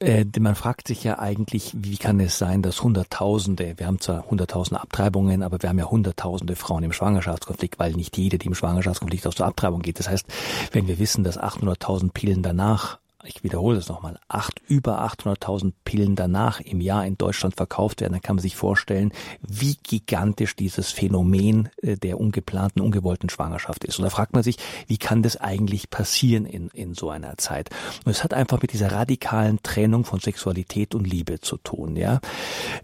Äh, 0.00 0.26
man 0.38 0.54
fragt 0.54 0.88
sich 0.88 1.02
ja 1.04 1.18
eigentlich, 1.18 1.72
wie 1.74 1.96
kann 1.96 2.20
es 2.20 2.36
sein, 2.36 2.62
dass 2.62 2.82
Hunderttausende, 2.82 3.74
wir 3.78 3.86
haben 3.86 4.00
zwar 4.00 4.28
Hunderttausende 4.28 4.80
Abtreibungen, 4.80 5.42
aber 5.42 5.62
wir 5.62 5.68
haben 5.70 5.78
ja 5.78 5.90
Hunderttausende 5.90 6.56
Frauen 6.56 6.82
im 6.82 6.92
Schwangerschaftskonflikt, 6.92 7.78
weil 7.78 7.92
nicht 7.92 8.16
jede, 8.16 8.38
die 8.38 8.46
im 8.46 8.54
Schwangerschaftskonflikt 8.54 9.26
aus 9.26 9.36
der 9.36 9.46
Abtreibung 9.46 9.82
geht. 9.82 9.98
Das 9.98 10.08
heißt, 10.08 10.26
wenn 10.72 10.88
wir 10.88 10.98
wissen, 10.98 11.24
dass 11.24 11.38
800.000 11.38 12.12
Pillen 12.12 12.42
danach 12.42 12.98
ich 13.26 13.42
wiederhole 13.42 13.78
es 13.78 13.88
nochmal, 13.88 14.18
acht, 14.28 14.60
über 14.68 15.04
800.000 15.04 15.72
Pillen 15.84 16.16
danach 16.16 16.60
im 16.60 16.80
Jahr 16.80 17.06
in 17.06 17.16
Deutschland 17.16 17.56
verkauft 17.56 18.00
werden, 18.00 18.12
dann 18.12 18.22
kann 18.22 18.36
man 18.36 18.42
sich 18.42 18.56
vorstellen, 18.56 19.12
wie 19.40 19.76
gigantisch 19.82 20.56
dieses 20.56 20.90
Phänomen 20.90 21.68
äh, 21.82 21.96
der 21.96 22.20
ungeplanten, 22.20 22.82
ungewollten 22.82 23.28
Schwangerschaft 23.28 23.84
ist. 23.84 23.98
Und 23.98 24.04
da 24.04 24.10
fragt 24.10 24.34
man 24.34 24.42
sich, 24.42 24.58
wie 24.86 24.98
kann 24.98 25.22
das 25.22 25.36
eigentlich 25.36 25.90
passieren 25.90 26.46
in, 26.46 26.68
in 26.68 26.94
so 26.94 27.10
einer 27.10 27.36
Zeit? 27.36 27.70
Und 28.04 28.10
es 28.10 28.24
hat 28.24 28.34
einfach 28.34 28.60
mit 28.62 28.72
dieser 28.72 28.92
radikalen 28.92 29.62
Trennung 29.62 30.04
von 30.04 30.20
Sexualität 30.20 30.94
und 30.94 31.06
Liebe 31.06 31.40
zu 31.40 31.56
tun, 31.56 31.96
ja. 31.96 32.20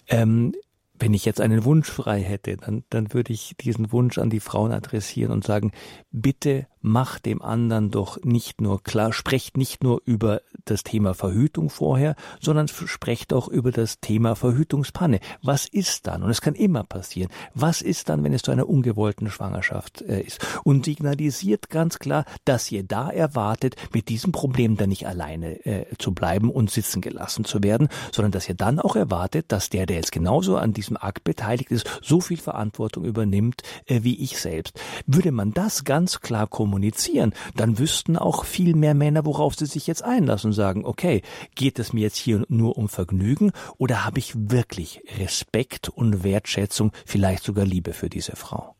Ähm, 0.08 0.52
wenn 1.00 1.14
ich 1.14 1.24
jetzt 1.24 1.40
einen 1.40 1.64
Wunsch 1.64 1.90
frei 1.90 2.20
hätte, 2.20 2.58
dann, 2.58 2.84
dann 2.90 3.12
würde 3.14 3.32
ich 3.32 3.56
diesen 3.58 3.90
Wunsch 3.90 4.18
an 4.18 4.30
die 4.30 4.40
Frauen 4.40 4.70
adressieren 4.70 5.32
und 5.32 5.44
sagen, 5.44 5.72
bitte 6.12 6.66
macht 6.80 7.26
dem 7.26 7.42
anderen 7.42 7.90
doch 7.90 8.22
nicht 8.22 8.60
nur 8.60 8.82
klar, 8.82 9.12
sprecht 9.12 9.56
nicht 9.56 9.82
nur 9.82 10.02
über 10.04 10.42
das 10.64 10.82
Thema 10.82 11.14
Verhütung 11.14 11.70
vorher, 11.70 12.16
sondern 12.40 12.68
sprecht 12.68 13.32
auch 13.32 13.48
über 13.48 13.72
das 13.72 14.00
Thema 14.00 14.34
Verhütungspanne. 14.34 15.20
Was 15.42 15.66
ist 15.66 16.06
dann? 16.06 16.22
Und 16.22 16.30
es 16.30 16.40
kann 16.40 16.54
immer 16.54 16.84
passieren. 16.84 17.30
Was 17.54 17.82
ist 17.82 18.08
dann, 18.08 18.24
wenn 18.24 18.32
es 18.32 18.42
zu 18.42 18.50
einer 18.50 18.68
ungewollten 18.68 19.30
Schwangerschaft 19.30 20.02
äh, 20.02 20.22
ist? 20.22 20.40
Und 20.64 20.84
signalisiert 20.84 21.70
ganz 21.70 21.98
klar, 21.98 22.24
dass 22.44 22.70
ihr 22.70 22.82
da 22.82 23.10
erwartet, 23.10 23.76
mit 23.92 24.08
diesem 24.08 24.32
Problem 24.32 24.76
dann 24.76 24.88
nicht 24.88 25.06
alleine 25.06 25.64
äh, 25.66 25.86
zu 25.98 26.12
bleiben 26.12 26.50
und 26.50 26.70
sitzen 26.70 27.00
gelassen 27.00 27.44
zu 27.44 27.62
werden, 27.62 27.88
sondern 28.12 28.32
dass 28.32 28.48
ihr 28.48 28.54
dann 28.54 28.78
auch 28.78 28.96
erwartet, 28.96 29.46
dass 29.48 29.70
der, 29.70 29.86
der 29.86 29.96
jetzt 29.96 30.12
genauso 30.12 30.56
an 30.56 30.72
diesem 30.72 30.96
Akt 30.96 31.24
beteiligt 31.24 31.70
ist, 31.70 32.00
so 32.02 32.20
viel 32.20 32.38
Verantwortung 32.38 33.04
übernimmt 33.04 33.62
äh, 33.86 34.00
wie 34.02 34.22
ich 34.22 34.38
selbst. 34.38 34.80
Würde 35.06 35.32
man 35.32 35.52
das 35.52 35.84
ganz 35.84 36.20
klar 36.20 36.46
kommunizieren, 36.46 36.69
kommunizieren, 36.70 37.34
dann 37.56 37.78
wüssten 37.78 38.16
auch 38.16 38.44
viel 38.44 38.76
mehr 38.76 38.94
Männer, 38.94 39.24
worauf 39.24 39.56
sie 39.56 39.66
sich 39.66 39.88
jetzt 39.88 40.04
einlassen 40.04 40.50
und 40.50 40.54
sagen, 40.54 40.84
okay, 40.84 41.22
geht 41.56 41.80
es 41.80 41.92
mir 41.92 42.02
jetzt 42.02 42.16
hier 42.16 42.44
nur 42.48 42.78
um 42.78 42.88
Vergnügen 42.88 43.50
oder 43.76 44.04
habe 44.04 44.20
ich 44.20 44.32
wirklich 44.36 45.02
Respekt 45.18 45.88
und 45.88 46.22
Wertschätzung, 46.22 46.92
vielleicht 47.04 47.42
sogar 47.42 47.64
Liebe 47.64 47.92
für 47.92 48.08
diese 48.08 48.36
Frau? 48.36 48.76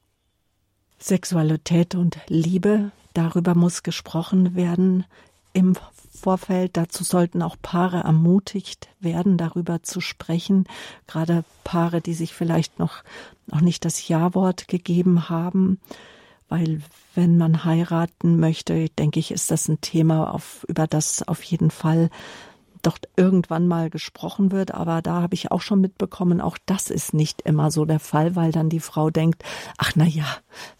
Sexualität 1.01 1.97
und 1.97 2.19
Liebe, 2.29 2.93
darüber 3.13 3.57
muss 3.57 3.83
gesprochen 3.83 4.55
werden 4.55 5.05
im 5.53 5.77
Vorfeld. 6.13 6.77
Dazu 6.77 7.03
sollten 7.03 7.43
auch 7.43 7.57
Paare 7.61 8.01
ermutigt 8.05 8.89
werden, 9.01 9.37
darüber 9.37 9.83
zu 9.83 10.01
sprechen. 10.01 10.69
Gerade 11.09 11.43
Paare, 11.65 12.01
die 12.01 12.15
sich 12.15 12.35
vielleicht 12.35 12.79
noch, 12.79 13.03
noch 13.47 13.63
nicht 13.63 13.85
das 13.85 14.07
Ja-Wort 14.07 14.69
gegeben 14.69 15.29
haben 15.29 15.81
weil 16.51 16.83
wenn 17.15 17.39
man 17.39 17.65
heiraten 17.65 18.39
möchte, 18.39 18.91
denke 18.91 19.19
ich, 19.19 19.31
ist 19.31 19.51
das 19.51 19.69
ein 19.69 19.81
Thema, 19.81 20.35
auf, 20.35 20.67
über 20.69 20.87
das 20.87 21.27
auf 21.27 21.43
jeden 21.43 21.71
Fall 21.71 22.11
doch 22.83 22.99
irgendwann 23.17 23.69
mal 23.69 23.91
gesprochen 23.91 24.53
wird. 24.53 24.75
Aber 24.75 25.01
da 25.01 25.23
habe 25.23 25.35
ich 25.35 25.51
auch 25.51 25.61
schon 25.61 25.81
mitbekommen, 25.81 26.41
auch 26.41 26.59
das 26.67 26.91
ist 26.91 27.15
nicht 27.15 27.43
immer 27.43 27.71
so 27.71 27.85
der 27.85 28.01
Fall, 28.01 28.37
weil 28.37 28.53
dann 28.53 28.69
die 28.69 28.81
Frau 28.81 29.11
denkt, 29.11 29.45
ach 29.79 29.93
na 29.95 30.05
ja, 30.05 30.27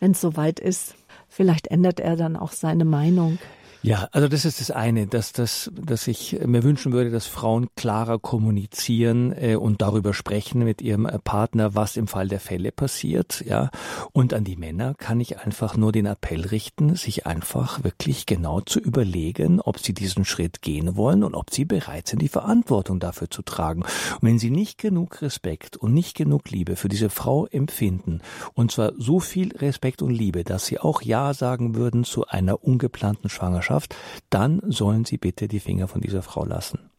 wenn 0.01 0.13
es 0.13 0.21
soweit 0.21 0.61
ist, 0.61 0.95
vielleicht 1.29 1.69
ändert 1.69 2.01
er 2.01 2.17
dann 2.17 2.37
auch 2.37 2.53
seine 2.53 2.85
Meinung. 2.85 3.39
Ja, 3.83 4.11
also 4.13 4.29
das 4.29 4.45
ist 4.45 4.61
das 4.61 4.71
eine, 4.71 5.07
dass 5.07 5.33
das, 5.33 5.71
dass 5.75 6.07
ich 6.07 6.39
mir 6.45 6.63
wünschen 6.65 6.93
würde, 6.93 7.11
dass 7.11 7.27
Frauen 7.27 7.69
klarer 7.77 8.19
kommunizieren 8.19 9.33
äh, 9.33 9.57
und 9.57 9.81
darüber 9.81 10.13
sprechen 10.13 10.65
mit 10.65 10.83
ihrem 10.83 11.07
äh, 11.07 11.19
Partner, 11.19 11.75
was 11.75 11.97
im 11.97 12.07
Fall 12.07 12.29
der 12.29 12.41
Fälle 12.41 12.73
passiert, 12.73 13.43
ja. 13.47 13.71
Und 14.13 14.35
an 14.35 14.45
die 14.45 14.57
Männer 14.57 14.93
kann 14.99 15.19
ich 15.19 15.39
einfach 15.39 15.79
nur 15.79 15.93
den 15.93 16.05
Appell 16.05 16.45
richten, 16.45 16.95
sich 16.95 17.27
einfach 17.27 17.83
wirklich 17.83 18.27
genau 18.27 18.61
zu 18.61 18.81
überlegen, 18.81 19.63
ob 19.63 19.79
sie 19.79 19.95
diesen 19.95 20.27
Schritt 20.27 20.61
gehen 20.61 20.95
wollen 20.97 21.25
und 21.25 21.35
ob 21.35 21.51
sie 21.51 21.65
bereit 21.65 22.07
sind, 22.07 22.21
die 22.21 22.29
Verantwortung 22.29 23.01
dafür 23.01 23.31
zu 23.31 23.41
tragen. 23.41 23.81
Und 23.81 24.23
wenn 24.29 24.39
sie 24.39 24.51
nicht 24.51 24.77
genug 24.77 25.23
Respekt 25.23 25.79
und 25.79 25.95
nicht 25.95 26.15
genug 26.15 26.51
Liebe 26.51 26.77
für 26.77 26.91
diese 26.91 27.09
Frau 27.09 27.47
empfinden, 27.47 28.21
und 28.53 28.73
zwar 28.73 28.93
so 28.99 29.21
viel 29.21 29.57
Respekt 29.57 30.03
und 30.03 30.11
Liebe, 30.11 30.45
dass 30.45 30.67
sie 30.67 30.79
auch 30.79 31.01
Ja 31.01 31.33
sagen 31.33 31.77
würden 31.77 32.05
zu 32.05 32.27
einer 32.27 32.63
ungeplanten 32.63 33.31
Schwangerschaft, 33.31 33.70
Schwangerschaft, 33.71 33.97
dann 34.31 34.61
sollen 34.67 35.05
Sie 35.05 35.19
bitte 35.19 35.49
die 35.49 35.61
Finger 35.61 35.89
von 35.89 36.01
dieser 36.01 36.23
Frau 36.23 36.45
lassen. 36.45 36.91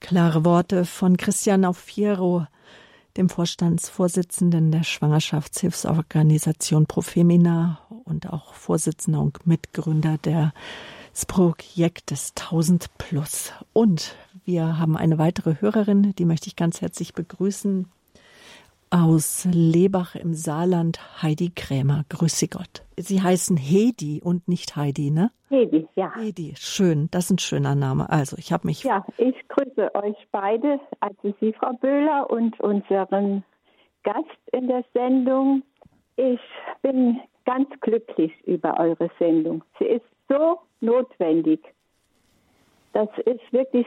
Klare 0.00 0.44
Worte 0.44 0.84
von 0.84 1.16
Christian 1.16 1.64
Auffiero, 1.64 2.46
dem 3.16 3.28
Vorstandsvorsitzenden 3.28 4.70
der 4.70 4.84
Schwangerschaftshilfsorganisation 4.84 6.86
Profemina 6.86 7.80
und 8.04 8.32
auch 8.32 8.54
Vorsitzender 8.54 9.20
und 9.20 9.46
Mitgründer 9.46 10.18
der 10.18 10.52
des 11.12 11.26
Projektes 11.26 12.32
1000 12.36 12.96
Plus. 12.96 13.52
Und 13.72 14.14
wir 14.44 14.78
haben 14.78 14.96
eine 14.96 15.18
weitere 15.18 15.60
Hörerin, 15.60 16.14
die 16.16 16.24
möchte 16.24 16.46
ich 16.46 16.54
ganz 16.54 16.80
herzlich 16.80 17.12
begrüßen 17.12 17.86
aus 18.90 19.46
Lebach 19.50 20.14
im 20.14 20.34
Saarland, 20.34 21.22
Heidi 21.22 21.50
Krämer. 21.54 22.04
Grüße 22.08 22.48
Gott. 22.48 22.84
Sie 22.96 23.22
heißen 23.22 23.56
Hedi 23.56 24.20
und 24.22 24.48
nicht 24.48 24.76
Heidi, 24.76 25.10
ne? 25.10 25.30
Hedi, 25.48 25.86
ja. 25.94 26.12
Hedi, 26.16 26.54
schön. 26.56 27.08
Das 27.10 27.24
ist 27.24 27.30
ein 27.30 27.38
schöner 27.38 27.74
Name. 27.74 28.10
Also, 28.10 28.36
ich 28.38 28.52
habe 28.52 28.66
mich. 28.66 28.84
Ja, 28.84 29.04
ich 29.16 29.36
grüße 29.48 29.94
euch 29.94 30.16
beide, 30.32 30.80
also 31.00 31.34
Sie, 31.40 31.52
Frau 31.52 31.72
Böhler, 31.74 32.30
und 32.30 32.58
unseren 32.60 33.44
Gast 34.02 34.26
in 34.52 34.68
der 34.68 34.84
Sendung. 34.94 35.62
Ich 36.16 36.40
bin 36.82 37.20
ganz 37.44 37.68
glücklich 37.80 38.32
über 38.44 38.78
eure 38.78 39.10
Sendung. 39.18 39.64
Sie 39.78 39.86
ist 39.86 40.04
so 40.28 40.58
notwendig. 40.80 41.60
Das 42.92 43.08
ist 43.24 43.52
wirklich 43.52 43.86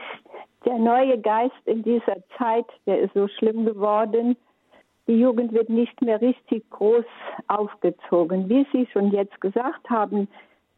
der 0.64 0.78
neue 0.78 1.18
Geist 1.20 1.54
in 1.64 1.82
dieser 1.82 2.16
Zeit, 2.38 2.66
der 2.86 3.00
ist 3.00 3.14
so 3.14 3.28
schlimm 3.28 3.64
geworden 3.64 4.36
die 5.06 5.18
Jugend 5.18 5.52
wird 5.52 5.68
nicht 5.68 6.00
mehr 6.00 6.20
richtig 6.20 6.68
groß 6.70 7.04
aufgezogen. 7.48 8.48
Wie 8.48 8.66
Sie 8.72 8.86
schon 8.92 9.10
jetzt 9.10 9.40
gesagt 9.40 9.88
haben, 9.90 10.28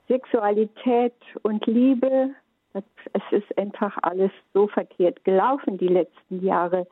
Sexualität 0.09 1.15
und 1.43 1.67
Liebe, 1.67 2.31
es 2.73 3.23
ist 3.31 3.59
einfach 3.59 3.97
alles 4.03 4.31
so 4.53 4.67
verkehrt 4.67 5.25
gelaufen 5.25 5.79
die 5.79 5.89
letzten 5.89 6.45
Jahre. 6.45 6.87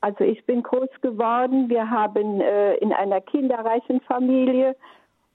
Also 0.00 0.24
ich 0.24 0.44
bin 0.44 0.62
groß 0.62 0.88
geworden, 1.00 1.68
wir 1.68 1.90
haben 1.90 2.40
äh, 2.40 2.74
in 2.76 2.92
einer 2.92 3.20
kinderreichen 3.20 4.00
Familie 4.02 4.76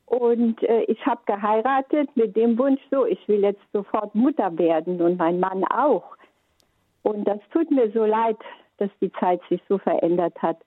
und 0.05 0.61
äh, 0.63 0.83
ich 0.83 1.05
habe 1.05 1.21
geheiratet 1.25 2.09
mit 2.15 2.35
dem 2.35 2.57
Wunsch, 2.57 2.81
so, 2.91 3.05
ich 3.05 3.27
will 3.27 3.41
jetzt 3.41 3.61
sofort 3.73 4.13
Mutter 4.15 4.57
werden 4.57 5.01
und 5.01 5.17
mein 5.17 5.39
Mann 5.39 5.63
auch. 5.65 6.15
Und 7.03 7.27
das 7.27 7.39
tut 7.51 7.71
mir 7.71 7.91
so 7.91 8.05
leid, 8.05 8.37
dass 8.77 8.89
die 9.01 9.11
Zeit 9.13 9.41
sich 9.49 9.61
so 9.67 9.77
verändert 9.77 10.39
hat. 10.41 10.57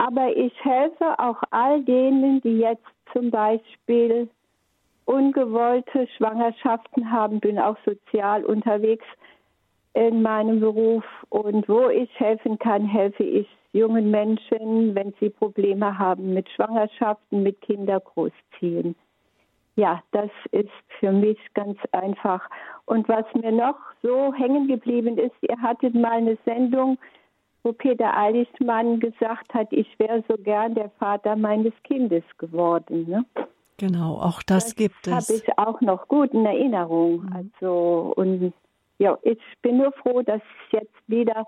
Aber 0.00 0.34
ich 0.34 0.54
helfe 0.64 1.18
auch 1.18 1.42
all 1.50 1.82
denen, 1.82 2.40
die 2.40 2.60
jetzt 2.60 2.86
zum 3.12 3.30
Beispiel 3.30 4.30
ungewollte 5.04 6.08
Schwangerschaften 6.16 7.12
haben, 7.12 7.38
bin 7.38 7.58
auch 7.58 7.76
sozial 7.84 8.42
unterwegs 8.46 9.04
in 9.92 10.22
meinem 10.22 10.58
Beruf 10.58 11.04
und 11.28 11.68
wo 11.68 11.90
ich 11.90 12.08
helfen 12.18 12.58
kann, 12.58 12.86
helfe 12.86 13.24
ich 13.24 13.46
jungen 13.74 14.10
Menschen, 14.10 14.94
wenn 14.94 15.12
sie 15.20 15.28
Probleme 15.28 15.98
haben 15.98 16.32
mit 16.32 16.48
Schwangerschaften, 16.48 17.42
mit 17.42 17.60
Kindergroßziehen. 17.60 18.94
Ja, 19.76 20.02
das 20.12 20.30
ist 20.52 20.70
für 20.98 21.12
mich 21.12 21.38
ganz 21.52 21.76
einfach. 21.92 22.48
Und 22.86 23.06
was 23.06 23.26
mir 23.34 23.52
noch 23.52 23.76
so 24.02 24.32
hängen 24.32 24.66
geblieben 24.66 25.18
ist, 25.18 25.34
ihr 25.42 25.60
hattet 25.60 25.94
mal 25.94 26.12
eine 26.12 26.38
Sendung 26.46 26.96
wo 27.62 27.72
Peter 27.72 28.16
Eiligmann 28.16 29.00
gesagt 29.00 29.52
hat, 29.52 29.68
ich 29.70 29.86
wäre 29.98 30.24
so 30.28 30.36
gern 30.36 30.74
der 30.74 30.90
Vater 30.98 31.36
meines 31.36 31.72
Kindes 31.84 32.24
geworden. 32.38 33.06
Ne? 33.08 33.24
Genau, 33.76 34.14
auch 34.16 34.42
das, 34.42 34.66
das 34.66 34.76
gibt 34.76 35.06
es. 35.06 35.12
Habe 35.12 35.38
ich 35.38 35.58
auch 35.58 35.80
noch 35.80 36.08
gut 36.08 36.32
in 36.32 36.44
Erinnerung. 36.44 37.22
Mhm. 37.22 37.32
Also 37.32 38.12
und 38.16 38.52
ja, 38.98 39.18
ich 39.22 39.38
bin 39.62 39.78
nur 39.78 39.92
froh, 39.92 40.22
dass 40.22 40.42
jetzt 40.70 40.92
wieder 41.06 41.46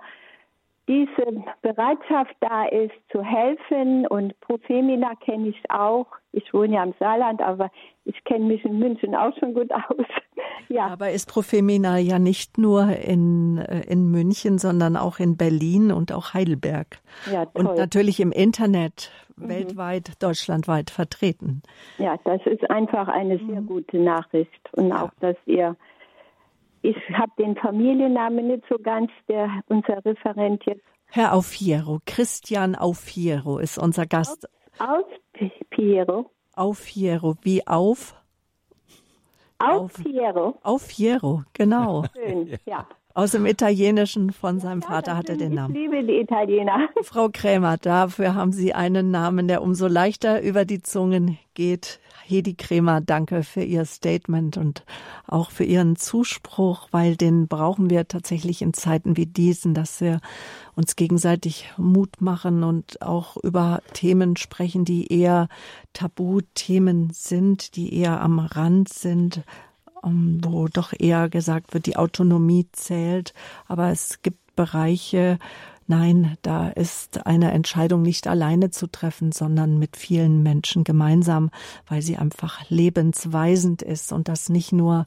diese 0.93 1.45
Bereitschaft 1.63 2.35
da 2.41 2.67
ist, 2.67 2.93
zu 3.11 3.23
helfen. 3.23 4.07
Und 4.07 4.39
Profemina 4.41 5.15
kenne 5.25 5.49
ich 5.49 5.71
auch. 5.71 6.07
Ich 6.33 6.53
wohne 6.53 6.75
ja 6.75 6.83
im 6.83 6.95
Saarland, 6.99 7.41
aber 7.41 7.71
ich 8.05 8.23
kenne 8.25 8.47
mich 8.47 8.65
in 8.65 8.79
München 8.79 9.15
auch 9.15 9.37
schon 9.39 9.55
gut 9.55 9.71
aus. 9.73 10.07
ja. 10.69 10.87
Aber 10.89 11.11
ist 11.11 11.31
Profemina 11.31 11.99
ja 11.99 12.19
nicht 12.19 12.59
nur 12.59 12.89
in, 12.89 13.59
äh, 13.59 13.83
in 13.87 14.11
München, 14.11 14.59
sondern 14.59 14.97
auch 14.97 15.19
in 15.19 15.37
Berlin 15.37 15.93
und 15.93 16.13
auch 16.13 16.35
Heidelberg. 16.35 16.99
Ja, 17.31 17.47
toll. 17.47 17.67
Und 17.67 17.77
natürlich 17.77 18.21
im 18.21 18.33
Internet 18.33 19.11
mhm. 19.37 19.49
weltweit, 19.49 20.23
deutschlandweit 20.23 20.91
vertreten. 20.91 21.63
Ja, 21.99 22.17
das 22.25 22.41
ist 22.47 22.69
einfach 22.71 23.09
eine 23.09 23.39
sehr 23.39 23.63
mhm. 23.63 23.67
gute 23.67 23.99
Nachricht. 23.99 24.69
Und 24.73 24.89
ja. 24.89 25.05
auch, 25.05 25.11
dass 25.21 25.37
ihr 25.47 25.77
ich 26.83 26.97
habe 27.13 27.33
den 27.39 27.57
Familiennamen 27.57 28.49
nicht 28.49 28.65
so 28.69 28.77
ganz, 28.77 29.11
der 29.29 29.49
unser 29.69 30.05
Referent 30.05 30.63
jetzt. 30.67 30.85
Herr 31.07 31.35
Aufiero, 31.35 32.01
Christian 32.07 32.75
Aufiero 32.75 33.59
ist 33.59 33.79
unser 33.79 34.07
Gast. 34.07 34.49
Auf, 34.79 35.05
Piero. 35.71 36.31
Aufiero, 36.55 37.37
wie 37.43 37.67
auf? 37.67 38.15
Auf 39.59 39.95
Piero. 40.03 40.59
Auf 40.63 40.89
Piero, 40.89 41.43
genau. 41.53 42.05
Schön, 42.15 42.59
ja. 42.67 42.87
Aus 43.15 43.33
dem 43.33 43.45
Italienischen 43.45 44.33
von 44.33 44.59
seinem 44.59 44.81
ja, 44.81 44.89
Vater 44.89 45.17
hatte 45.17 45.37
den 45.37 45.55
Namen. 45.55 45.75
Ich 45.75 45.83
liebe 45.83 46.05
die 46.05 46.21
Italiener. 46.21 46.89
Frau 47.03 47.29
Krämer, 47.31 47.77
dafür 47.77 48.35
haben 48.35 48.53
Sie 48.53 48.73
einen 48.73 49.11
Namen, 49.11 49.49
der 49.49 49.63
umso 49.63 49.87
leichter 49.87 50.41
über 50.41 50.65
die 50.65 50.81
Zungen 50.83 51.39
geht. 51.55 52.01
Hedi 52.25 52.55
Krämer, 52.55 53.03
danke 53.03 53.43
für 53.43 53.63
Ihr 53.63 53.85
Statement 53.85 54.57
und 54.57 54.85
auch 55.27 55.51
für 55.51 55.65
Ihren 55.65 55.97
Zuspruch, 55.97 56.89
weil 56.91 57.17
den 57.17 57.49
brauchen 57.49 57.91
wir 57.91 58.09
tatsächlich 58.09 58.63
in 58.63 58.73
Zeiten 58.73 59.19
wie 59.19 59.27
diesen, 59.27 59.75
dass 59.75 60.01
wir 60.01 60.21
uns 60.75 60.97
gegenseitig 60.97 61.71
Mut 61.77 62.21
machen 62.21 62.65
und 62.65 63.03
auch 63.03 63.37
über 63.37 63.83
Themen 63.93 64.37
sprechen, 64.37 64.87
die 64.87 65.13
eher 65.13 65.49
Tabuthemen 65.93 67.11
sind, 67.13 67.77
die 67.77 67.95
eher 67.95 68.23
am 68.23 68.39
Rand 68.39 68.89
sind, 68.89 69.43
wo 70.03 70.69
doch 70.69 70.93
eher 70.99 71.29
gesagt 71.29 71.75
wird, 71.75 71.87
die 71.87 71.97
Autonomie 71.97 72.67
zählt. 72.73 73.35
Aber 73.67 73.91
es 73.91 74.21
gibt 74.23 74.57
Bereiche, 74.57 75.39
nein, 75.87 76.37
da 76.43 76.69
ist 76.69 77.27
eine 77.27 77.53
Entscheidung 77.53 78.03
nicht 78.03 78.27
alleine 78.27 78.71
zu 78.71 78.87
treffen, 78.87 79.33
sondern 79.33 79.79
mit 79.79 79.97
vielen 79.97 80.43
Menschen 80.43 80.85
gemeinsam, 80.85 81.51
weil 81.87 82.03
sie 82.03 82.17
einfach 82.17 82.69
lebensweisend 82.69 83.83
ist 83.83 84.13
und 84.13 84.29
das 84.29 84.49
nicht 84.49 84.73
nur 84.73 85.07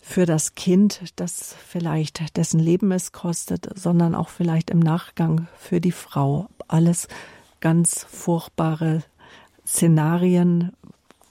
für 0.00 0.26
das 0.26 0.54
Kind, 0.54 1.00
das 1.16 1.56
vielleicht 1.66 2.36
dessen 2.36 2.60
Leben 2.60 2.92
es 2.92 3.12
kostet, 3.12 3.68
sondern 3.74 4.14
auch 4.14 4.28
vielleicht 4.28 4.70
im 4.70 4.78
Nachgang 4.78 5.48
für 5.56 5.80
die 5.80 5.92
Frau. 5.92 6.48
Alles 6.68 7.08
ganz 7.60 8.04
furchtbare 8.10 9.02
Szenarien, 9.66 10.72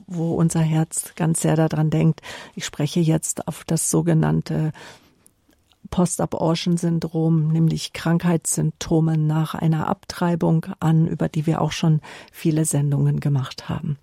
wo 0.08 0.34
unser 0.34 0.62
Herz 0.62 1.14
ganz 1.16 1.42
sehr 1.42 1.56
daran 1.56 1.90
denkt. 1.90 2.22
Ich 2.56 2.66
spreche 2.66 3.00
jetzt 3.00 3.48
auf 3.48 3.64
das 3.66 3.90
sogenannte 3.90 4.72
Post-Abortion-Syndrom, 5.90 7.50
nämlich 7.50 7.94
Krankheitssymptome 7.94 9.18
nach 9.18 9.54
einer 9.54 9.88
Abtreibung 9.88 10.66
an, 10.80 11.08
über 11.08 11.30
die 11.30 11.46
wir 11.46 11.62
auch 11.62 11.72
schon 11.72 12.02
viele 12.32 12.66
Sendungen 12.66 13.20
gemacht 13.20 13.70
haben. 13.70 13.98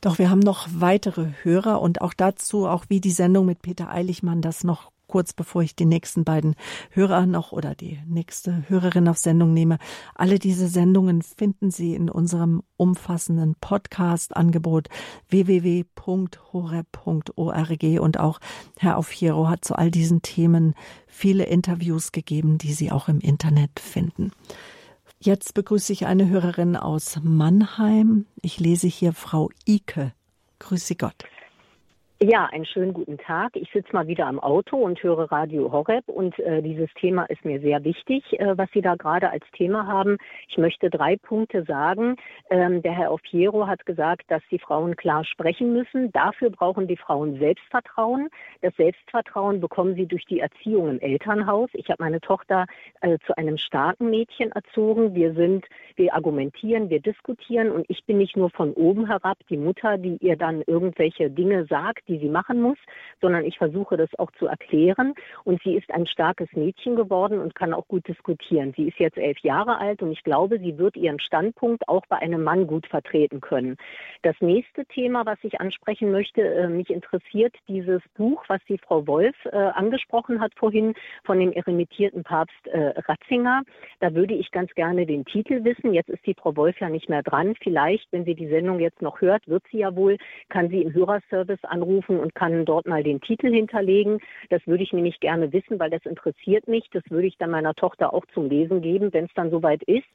Doch 0.00 0.18
wir 0.18 0.30
haben 0.30 0.40
noch 0.40 0.68
weitere 0.72 1.32
Hörer 1.42 1.80
und 1.80 2.00
auch 2.00 2.14
dazu, 2.14 2.66
auch 2.66 2.84
wie 2.88 3.00
die 3.00 3.10
Sendung 3.10 3.46
mit 3.46 3.60
Peter 3.60 3.90
Eiligmann 3.90 4.40
das 4.40 4.64
noch 4.64 4.92
kurz 5.10 5.32
bevor 5.32 5.62
ich 5.62 5.74
die 5.74 5.86
nächsten 5.86 6.22
beiden 6.22 6.54
Hörer 6.90 7.26
noch 7.26 7.50
oder 7.50 7.74
die 7.74 7.98
nächste 8.06 8.62
Hörerin 8.68 9.08
auf 9.08 9.18
Sendung 9.18 9.52
nehme. 9.52 9.78
Alle 10.14 10.38
diese 10.38 10.68
Sendungen 10.68 11.22
finden 11.22 11.72
Sie 11.72 11.96
in 11.96 12.08
unserem 12.08 12.62
umfassenden 12.76 13.56
Podcast-Angebot 13.60 14.88
www.horeb.org 15.28 16.92
und 18.00 18.20
auch 18.20 18.38
Herr 18.78 18.98
Aufhiero 18.98 19.48
hat 19.48 19.64
zu 19.64 19.74
all 19.74 19.90
diesen 19.90 20.22
Themen 20.22 20.74
viele 21.08 21.42
Interviews 21.44 22.12
gegeben, 22.12 22.56
die 22.56 22.72
Sie 22.72 22.92
auch 22.92 23.08
im 23.08 23.18
Internet 23.18 23.80
finden. 23.80 24.30
Jetzt 25.18 25.54
begrüße 25.54 25.92
ich 25.92 26.06
eine 26.06 26.28
Hörerin 26.28 26.76
aus 26.76 27.18
Mannheim. 27.20 28.26
Ich 28.42 28.60
lese 28.60 28.86
hier 28.86 29.12
Frau 29.12 29.50
Ike. 29.66 30.12
Grüße 30.60 30.94
Gott. 30.94 31.24
Ja, 32.22 32.50
einen 32.52 32.66
schönen 32.66 32.92
guten 32.92 33.16
Tag. 33.16 33.56
Ich 33.56 33.70
sitze 33.72 33.94
mal 33.94 34.06
wieder 34.06 34.26
am 34.26 34.38
Auto 34.40 34.76
und 34.76 35.02
höre 35.02 35.32
Radio 35.32 35.72
Horeb 35.72 36.06
und 36.06 36.38
äh, 36.38 36.60
dieses 36.60 36.92
Thema 37.00 37.24
ist 37.24 37.46
mir 37.46 37.62
sehr 37.62 37.82
wichtig, 37.82 38.38
äh, 38.38 38.58
was 38.58 38.68
Sie 38.74 38.82
da 38.82 38.94
gerade 38.94 39.30
als 39.30 39.42
Thema 39.56 39.86
haben. 39.86 40.18
Ich 40.46 40.58
möchte 40.58 40.90
drei 40.90 41.16
Punkte 41.16 41.64
sagen. 41.64 42.16
Ähm, 42.50 42.82
der 42.82 42.92
Herr 42.92 43.14
Opiero 43.14 43.66
hat 43.66 43.86
gesagt, 43.86 44.30
dass 44.30 44.42
die 44.50 44.58
Frauen 44.58 44.96
klar 44.96 45.24
sprechen 45.24 45.72
müssen. 45.72 46.12
Dafür 46.12 46.50
brauchen 46.50 46.86
die 46.86 46.98
Frauen 46.98 47.38
Selbstvertrauen. 47.38 48.28
Das 48.60 48.76
Selbstvertrauen 48.76 49.58
bekommen 49.58 49.94
sie 49.94 50.04
durch 50.04 50.26
die 50.26 50.40
Erziehung 50.40 50.90
im 50.90 51.00
Elternhaus. 51.00 51.70
Ich 51.72 51.88
habe 51.88 52.02
meine 52.02 52.20
Tochter 52.20 52.66
äh, 53.00 53.16
zu 53.24 53.34
einem 53.38 53.56
starken 53.56 54.10
Mädchen 54.10 54.52
erzogen. 54.52 55.14
Wir 55.14 55.32
sind, 55.32 55.64
wir 55.96 56.14
argumentieren, 56.14 56.90
wir 56.90 57.00
diskutieren 57.00 57.70
und 57.70 57.86
ich 57.88 58.04
bin 58.04 58.18
nicht 58.18 58.36
nur 58.36 58.50
von 58.50 58.74
oben 58.74 59.06
herab 59.06 59.38
die 59.48 59.56
Mutter, 59.56 59.96
die 59.96 60.18
ihr 60.18 60.36
dann 60.36 60.60
irgendwelche 60.66 61.30
Dinge 61.30 61.64
sagt, 61.64 62.09
die 62.10 62.18
sie 62.18 62.28
machen 62.28 62.60
muss, 62.60 62.78
sondern 63.20 63.44
ich 63.44 63.56
versuche 63.56 63.96
das 63.96 64.10
auch 64.18 64.30
zu 64.32 64.46
erklären. 64.46 65.14
Und 65.44 65.62
sie 65.62 65.76
ist 65.76 65.90
ein 65.92 66.06
starkes 66.06 66.48
Mädchen 66.52 66.96
geworden 66.96 67.38
und 67.38 67.54
kann 67.54 67.72
auch 67.72 67.86
gut 67.86 68.06
diskutieren. 68.08 68.74
Sie 68.76 68.88
ist 68.88 68.98
jetzt 68.98 69.16
elf 69.16 69.38
Jahre 69.38 69.78
alt 69.78 70.02
und 70.02 70.10
ich 70.10 70.22
glaube, 70.24 70.58
sie 70.58 70.76
wird 70.76 70.96
ihren 70.96 71.20
Standpunkt 71.20 71.88
auch 71.88 72.04
bei 72.08 72.16
einem 72.16 72.42
Mann 72.42 72.66
gut 72.66 72.86
vertreten 72.86 73.40
können. 73.40 73.76
Das 74.22 74.34
nächste 74.40 74.84
Thema, 74.86 75.24
was 75.24 75.38
ich 75.42 75.60
ansprechen 75.60 76.10
möchte, 76.10 76.42
äh, 76.42 76.68
mich 76.68 76.90
interessiert 76.90 77.54
dieses 77.68 78.02
Buch, 78.16 78.42
was 78.48 78.60
die 78.68 78.78
Frau 78.78 79.06
Wolf 79.06 79.36
äh, 79.44 79.56
angesprochen 79.56 80.40
hat 80.40 80.52
vorhin 80.56 80.94
von 81.24 81.38
dem 81.38 81.52
eremitierten 81.52 82.24
Papst 82.24 82.66
äh, 82.66 82.92
Ratzinger. 83.06 83.62
Da 84.00 84.14
würde 84.14 84.34
ich 84.34 84.50
ganz 84.50 84.72
gerne 84.74 85.06
den 85.06 85.24
Titel 85.24 85.64
wissen. 85.64 85.94
Jetzt 85.94 86.10
ist 86.10 86.26
die 86.26 86.34
Frau 86.34 86.56
Wolf 86.56 86.80
ja 86.80 86.88
nicht 86.88 87.08
mehr 87.08 87.22
dran. 87.22 87.54
Vielleicht, 87.62 88.10
wenn 88.12 88.24
sie 88.24 88.34
die 88.34 88.48
Sendung 88.48 88.80
jetzt 88.80 89.00
noch 89.00 89.20
hört, 89.20 89.46
wird 89.46 89.62
sie 89.70 89.78
ja 89.78 89.94
wohl, 89.94 90.16
kann 90.48 90.68
sie 90.68 90.82
im 90.82 90.92
Hörerservice 90.92 91.62
anrufen 91.64 91.99
anrufen 92.00 92.20
und 92.20 92.34
kann 92.34 92.64
dort 92.64 92.86
mal 92.86 93.02
den 93.02 93.20
Titel 93.20 93.52
hinterlegen. 93.52 94.20
Das 94.48 94.60
würde 94.66 94.82
ich 94.82 94.92
nämlich 94.92 95.20
gerne 95.20 95.52
wissen, 95.52 95.78
weil 95.78 95.90
das 95.90 96.04
interessiert 96.04 96.68
mich. 96.68 96.88
Das 96.92 97.02
würde 97.08 97.26
ich 97.26 97.36
dann 97.38 97.50
meiner 97.50 97.74
Tochter 97.74 98.12
auch 98.12 98.24
zum 98.34 98.48
Lesen 98.48 98.82
geben, 98.82 99.12
wenn 99.12 99.26
es 99.26 99.34
dann 99.34 99.50
soweit 99.50 99.82
ist. 99.84 100.06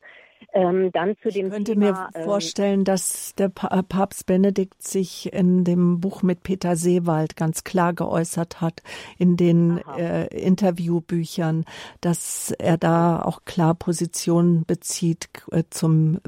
Ähm, 0.54 0.92
dann 0.92 1.16
zu 1.24 1.30
dem 1.30 1.48
ich 1.48 1.54
könnte 1.54 1.74
Thema, 1.74 1.86
mir 1.86 2.10
ähm, 2.14 2.24
vorstellen, 2.24 2.84
dass 2.84 3.34
der 3.36 3.52
äh, 3.72 3.84
Papst 3.84 4.26
Benedikt 4.26 4.84
sich 4.84 5.34
in 5.34 5.64
dem 5.64 6.02
Buch 6.02 6.24
mit 6.24 6.44
Peter 6.44 6.76
Seewald 6.76 7.38
ganz 7.38 7.64
klar 7.64 7.94
geäußert 7.94 8.60
hat, 8.60 8.84
in 9.18 9.38
den 9.38 9.82
äh, 9.98 10.28
Interviewbüchern, 10.28 11.66
dass 12.02 12.52
er 12.52 12.78
da 12.78 13.22
auch 13.22 13.46
klar 13.46 13.76
Position 13.76 14.66
bezieht 14.68 15.30
äh, 15.52 15.64
zum 15.70 16.20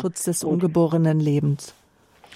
Schutz 0.00 0.24
des 0.24 0.40
Gut. 0.40 0.52
ungeborenen 0.52 1.20
Lebens. 1.20 1.74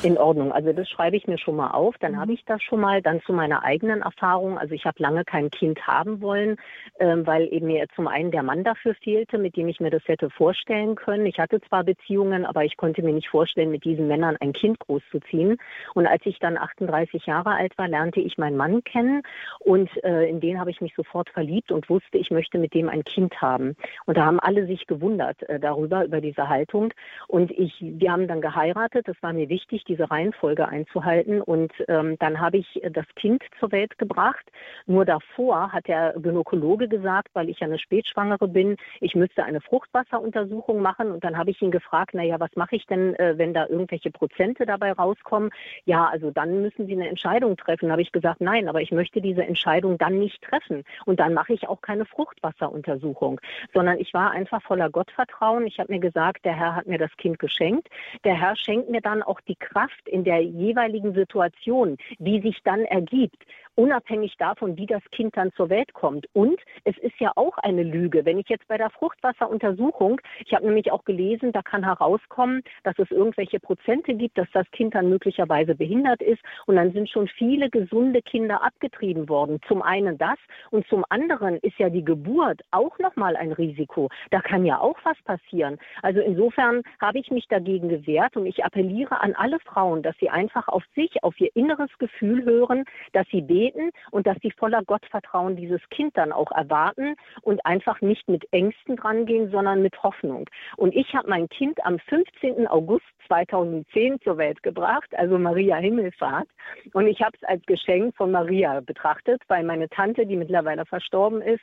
In 0.04 0.16
Ordnung. 0.16 0.52
Also 0.52 0.72
das 0.72 0.88
schreibe 0.88 1.16
ich 1.16 1.26
mir 1.26 1.38
schon 1.38 1.56
mal 1.56 1.70
auf. 1.70 1.96
Dann 1.98 2.12
mhm. 2.12 2.20
habe 2.20 2.32
ich 2.32 2.44
das 2.44 2.62
schon 2.62 2.80
mal. 2.80 3.02
Dann 3.02 3.20
zu 3.22 3.32
meiner 3.32 3.64
eigenen 3.64 4.02
Erfahrung. 4.02 4.56
Also 4.56 4.74
ich 4.74 4.84
habe 4.84 5.02
lange 5.02 5.24
kein 5.24 5.50
Kind 5.50 5.86
haben 5.88 6.20
wollen, 6.20 6.56
ähm, 7.00 7.26
weil 7.26 7.52
eben 7.52 7.66
mir 7.66 7.86
zum 7.96 8.06
einen 8.06 8.30
der 8.30 8.44
Mann 8.44 8.62
dafür 8.62 8.94
fehlte, 8.94 9.38
mit 9.38 9.56
dem 9.56 9.66
ich 9.66 9.80
mir 9.80 9.90
das 9.90 10.06
hätte 10.06 10.30
vorstellen 10.30 10.94
können. 10.94 11.26
Ich 11.26 11.40
hatte 11.40 11.60
zwar 11.62 11.82
Beziehungen, 11.82 12.46
aber 12.46 12.64
ich 12.64 12.76
konnte 12.76 13.02
mir 13.02 13.12
nicht 13.12 13.28
vorstellen, 13.28 13.72
mit 13.72 13.84
diesen 13.84 14.06
Männern 14.06 14.36
ein 14.40 14.52
Kind 14.52 14.78
großzuziehen. 14.78 15.58
Und 15.94 16.06
als 16.06 16.24
ich 16.26 16.38
dann 16.38 16.56
38 16.56 17.26
Jahre 17.26 17.50
alt 17.50 17.76
war, 17.76 17.88
lernte 17.88 18.20
ich 18.20 18.38
meinen 18.38 18.56
Mann 18.56 18.84
kennen 18.84 19.22
und 19.58 19.90
äh, 20.04 20.28
in 20.28 20.38
den 20.38 20.60
habe 20.60 20.70
ich 20.70 20.80
mich 20.80 20.94
sofort 20.94 21.28
verliebt 21.30 21.72
und 21.72 21.90
wusste, 21.90 22.18
ich 22.18 22.30
möchte 22.30 22.58
mit 22.58 22.72
dem 22.72 22.88
ein 22.88 23.02
Kind 23.02 23.42
haben. 23.42 23.74
Und 24.06 24.16
da 24.16 24.26
haben 24.26 24.38
alle 24.38 24.66
sich 24.66 24.86
gewundert 24.86 25.42
äh, 25.48 25.58
darüber, 25.58 26.04
über 26.04 26.20
diese 26.20 26.48
Haltung. 26.48 26.94
Und 27.26 27.50
ich, 27.50 27.74
wir 27.80 28.12
haben 28.12 28.28
dann 28.28 28.40
geheiratet. 28.40 29.08
Das 29.08 29.16
war 29.22 29.32
mir 29.32 29.48
wichtig 29.48 29.84
diese 29.88 30.10
Reihenfolge 30.10 30.68
einzuhalten. 30.68 31.40
Und 31.40 31.72
ähm, 31.88 32.16
dann 32.18 32.40
habe 32.40 32.58
ich 32.58 32.80
das 32.92 33.06
Kind 33.16 33.42
zur 33.58 33.72
Welt 33.72 33.98
gebracht. 33.98 34.44
Nur 34.86 35.04
davor 35.04 35.72
hat 35.72 35.88
der 35.88 36.14
Gynäkologe 36.16 36.88
gesagt, 36.88 37.28
weil 37.34 37.48
ich 37.48 37.60
ja 37.60 37.66
eine 37.66 37.78
Spätschwangere 37.78 38.48
bin, 38.48 38.76
ich 39.00 39.14
müsste 39.14 39.44
eine 39.44 39.60
Fruchtwasseruntersuchung 39.60 40.80
machen. 40.80 41.10
Und 41.10 41.24
dann 41.24 41.36
habe 41.36 41.50
ich 41.50 41.60
ihn 41.62 41.70
gefragt, 41.70 42.14
naja, 42.14 42.38
was 42.38 42.54
mache 42.54 42.76
ich 42.76 42.86
denn, 42.86 43.14
äh, 43.16 43.36
wenn 43.38 43.54
da 43.54 43.66
irgendwelche 43.66 44.10
Prozente 44.10 44.66
dabei 44.66 44.92
rauskommen? 44.92 45.50
Ja, 45.84 46.06
also 46.06 46.30
dann 46.30 46.62
müssen 46.62 46.86
Sie 46.86 46.92
eine 46.92 47.08
Entscheidung 47.08 47.56
treffen. 47.56 47.86
Da 47.86 47.92
habe 47.92 48.02
ich 48.02 48.12
gesagt, 48.12 48.40
nein, 48.40 48.68
aber 48.68 48.80
ich 48.82 48.92
möchte 48.92 49.20
diese 49.20 49.44
Entscheidung 49.44 49.98
dann 49.98 50.18
nicht 50.18 50.42
treffen. 50.42 50.84
Und 51.06 51.20
dann 51.20 51.34
mache 51.34 51.52
ich 51.52 51.68
auch 51.68 51.80
keine 51.80 52.04
Fruchtwasseruntersuchung, 52.04 53.40
sondern 53.72 53.98
ich 53.98 54.12
war 54.14 54.30
einfach 54.32 54.62
voller 54.62 54.90
Gottvertrauen. 54.90 55.66
Ich 55.66 55.78
habe 55.78 55.92
mir 55.92 56.00
gesagt, 56.00 56.44
der 56.44 56.54
Herr 56.54 56.74
hat 56.74 56.86
mir 56.86 56.98
das 56.98 57.16
Kind 57.16 57.38
geschenkt. 57.38 57.88
Der 58.24 58.34
Herr 58.34 58.56
schenkt 58.56 58.90
mir 58.90 59.00
dann 59.00 59.22
auch 59.22 59.40
die 59.40 59.56
Kraft, 59.56 59.77
Kraft 59.78 60.08
in 60.08 60.24
der 60.24 60.40
jeweiligen 60.42 61.14
Situation, 61.14 61.96
die 62.18 62.40
sich 62.40 62.58
dann 62.64 62.80
ergibt, 62.80 63.44
unabhängig 63.78 64.36
davon, 64.38 64.76
wie 64.76 64.86
das 64.86 65.02
Kind 65.12 65.36
dann 65.36 65.52
zur 65.52 65.70
Welt 65.70 65.94
kommt. 65.94 66.26
Und 66.32 66.60
es 66.82 66.98
ist 66.98 67.18
ja 67.20 67.30
auch 67.36 67.56
eine 67.58 67.84
Lüge. 67.84 68.24
Wenn 68.24 68.38
ich 68.38 68.48
jetzt 68.48 68.66
bei 68.66 68.76
der 68.76 68.90
Fruchtwasseruntersuchung, 68.90 70.20
ich 70.44 70.52
habe 70.52 70.66
nämlich 70.66 70.90
auch 70.90 71.04
gelesen, 71.04 71.52
da 71.52 71.62
kann 71.62 71.84
herauskommen, 71.84 72.62
dass 72.82 72.98
es 72.98 73.10
irgendwelche 73.12 73.60
Prozente 73.60 74.14
gibt, 74.14 74.36
dass 74.36 74.48
das 74.52 74.68
Kind 74.72 74.96
dann 74.96 75.08
möglicherweise 75.08 75.76
behindert 75.76 76.20
ist. 76.22 76.42
Und 76.66 76.74
dann 76.74 76.92
sind 76.92 77.08
schon 77.08 77.28
viele 77.28 77.70
gesunde 77.70 78.20
Kinder 78.20 78.64
abgetrieben 78.64 79.28
worden. 79.28 79.60
Zum 79.68 79.82
einen 79.82 80.18
das 80.18 80.38
und 80.70 80.84
zum 80.88 81.04
anderen 81.08 81.58
ist 81.58 81.78
ja 81.78 81.88
die 81.88 82.04
Geburt 82.04 82.60
auch 82.72 82.98
nochmal 82.98 83.36
ein 83.36 83.52
Risiko. 83.52 84.08
Da 84.30 84.40
kann 84.40 84.64
ja 84.64 84.80
auch 84.80 84.98
was 85.04 85.16
passieren. 85.22 85.78
Also 86.02 86.20
insofern 86.20 86.82
habe 87.00 87.20
ich 87.20 87.30
mich 87.30 87.46
dagegen 87.46 87.88
gewehrt 87.88 88.36
und 88.36 88.46
ich 88.46 88.64
appelliere 88.64 89.20
an 89.20 89.36
alle 89.36 89.60
Frauen, 89.60 90.02
dass 90.02 90.16
sie 90.18 90.30
einfach 90.30 90.66
auf 90.66 90.82
sich, 90.96 91.22
auf 91.22 91.40
ihr 91.40 91.54
inneres 91.54 91.90
Gefühl 91.98 92.44
hören, 92.44 92.84
dass 93.12 93.26
sie 93.30 93.42
beten 93.68 93.90
und 94.10 94.26
dass 94.26 94.36
sie 94.42 94.50
voller 94.50 94.82
Gottvertrauen 94.84 95.56
dieses 95.56 95.80
Kind 95.90 96.16
dann 96.16 96.32
auch 96.32 96.50
erwarten 96.52 97.16
und 97.42 97.64
einfach 97.64 98.00
nicht 98.00 98.28
mit 98.28 98.46
Ängsten 98.52 98.96
drangehen, 98.96 99.50
sondern 99.50 99.82
mit 99.82 100.02
Hoffnung. 100.02 100.48
Und 100.76 100.94
ich 100.94 101.14
habe 101.14 101.28
mein 101.28 101.48
Kind 101.48 101.84
am 101.84 101.98
15. 101.98 102.66
August 102.66 103.06
2010 103.26 104.20
zur 104.22 104.38
Welt 104.38 104.62
gebracht, 104.62 105.08
also 105.16 105.38
Maria 105.38 105.76
Himmelfahrt. 105.76 106.48
Und 106.92 107.06
ich 107.06 107.20
habe 107.20 107.36
es 107.40 107.48
als 107.48 107.64
Geschenk 107.66 108.16
von 108.16 108.30
Maria 108.30 108.80
betrachtet, 108.80 109.42
weil 109.48 109.64
meine 109.64 109.88
Tante, 109.88 110.26
die 110.26 110.36
mittlerweile 110.36 110.86
verstorben 110.86 111.42
ist, 111.42 111.62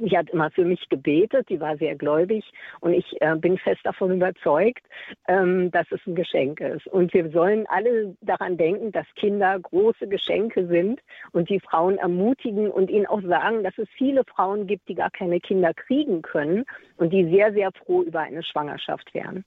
die 0.00 0.16
hat 0.16 0.30
immer 0.30 0.50
für 0.50 0.64
mich 0.64 0.88
gebetet, 0.88 1.48
die 1.48 1.60
war 1.60 1.76
sehr 1.76 1.96
gläubig 1.96 2.44
und 2.80 2.92
ich 2.92 3.20
äh, 3.20 3.36
bin 3.36 3.58
fest 3.58 3.80
davon 3.84 4.12
überzeugt, 4.12 4.84
ähm, 5.26 5.70
dass 5.70 5.86
es 5.90 6.00
ein 6.06 6.14
Geschenk 6.14 6.60
ist. 6.60 6.86
Und 6.86 7.12
wir 7.12 7.30
sollen 7.30 7.66
alle 7.68 8.16
daran 8.20 8.56
denken, 8.56 8.92
dass 8.92 9.06
Kinder 9.16 9.58
große 9.58 10.08
Geschenke 10.08 10.66
sind 10.66 11.00
und 11.32 11.48
die 11.48 11.60
Frauen 11.60 11.98
ermutigen 11.98 12.70
und 12.70 12.90
ihnen 12.90 13.06
auch 13.06 13.22
sagen, 13.22 13.62
dass 13.62 13.76
es 13.78 13.88
viele 13.96 14.24
Frauen 14.24 14.66
gibt, 14.66 14.88
die 14.88 14.94
gar 14.94 15.10
keine 15.10 15.40
Kinder 15.40 15.72
kriegen 15.74 16.22
können 16.22 16.64
und 16.96 17.12
die 17.12 17.24
sehr, 17.30 17.52
sehr 17.52 17.70
froh 17.72 18.02
über 18.02 18.20
eine 18.20 18.42
Schwangerschaft 18.42 19.12
wären. 19.14 19.44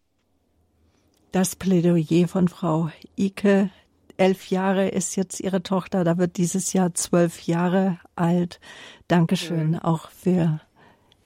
Das 1.32 1.56
Plädoyer 1.56 2.28
von 2.28 2.50
Frau 2.50 2.90
Ike 3.18 3.70
elf 4.18 4.50
Jahre 4.50 4.90
ist 4.90 5.16
jetzt 5.16 5.40
ihre 5.40 5.64
Tochter, 5.64 6.04
da 6.04 6.18
wird 6.18 6.38
dieses 6.38 6.74
Jahr 6.74 6.94
zwölf 6.94 7.42
Jahre 7.42 8.00
alt. 8.16 8.60
Dankeschön 9.08 9.72
mhm. 9.72 9.80
auch 9.80 10.10
für 10.10 10.60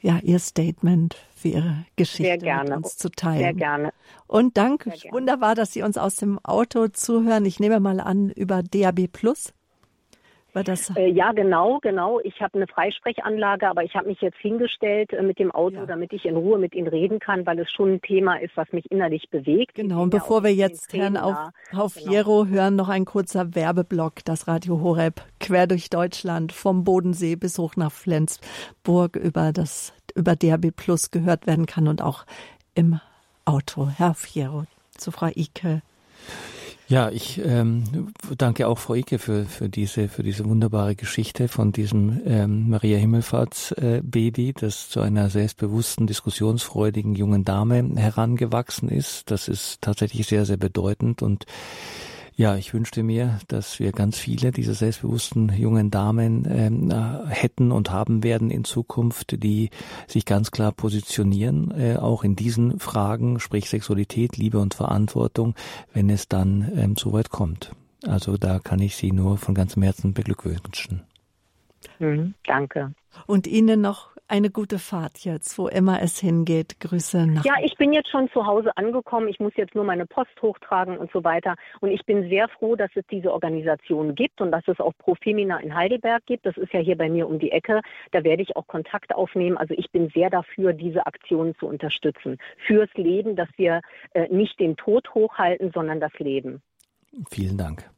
ja, 0.05 0.19
ihr 0.21 0.37
Statement, 0.37 1.15
für 1.35 1.47
ihre 1.47 1.85
Geschichte 1.95 2.45
mit 2.45 2.71
uns 2.71 2.97
zu 2.97 3.09
teilen. 3.09 3.39
Sehr 3.39 3.53
gerne. 3.55 3.93
Und 4.27 4.55
danke, 4.55 4.91
wunderbar, 5.09 5.55
dass 5.55 5.73
Sie 5.73 5.81
uns 5.81 5.97
aus 5.97 6.15
dem 6.17 6.37
Auto 6.43 6.87
zuhören. 6.89 7.43
Ich 7.45 7.59
nehme 7.59 7.79
mal 7.79 7.99
an 7.99 8.29
über 8.29 8.61
DAB 8.61 9.07
Plus. 9.11 9.51
War 10.55 10.63
das? 10.63 10.89
Äh, 10.95 11.09
ja, 11.09 11.33
genau, 11.33 11.79
genau. 11.81 12.21
Ich 12.21 12.41
habe 12.41 12.53
eine 12.53 12.65
Freisprechanlage, 12.65 13.67
aber 13.67 13.83
ich 13.83 13.93
habe 13.93 14.07
mich 14.07 14.21
jetzt 14.21 14.37
hingestellt 14.37 15.11
äh, 15.11 15.21
mit 15.21 15.37
dem 15.37 15.51
Auto, 15.51 15.75
ja. 15.75 15.85
damit 15.85 16.13
ich 16.13 16.23
in 16.23 16.37
Ruhe 16.37 16.57
mit 16.57 16.73
Ihnen 16.73 16.87
reden 16.87 17.19
kann, 17.19 17.45
weil 17.45 17.59
es 17.59 17.69
schon 17.69 17.95
ein 17.95 18.01
Thema 18.01 18.37
ist, 18.37 18.55
was 18.55 18.71
mich 18.71 18.89
innerlich 18.89 19.29
bewegt. 19.29 19.75
Genau, 19.75 20.03
und 20.03 20.11
bevor 20.11 20.43
wir 20.45 20.53
jetzt 20.53 20.93
Herrn 20.93 21.17
auf, 21.17 21.35
auf 21.75 21.95
genau. 21.95 22.09
Jero 22.09 22.45
hören, 22.45 22.77
noch 22.77 22.87
ein 22.87 23.03
kurzer 23.03 23.53
Werbeblock. 23.53 24.23
Das 24.23 24.47
Radio 24.47 24.79
Horeb 24.79 25.21
quer 25.41 25.67
durch 25.67 25.89
Deutschland, 25.89 26.53
vom 26.53 26.85
Bodensee 26.85 27.35
bis 27.35 27.59
hoch 27.59 27.75
nach 27.75 27.91
Flensburg 27.91 29.17
über 29.17 29.51
das 29.51 29.93
über 30.15 30.37
DRB 30.37 30.73
Plus 30.73 31.11
gehört 31.11 31.47
werden 31.47 31.65
kann 31.65 31.89
und 31.89 32.01
auch 32.01 32.25
im 32.75 33.01
Auto. 33.43 33.89
Herr 33.89 34.13
Fiero, 34.13 34.63
zu 34.97 35.11
Frau 35.11 35.27
Ike. 35.35 35.81
Ja, 36.87 37.09
ich 37.09 37.41
ähm, 37.43 38.11
danke 38.37 38.67
auch 38.67 38.77
Frau 38.77 38.93
Icke 38.93 39.17
für, 39.17 39.45
für, 39.45 39.69
diese, 39.69 40.07
für 40.07 40.21
diese 40.21 40.45
wunderbare 40.45 40.95
Geschichte 40.95 41.47
von 41.47 41.71
diesem 41.71 42.21
ähm, 42.25 42.69
Maria 42.69 42.99
Himmelfahrts-Baby, 42.99 44.49
äh, 44.49 44.53
das 44.53 44.89
zu 44.89 45.01
einer 45.01 45.31
selbstbewussten, 45.31 46.05
diskussionsfreudigen 46.05 47.15
jungen 47.15 47.43
Dame 47.43 47.89
herangewachsen 47.95 48.89
ist. 48.89 49.31
Das 49.31 49.47
ist 49.47 49.81
tatsächlich 49.81 50.27
sehr, 50.27 50.45
sehr 50.45 50.57
bedeutend 50.57 51.23
und 51.23 51.47
ja, 52.37 52.57
ich 52.57 52.73
wünschte 52.73 53.01
mir, 53.01 53.39
dass 53.47 53.79
wir 53.79 53.93
ganz 53.93 54.17
viele 54.17 54.51
dieser 54.51 54.73
selbstbewussten 54.73 55.53
jungen 55.55 55.89
Damen 55.89 56.45
ähm, 56.49 56.91
äh, 56.91 57.27
hätten 57.29 57.71
und 57.71 57.91
haben 57.91 58.23
werden 58.23 58.49
in 58.49 58.65
Zukunft, 58.65 59.41
die 59.41 59.69
sich 60.07 60.25
ganz 60.25 60.51
klar 60.51 60.73
positionieren, 60.73 61.71
äh, 61.71 61.95
auch 61.95 62.25
in 62.25 62.35
diesen 62.35 62.79
Fragen, 62.79 63.39
sprich 63.39 63.69
Sexualität, 63.69 64.35
Liebe 64.35 64.59
und 64.59 64.73
Verantwortung, 64.73 65.55
wenn 65.93 66.09
es 66.09 66.27
dann 66.27 66.71
ähm, 66.75 66.95
so 66.97 67.13
weit 67.13 67.29
kommt. 67.29 67.71
Also 68.05 68.37
da 68.37 68.59
kann 68.59 68.79
ich 68.79 68.97
Sie 68.97 69.13
nur 69.13 69.37
von 69.37 69.55
ganzem 69.55 69.83
Herzen 69.83 70.13
beglückwünschen. 70.13 71.03
Mhm, 71.99 72.33
danke. 72.45 72.93
Und 73.27 73.47
Ihnen 73.47 73.79
noch 73.79 74.14
eine 74.27 74.49
gute 74.49 74.79
Fahrt 74.79 75.19
jetzt, 75.19 75.57
wo 75.57 75.67
immer 75.67 76.01
es 76.01 76.19
hingeht. 76.19 76.79
Grüße 76.79 77.27
nach. 77.27 77.45
Ja, 77.45 77.53
ich 77.63 77.75
bin 77.77 77.93
jetzt 77.93 78.09
schon 78.09 78.29
zu 78.31 78.45
Hause 78.45 78.75
angekommen. 78.75 79.27
Ich 79.27 79.39
muss 79.39 79.53
jetzt 79.55 79.75
nur 79.75 79.83
meine 79.83 80.05
Post 80.05 80.41
hochtragen 80.41 80.97
und 80.97 81.11
so 81.11 81.23
weiter. 81.23 81.55
Und 81.79 81.91
ich 81.91 82.05
bin 82.05 82.27
sehr 82.29 82.47
froh, 82.49 82.75
dass 82.75 82.89
es 82.95 83.05
diese 83.11 83.31
Organisation 83.31 84.15
gibt 84.15 84.41
und 84.41 84.51
dass 84.51 84.67
es 84.67 84.79
auch 84.79 84.93
Profemina 84.97 85.59
in 85.59 85.75
Heidelberg 85.75 86.25
gibt. 86.25 86.45
Das 86.45 86.57
ist 86.57 86.73
ja 86.73 86.79
hier 86.79 86.97
bei 86.97 87.09
mir 87.09 87.27
um 87.27 87.39
die 87.39 87.51
Ecke. 87.51 87.81
Da 88.11 88.23
werde 88.23 88.41
ich 88.41 88.55
auch 88.55 88.67
Kontakt 88.67 89.13
aufnehmen. 89.13 89.57
Also 89.57 89.75
ich 89.77 89.91
bin 89.91 90.09
sehr 90.09 90.29
dafür, 90.29 90.73
diese 90.73 91.05
Aktionen 91.05 91.55
zu 91.55 91.67
unterstützen. 91.67 92.37
Fürs 92.65 92.91
Leben, 92.95 93.35
dass 93.35 93.49
wir 93.57 93.81
äh, 94.13 94.27
nicht 94.29 94.59
den 94.59 94.75
Tod 94.75 95.13
hochhalten, 95.13 95.71
sondern 95.71 95.99
das 95.99 96.13
Leben. 96.17 96.61
Vielen 97.29 97.57
Dank. 97.57 97.89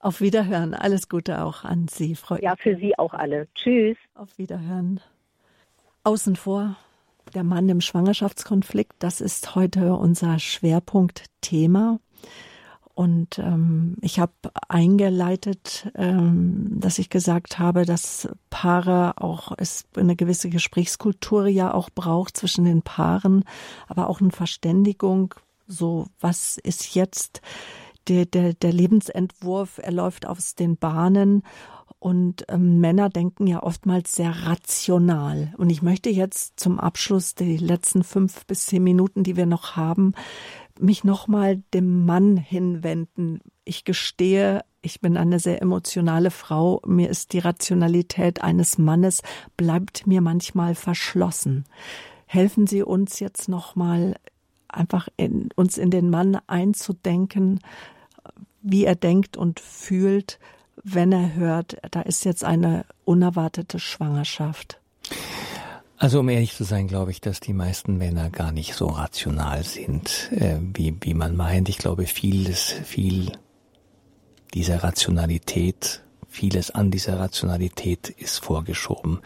Auf 0.00 0.20
Wiederhören. 0.20 0.74
Alles 0.74 1.08
Gute 1.08 1.44
auch 1.44 1.64
an 1.64 1.86
Sie, 1.88 2.14
Frau. 2.14 2.36
Ja, 2.40 2.56
für 2.56 2.76
Sie 2.76 2.98
auch 2.98 3.12
alle. 3.12 3.48
Tschüss. 3.54 3.98
Auf 4.14 4.38
Wiederhören. 4.38 5.00
Außen 6.02 6.36
vor, 6.36 6.76
der 7.34 7.44
Mann 7.44 7.68
im 7.68 7.80
Schwangerschaftskonflikt, 7.80 8.94
das 9.00 9.20
ist 9.20 9.54
heute 9.54 9.94
unser 9.94 10.38
Schwerpunktthema. 10.38 11.98
Und 12.94 13.38
ähm, 13.38 13.96
ich 14.00 14.18
habe 14.18 14.32
eingeleitet, 14.68 15.90
ähm, 15.94 16.80
dass 16.80 16.98
ich 16.98 17.08
gesagt 17.08 17.58
habe, 17.58 17.84
dass 17.84 18.28
Paare 18.50 19.14
auch 19.16 19.52
es 19.56 19.84
eine 19.96 20.16
gewisse 20.16 20.50
Gesprächskultur 20.50 21.46
ja 21.46 21.72
auch 21.72 21.88
braucht 21.90 22.36
zwischen 22.36 22.64
den 22.64 22.82
Paaren, 22.82 23.44
aber 23.86 24.08
auch 24.08 24.20
eine 24.20 24.32
Verständigung. 24.32 25.34
So, 25.66 26.08
was 26.18 26.58
ist 26.58 26.94
jetzt 26.94 27.40
der, 28.08 28.26
der, 28.26 28.54
der 28.54 28.72
Lebensentwurf? 28.72 29.78
Er 29.82 29.92
läuft 29.92 30.26
aus 30.26 30.54
den 30.54 30.76
Bahnen 30.76 31.42
und 31.98 32.44
ähm, 32.48 32.80
Männer 32.80 33.10
denken 33.10 33.46
ja 33.46 33.62
oftmals 33.62 34.12
sehr 34.12 34.46
rational. 34.46 35.52
Und 35.58 35.70
ich 35.70 35.82
möchte 35.82 36.10
jetzt 36.10 36.58
zum 36.58 36.78
Abschluss 36.78 37.34
die 37.34 37.56
letzten 37.56 38.04
fünf 38.04 38.46
bis 38.46 38.66
zehn 38.66 38.82
Minuten, 38.82 39.22
die 39.22 39.36
wir 39.36 39.46
noch 39.46 39.76
haben, 39.76 40.14
mich 40.78 41.04
nochmal 41.04 41.62
dem 41.74 42.06
Mann 42.06 42.36
hinwenden. 42.36 43.40
Ich 43.64 43.84
gestehe, 43.84 44.62
ich 44.82 45.00
bin 45.00 45.16
eine 45.16 45.38
sehr 45.38 45.60
emotionale 45.60 46.30
Frau. 46.30 46.80
Mir 46.86 47.10
ist 47.10 47.32
die 47.32 47.38
Rationalität 47.38 48.42
eines 48.42 48.78
Mannes 48.78 49.22
bleibt 49.56 50.06
mir 50.06 50.20
manchmal 50.20 50.74
verschlossen. 50.74 51.64
Helfen 52.26 52.66
Sie 52.66 52.82
uns 52.82 53.20
jetzt 53.20 53.48
nochmal 53.48 54.16
einfach 54.68 55.08
in, 55.16 55.50
uns 55.56 55.76
in 55.76 55.90
den 55.90 56.10
Mann 56.10 56.38
einzudenken, 56.46 57.60
wie 58.62 58.84
er 58.84 58.94
denkt 58.94 59.36
und 59.36 59.60
fühlt, 59.60 60.38
wenn 60.84 61.12
er 61.12 61.34
hört, 61.34 61.76
da 61.90 62.00
ist 62.02 62.24
jetzt 62.24 62.44
eine 62.44 62.84
unerwartete 63.04 63.78
Schwangerschaft? 63.78 64.80
Also 65.96 66.20
um 66.20 66.28
ehrlich 66.30 66.54
zu 66.54 66.64
sein, 66.64 66.88
glaube 66.88 67.10
ich, 67.10 67.20
dass 67.20 67.40
die 67.40 67.52
meisten 67.52 67.98
Männer 67.98 68.30
gar 68.30 68.52
nicht 68.52 68.74
so 68.74 68.86
rational 68.86 69.64
sind, 69.64 70.30
äh, 70.32 70.56
wie, 70.60 70.96
wie 71.02 71.12
man 71.12 71.36
meint. 71.36 71.68
Ich 71.68 71.76
glaube, 71.76 72.06
vieles, 72.06 72.74
viel 72.84 73.32
dieser 74.54 74.82
Rationalität, 74.82 76.02
vieles 76.28 76.70
an 76.70 76.90
dieser 76.90 77.18
Rationalität 77.18 78.08
ist 78.08 78.38
vorgeschoben. 78.38 79.20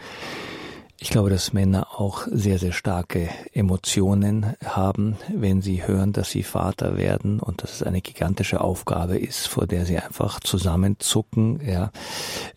Ich 0.97 1.09
glaube, 1.09 1.29
dass 1.29 1.51
Männer 1.51 1.99
auch 1.99 2.25
sehr, 2.31 2.57
sehr 2.57 2.71
starke 2.71 3.29
Emotionen 3.51 4.55
haben, 4.63 5.17
wenn 5.33 5.61
sie 5.61 5.85
hören, 5.85 6.13
dass 6.13 6.31
sie 6.31 6.41
Vater 6.41 6.97
werden 6.97 7.41
und 7.41 7.63
dass 7.63 7.73
es 7.73 7.83
eine 7.83 8.01
gigantische 8.01 8.61
Aufgabe 8.61 9.17
ist, 9.17 9.47
vor 9.47 9.67
der 9.67 9.85
sie 9.85 9.99
einfach 9.99 10.39
zusammenzucken, 10.39 11.59
ja, 11.65 11.91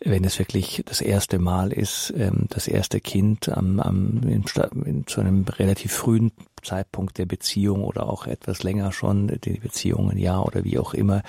wenn 0.05 0.22
es 0.22 0.39
wirklich 0.39 0.84
das 0.86 1.01
erste 1.01 1.41
Mal 1.41 1.72
ist, 1.72 2.14
ähm, 2.16 2.47
das 2.49 2.68
erste 2.68 3.01
Kind 3.01 3.49
am, 3.49 3.80
am, 3.80 4.20
in, 4.22 5.07
zu 5.07 5.20
einem 5.20 5.45
relativ 5.45 5.93
frühen 5.93 6.30
Zeitpunkt 6.63 7.19
der 7.19 7.27
Beziehung 7.27 7.85
oder 7.85 8.09
auch 8.09 8.27
etwas 8.27 8.63
länger 8.63 8.93
schon, 8.93 9.39
die 9.45 9.59
Beziehungen 9.59 10.19
ja 10.19 10.41
oder 10.41 10.65
wie 10.65 10.79
auch 10.79 10.95
immer. 10.95 11.23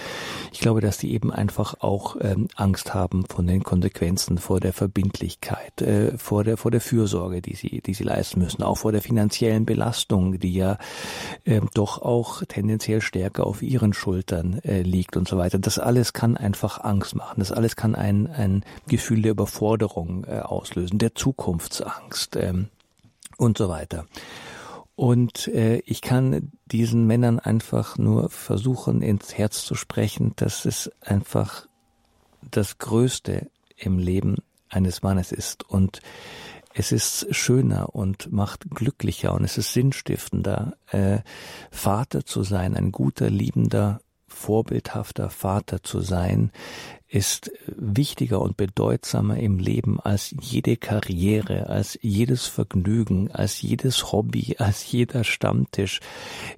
Ich 0.51 0.59
glaube, 0.59 0.81
dass 0.81 0.97
die 0.97 1.13
eben 1.13 1.31
einfach 1.31 1.75
auch 1.81 2.17
ähm, 2.21 2.47
Angst 2.55 2.93
haben 2.93 3.25
von 3.25 3.47
den 3.47 3.63
Konsequenzen, 3.63 4.37
vor 4.37 4.59
der 4.59 4.73
Verbindlichkeit, 4.73 5.81
äh, 5.81 6.17
vor 6.17 6.43
der 6.43 6.57
vor 6.57 6.71
der 6.71 6.81
Fürsorge, 6.81 7.41
die 7.41 7.55
sie 7.55 7.81
die 7.81 7.93
sie 7.93 8.03
leisten 8.03 8.39
müssen, 8.39 8.63
auch 8.63 8.77
vor 8.77 8.91
der 8.91 9.01
finanziellen 9.01 9.65
Belastung, 9.65 10.39
die 10.39 10.53
ja 10.53 10.77
äh, 11.45 11.61
doch 11.73 12.01
auch 12.01 12.43
tendenziell 12.47 13.01
stärker 13.01 13.45
auf 13.45 13.61
ihren 13.61 13.93
Schultern 13.93 14.59
äh, 14.63 14.81
liegt 14.81 15.17
und 15.17 15.27
so 15.27 15.37
weiter. 15.37 15.59
Das 15.59 15.79
alles 15.79 16.13
kann 16.13 16.37
einfach 16.37 16.83
Angst 16.83 17.15
machen. 17.15 17.35
Das 17.39 17.51
alles 17.51 17.75
kann 17.75 17.95
ein 17.95 18.27
ein 18.27 18.63
Gefühl 18.87 19.21
der 19.21 19.31
Überforderung 19.31 20.25
äh, 20.25 20.39
auslösen, 20.39 20.97
der 20.97 21.15
Zukunftsangst 21.15 22.35
ähm, 22.35 22.69
und 23.37 23.57
so 23.57 23.69
weiter. 23.69 24.05
Und 24.99 25.47
äh, 25.47 25.77
ich 25.85 26.01
kann 26.01 26.51
diesen 26.65 27.07
Männern 27.07 27.39
einfach 27.39 27.97
nur 27.97 28.29
versuchen, 28.29 29.01
ins 29.01 29.33
Herz 29.33 29.63
zu 29.63 29.75
sprechen, 29.75 30.33
dass 30.35 30.65
es 30.65 30.91
einfach 30.99 31.67
das 32.51 32.79
Größte 32.79 33.49
im 33.77 33.97
Leben 33.97 34.39
eines 34.67 35.01
Mannes 35.01 35.31
ist. 35.31 35.63
Und 35.63 36.01
es 36.73 36.91
ist 36.91 37.33
schöner 37.33 37.95
und 37.95 38.33
macht 38.33 38.69
glücklicher 38.71 39.33
und 39.33 39.45
es 39.45 39.57
ist 39.57 39.71
sinnstiftender, 39.71 40.75
äh, 40.87 41.19
Vater 41.71 42.25
zu 42.25 42.43
sein, 42.43 42.75
ein 42.75 42.91
guter, 42.91 43.29
liebender, 43.29 44.01
vorbildhafter 44.27 45.29
Vater 45.29 45.81
zu 45.81 46.01
sein, 46.01 46.51
ist 47.09 47.51
wichtiger 47.65 48.39
und 48.39 48.55
bedeutsamer 48.55 49.37
im 49.37 49.57
Leben 49.57 49.99
als 49.99 50.35
jede 50.39 50.77
Karriere, 50.77 51.67
als 51.67 51.97
jedes 52.01 52.45
Vergnügen, 52.45 53.31
als 53.31 53.61
jedes 53.61 54.11
Hobby, 54.11 54.55
als 54.59 54.89
jeder 54.91 55.23
Stammtisch. 55.23 55.99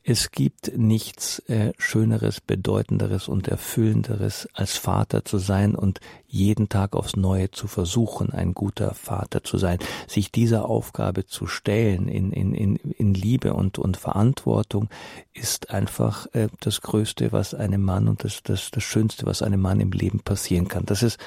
Es 0.04 0.32
gibt 0.32 0.78
nichts 0.78 1.40
äh, 1.48 1.72
Schöneres, 1.78 2.42
Bedeutenderes 2.42 3.30
und 3.30 3.48
Erfüllenderes, 3.48 4.50
als 4.54 4.78
Vater 4.78 5.24
zu 5.24 5.38
sein 5.38 5.74
und 5.74 6.02
jeden 6.32 6.70
Tag 6.70 6.96
aufs 6.96 7.18
Neue 7.18 7.52
zu 7.52 7.68
versuchen, 7.68 8.32
ein 8.32 8.54
guter 8.54 8.94
Vater 8.94 9.44
zu 9.44 9.58
sein, 9.58 9.80
sich 10.08 10.32
dieser 10.32 10.70
Aufgabe 10.70 11.26
zu 11.26 11.46
stellen 11.46 12.08
in, 12.08 12.32
in, 12.32 12.54
in, 12.54 12.76
in 12.78 13.14
Liebe 13.14 13.54
und, 13.54 13.78
und 13.78 13.98
Verantwortung, 13.98 14.90
ist 15.34 15.72
einfach 15.72 16.28
äh, 16.34 16.48
das 16.62 16.82
Größte, 16.82 17.34
was 17.34 17.54
einem 17.54 17.84
Mann 17.84 18.08
und 18.08 18.24
das, 18.24 18.44
das, 18.44 18.72
das 18.72 18.84
Schönste, 18.84 19.26
was 19.26 19.42
einem 19.42 19.60
Mann 19.60 19.82
im 19.82 19.92
Leben 19.92 20.22
passieren 20.22 20.70
kann. 20.70 20.86
Das 20.86 21.04
ist, 21.04 21.20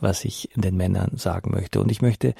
was 0.00 0.24
ich 0.24 0.50
den 0.56 0.76
Männern 0.76 1.12
sagen 1.16 1.52
möchte. 1.52 1.80
Und 1.80 1.90
ich 1.90 2.02
möchte 2.02 2.34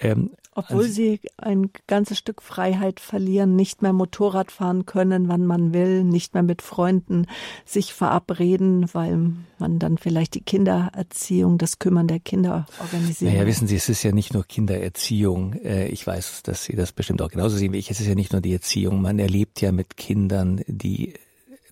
ähm, 0.00 0.30
obwohl 0.54 0.82
also, 0.82 0.92
sie 0.92 1.20
ein 1.38 1.70
ganzes 1.86 2.18
Stück 2.18 2.42
Freiheit 2.42 3.00
verlieren, 3.00 3.56
nicht 3.56 3.80
mehr 3.80 3.94
Motorrad 3.94 4.52
fahren 4.52 4.84
können, 4.84 5.28
wann 5.28 5.46
man 5.46 5.72
will, 5.72 6.04
nicht 6.04 6.34
mehr 6.34 6.42
mit 6.42 6.60
Freunden 6.60 7.26
sich 7.64 7.94
verabreden, 7.94 8.86
weil 8.92 9.32
man 9.58 9.78
dann 9.78 9.96
vielleicht 9.96 10.34
die 10.34 10.42
Kindererziehung, 10.42 11.56
das 11.56 11.78
Kümmern 11.78 12.06
der 12.06 12.20
Kinder 12.20 12.66
organisiert. 12.80 13.32
Naja, 13.32 13.46
wissen 13.46 13.66
Sie, 13.66 13.76
es 13.76 13.88
ist 13.88 14.02
ja 14.02 14.12
nicht 14.12 14.34
nur 14.34 14.44
Kindererziehung. 14.44 15.54
Äh, 15.54 15.88
ich 15.88 16.06
weiß, 16.06 16.42
dass 16.42 16.64
Sie 16.64 16.76
das 16.76 16.92
bestimmt 16.92 17.22
auch 17.22 17.30
genauso 17.30 17.56
sehen 17.56 17.72
wie 17.72 17.78
ich. 17.78 17.90
Es 17.90 18.00
ist 18.00 18.06
ja 18.06 18.14
nicht 18.14 18.32
nur 18.32 18.42
die 18.42 18.52
Erziehung. 18.52 19.00
Man 19.00 19.18
erlebt 19.18 19.60
ja 19.62 19.72
mit 19.72 19.96
Kindern, 19.96 20.60
die 20.66 21.14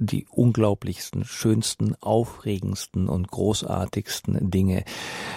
die 0.00 0.26
unglaublichsten, 0.30 1.24
schönsten, 1.24 1.94
aufregendsten 2.00 3.08
und 3.08 3.30
großartigsten 3.30 4.50
Dinge. 4.50 4.84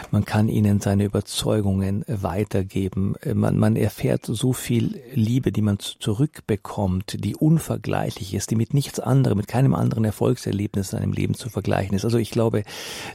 Man 0.10 0.24
kann 0.26 0.48
ihnen 0.48 0.80
seine 0.80 1.04
Überzeugungen 1.04 2.06
weitergeben. 2.08 3.16
Man, 3.34 3.58
man 3.58 3.76
erfährt 3.76 4.26
so 4.26 4.54
viel 4.54 5.02
Liebe, 5.14 5.52
die 5.52 5.62
man 5.62 5.80
zurückbekommt, 5.80 7.18
die 7.24 7.36
unvergleichlich 7.36 8.34
ist, 8.34 8.52
die 8.52 8.56
mit 8.56 8.74
nichts 8.74 9.00
anderem, 9.00 9.38
mit 9.38 9.48
keinem 9.48 9.76
anderen 9.76 10.06
Erfolgserlebnis 10.06 10.94
in 10.94 11.00
einem 11.00 11.12
Leben 11.12 11.34
zu 11.34 11.50
vergleichen 11.50 11.96
ist. 11.96 12.06
Also 12.06 12.18
ich 12.18 12.32
glaube, 12.32 12.64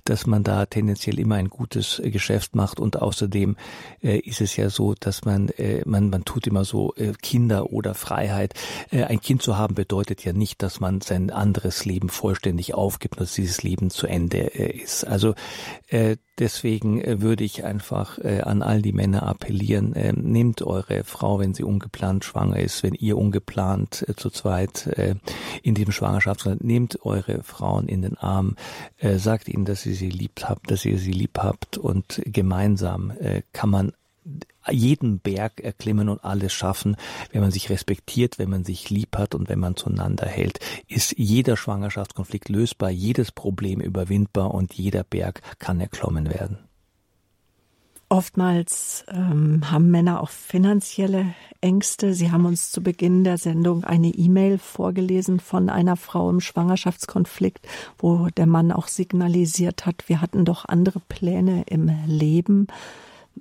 dass 0.04 0.26
man 0.26 0.44
da 0.44 0.66
tendenziell 0.66 1.18
immer 1.18 1.36
ein 1.36 1.48
gutes 1.48 2.02
Geschäft 2.04 2.54
macht 2.54 2.78
und 2.78 3.00
außerdem 3.00 3.56
äh, 4.02 4.18
ist 4.18 4.42
es 4.42 4.56
ja 4.56 4.68
so, 4.68 4.94
dass 5.00 5.24
man, 5.24 5.48
äh, 5.50 5.82
man, 5.86 6.10
man 6.10 6.24
tut 6.24 6.46
immer 6.46 6.64
so 6.64 6.94
äh, 6.96 7.14
Kinder 7.22 7.72
oder 7.72 7.94
Freiheit. 7.94 8.52
Äh, 8.90 9.04
ein 9.04 9.20
Kind 9.20 9.40
zu 9.42 9.56
haben 9.56 9.74
bedeutet 9.74 10.24
ja 10.24 10.32
nicht, 10.32 10.62
dass 10.62 10.80
man 10.80 11.00
sein 11.00 11.30
anderes 11.38 11.84
Leben 11.84 12.08
vollständig 12.08 12.74
aufgibt, 12.74 13.20
dass 13.20 13.34
dieses 13.34 13.62
Leben 13.62 13.90
zu 13.90 14.06
Ende 14.06 14.54
äh, 14.54 14.76
ist. 14.82 15.04
Also 15.04 15.34
äh, 15.88 16.16
deswegen 16.38 17.00
äh, 17.00 17.20
würde 17.20 17.44
ich 17.44 17.64
einfach 17.64 18.18
äh, 18.18 18.40
an 18.40 18.62
all 18.62 18.82
die 18.82 18.92
Männer 18.92 19.22
appellieren, 19.24 19.94
äh, 19.94 20.12
nehmt 20.12 20.62
eure 20.62 21.04
Frau, 21.04 21.38
wenn 21.38 21.54
sie 21.54 21.64
ungeplant 21.64 22.24
schwanger 22.24 22.58
ist, 22.58 22.82
wenn 22.82 22.94
ihr 22.94 23.16
ungeplant 23.16 24.04
äh, 24.08 24.14
zu 24.14 24.30
zweit 24.30 24.86
äh, 24.86 25.14
in 25.62 25.74
diesem 25.74 25.92
Schwangerschaftsland, 25.92 26.62
nehmt 26.62 27.04
eure 27.04 27.42
Frauen 27.42 27.88
in 27.88 28.02
den 28.02 28.16
Arm, 28.18 28.56
äh, 28.98 29.18
sagt 29.18 29.48
ihnen, 29.48 29.64
dass 29.64 29.86
ihr 29.86 29.94
sie 29.94 30.10
lieb 30.10 30.40
habt, 30.44 30.70
dass 30.70 30.84
ihr 30.84 30.98
sie 30.98 31.12
lieb 31.12 31.38
habt 31.38 31.78
und 31.78 32.20
gemeinsam 32.26 33.10
äh, 33.10 33.42
kann 33.52 33.70
man 33.70 33.92
jeden 34.70 35.20
Berg 35.20 35.60
erklimmen 35.60 36.08
und 36.08 36.24
alles 36.24 36.52
schaffen, 36.52 36.96
wenn 37.32 37.40
man 37.40 37.50
sich 37.50 37.70
respektiert, 37.70 38.38
wenn 38.38 38.50
man 38.50 38.64
sich 38.64 38.90
lieb 38.90 39.16
hat 39.16 39.34
und 39.34 39.48
wenn 39.48 39.58
man 39.58 39.76
zueinander 39.76 40.26
hält, 40.26 40.60
ist 40.86 41.14
jeder 41.16 41.56
Schwangerschaftskonflikt 41.56 42.48
lösbar, 42.48 42.90
jedes 42.90 43.32
Problem 43.32 43.80
überwindbar 43.80 44.52
und 44.54 44.74
jeder 44.74 45.04
Berg 45.04 45.42
kann 45.58 45.80
erklommen 45.80 46.28
werden. 46.28 46.58
Oftmals 48.10 49.04
ähm, 49.08 49.70
haben 49.70 49.90
Männer 49.90 50.22
auch 50.22 50.30
finanzielle 50.30 51.34
Ängste. 51.60 52.14
Sie 52.14 52.32
haben 52.32 52.46
uns 52.46 52.70
zu 52.70 52.82
Beginn 52.82 53.22
der 53.22 53.36
Sendung 53.36 53.84
eine 53.84 54.08
E-Mail 54.08 54.56
vorgelesen 54.56 55.40
von 55.40 55.68
einer 55.68 55.96
Frau 55.96 56.30
im 56.30 56.40
Schwangerschaftskonflikt, 56.40 57.68
wo 57.98 58.28
der 58.28 58.46
Mann 58.46 58.72
auch 58.72 58.88
signalisiert 58.88 59.84
hat, 59.84 60.08
wir 60.08 60.22
hatten 60.22 60.46
doch 60.46 60.64
andere 60.64 61.00
Pläne 61.00 61.64
im 61.66 61.90
Leben. 62.06 62.68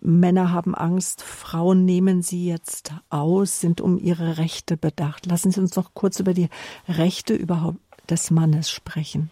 Männer 0.02 0.52
haben 0.52 0.76
Angst, 0.76 1.22
Frauen 1.22 1.86
nehmen 1.86 2.22
sie 2.22 2.48
jetzt 2.48 2.94
aus, 3.10 3.60
sind 3.60 3.82
um 3.82 3.98
ihre 3.98 4.38
Rechte 4.38 4.78
bedacht. 4.78 5.26
Lassen 5.26 5.52
Sie 5.52 5.60
uns 5.60 5.76
noch 5.76 5.94
kurz 5.94 6.20
über 6.20 6.34
die 6.34 6.50
Rechte 6.88 7.34
überhaupt 7.34 7.80
des 8.10 8.32
Mannes 8.32 8.70
sprechen. 8.70 9.30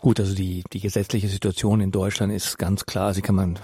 Gut, 0.00 0.20
also 0.20 0.34
die, 0.34 0.64
die 0.72 0.80
gesetzliche 0.80 1.28
Situation 1.28 1.80
in 1.80 1.90
Deutschland 1.90 2.32
ist 2.32 2.58
ganz 2.58 2.84
klar. 2.84 3.14
Sie 3.14 3.22
kann 3.22 3.34
man 3.34 3.58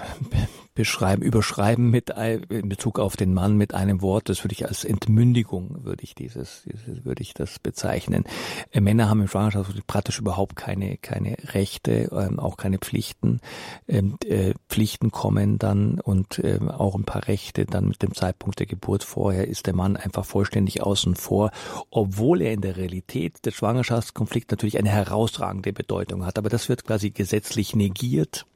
beschreiben, 0.80 1.20
überschreiben 1.20 1.90
mit 1.90 2.08
in 2.48 2.70
Bezug 2.70 2.98
auf 2.98 3.14
den 3.14 3.34
Mann 3.34 3.58
mit 3.58 3.74
einem 3.74 4.00
Wort. 4.00 4.30
Das 4.30 4.42
würde 4.42 4.54
ich 4.54 4.66
als 4.66 4.82
Entmündigung 4.82 5.84
würde 5.84 6.02
ich 6.02 6.14
dieses, 6.14 6.62
dieses 6.64 7.04
würde 7.04 7.20
ich 7.22 7.34
das 7.34 7.58
bezeichnen. 7.58 8.24
Äh, 8.70 8.80
Männer 8.80 9.10
haben 9.10 9.20
im 9.20 9.28
Schwangerschaftskonflikt 9.28 9.86
praktisch 9.86 10.18
überhaupt 10.18 10.56
keine 10.56 10.96
keine 10.96 11.36
Rechte, 11.52 12.08
ähm, 12.12 12.40
auch 12.40 12.56
keine 12.56 12.78
Pflichten. 12.78 13.40
Ähm, 13.88 14.16
äh, 14.24 14.54
Pflichten 14.70 15.10
kommen 15.10 15.58
dann 15.58 16.00
und 16.00 16.40
ähm, 16.42 16.70
auch 16.70 16.94
ein 16.94 17.04
paar 17.04 17.28
Rechte 17.28 17.66
dann 17.66 17.88
mit 17.88 18.00
dem 18.00 18.14
Zeitpunkt 18.14 18.58
der 18.58 18.66
Geburt 18.66 19.04
vorher 19.04 19.48
ist 19.48 19.66
der 19.66 19.74
Mann 19.74 19.98
einfach 19.98 20.24
vollständig 20.24 20.82
außen 20.82 21.14
vor, 21.14 21.50
obwohl 21.90 22.40
er 22.40 22.54
in 22.54 22.62
der 22.62 22.78
Realität 22.78 23.44
des 23.44 23.52
Schwangerschaftskonflikts 23.52 24.50
natürlich 24.50 24.78
eine 24.78 24.88
herausragende 24.88 25.74
Bedeutung 25.74 26.24
hat. 26.24 26.38
Aber 26.38 26.48
das 26.48 26.70
wird 26.70 26.86
quasi 26.86 27.10
gesetzlich 27.10 27.76
negiert 27.76 28.46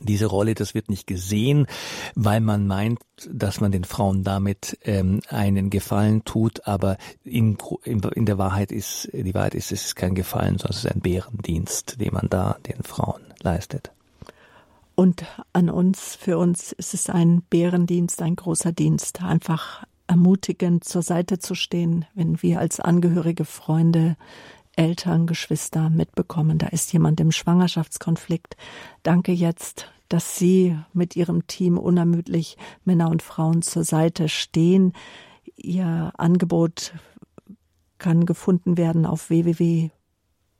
diese 0.00 0.26
Rolle, 0.26 0.54
das 0.54 0.74
wird 0.74 0.88
nicht 0.90 1.06
gesehen, 1.06 1.66
weil 2.14 2.40
man 2.40 2.66
meint, 2.66 3.00
dass 3.30 3.60
man 3.60 3.72
den 3.72 3.84
Frauen 3.84 4.24
damit 4.24 4.78
ähm, 4.82 5.20
einen 5.28 5.70
Gefallen 5.70 6.24
tut, 6.24 6.66
aber 6.66 6.98
in, 7.24 7.56
in, 7.84 8.00
in, 8.00 8.26
der 8.26 8.38
Wahrheit 8.38 8.72
ist, 8.72 9.08
die 9.12 9.34
Wahrheit 9.34 9.54
ist, 9.54 9.72
es 9.72 9.86
ist 9.86 9.96
kein 9.96 10.14
Gefallen, 10.14 10.58
sondern 10.58 10.70
es 10.70 10.84
ist 10.84 10.92
ein 10.92 11.00
Bärendienst, 11.00 12.00
den 12.00 12.12
man 12.12 12.28
da 12.28 12.58
den 12.66 12.82
Frauen 12.82 13.22
leistet. 13.42 13.92
Und 14.94 15.26
an 15.52 15.68
uns, 15.68 16.16
für 16.16 16.38
uns 16.38 16.72
ist 16.72 16.94
es 16.94 17.10
ein 17.10 17.42
Bärendienst, 17.50 18.22
ein 18.22 18.34
großer 18.34 18.72
Dienst, 18.72 19.22
einfach 19.22 19.84
ermutigend 20.06 20.84
zur 20.84 21.02
Seite 21.02 21.38
zu 21.38 21.54
stehen, 21.54 22.06
wenn 22.14 22.40
wir 22.42 22.60
als 22.60 22.80
Angehörige, 22.80 23.44
Freunde, 23.44 24.16
Eltern, 24.76 25.26
Geschwister 25.26 25.90
mitbekommen, 25.90 26.58
da 26.58 26.68
ist 26.68 26.92
jemand 26.92 27.20
im 27.20 27.32
Schwangerschaftskonflikt. 27.32 28.56
Danke 29.02 29.32
jetzt, 29.32 29.90
dass 30.08 30.38
Sie 30.38 30.78
mit 30.92 31.16
Ihrem 31.16 31.46
Team 31.46 31.78
unermüdlich 31.78 32.56
Männer 32.84 33.10
und 33.10 33.22
Frauen 33.22 33.62
zur 33.62 33.84
Seite 33.84 34.28
stehen. 34.28 34.92
Ihr 35.56 36.12
Angebot 36.16 36.92
kann 37.98 38.26
gefunden 38.26 38.76
werden 38.76 39.06
auf 39.06 39.30
www 39.30 39.90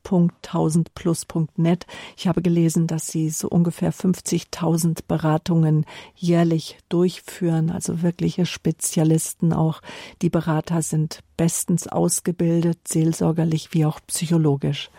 1000plus.net. 0.06 1.86
Ich 2.16 2.28
habe 2.28 2.42
gelesen, 2.42 2.86
dass 2.86 3.08
Sie 3.08 3.30
so 3.30 3.48
ungefähr 3.48 3.92
50.000 3.92 5.00
Beratungen 5.06 5.84
jährlich 6.14 6.78
durchführen, 6.88 7.70
also 7.70 8.02
wirkliche 8.02 8.46
Spezialisten 8.46 9.52
auch. 9.52 9.82
Die 10.22 10.30
Berater 10.30 10.82
sind 10.82 11.20
bestens 11.36 11.88
ausgebildet, 11.88 12.78
seelsorgerlich 12.86 13.72
wie 13.72 13.84
auch 13.84 14.00
psychologisch. 14.06 14.90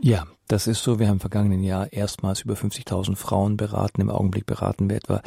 Ja, 0.00 0.26
Das 0.52 0.66
ist 0.66 0.82
so. 0.82 0.98
Wir 0.98 1.06
haben 1.08 1.14
im 1.14 1.20
vergangenen 1.20 1.62
Jahr 1.62 1.90
erstmals 1.94 2.42
über 2.42 2.52
50.000 2.52 3.16
Frauen 3.16 3.56
beraten. 3.56 4.02
Im 4.02 4.10
Augenblick 4.10 4.44
beraten 4.44 4.90
wir 4.90 4.98
etwa 4.98 5.22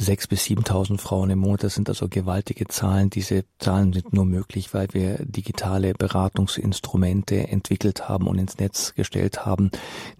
6.000 0.00 0.28
bis 0.28 0.44
7.000 0.44 0.98
Frauen 0.98 1.30
im 1.30 1.40
Monat. 1.40 1.64
Das 1.64 1.74
sind 1.74 1.88
also 1.88 2.06
gewaltige 2.08 2.68
Zahlen. 2.68 3.10
Diese 3.10 3.44
Zahlen 3.58 3.92
sind 3.92 4.12
nur 4.12 4.24
möglich, 4.24 4.72
weil 4.72 4.86
wir 4.92 5.16
digitale 5.18 5.94
Beratungsinstrumente 5.94 7.48
entwickelt 7.48 8.08
haben 8.08 8.28
und 8.28 8.38
ins 8.38 8.58
Netz 8.58 8.94
gestellt 8.94 9.44
haben, 9.44 9.72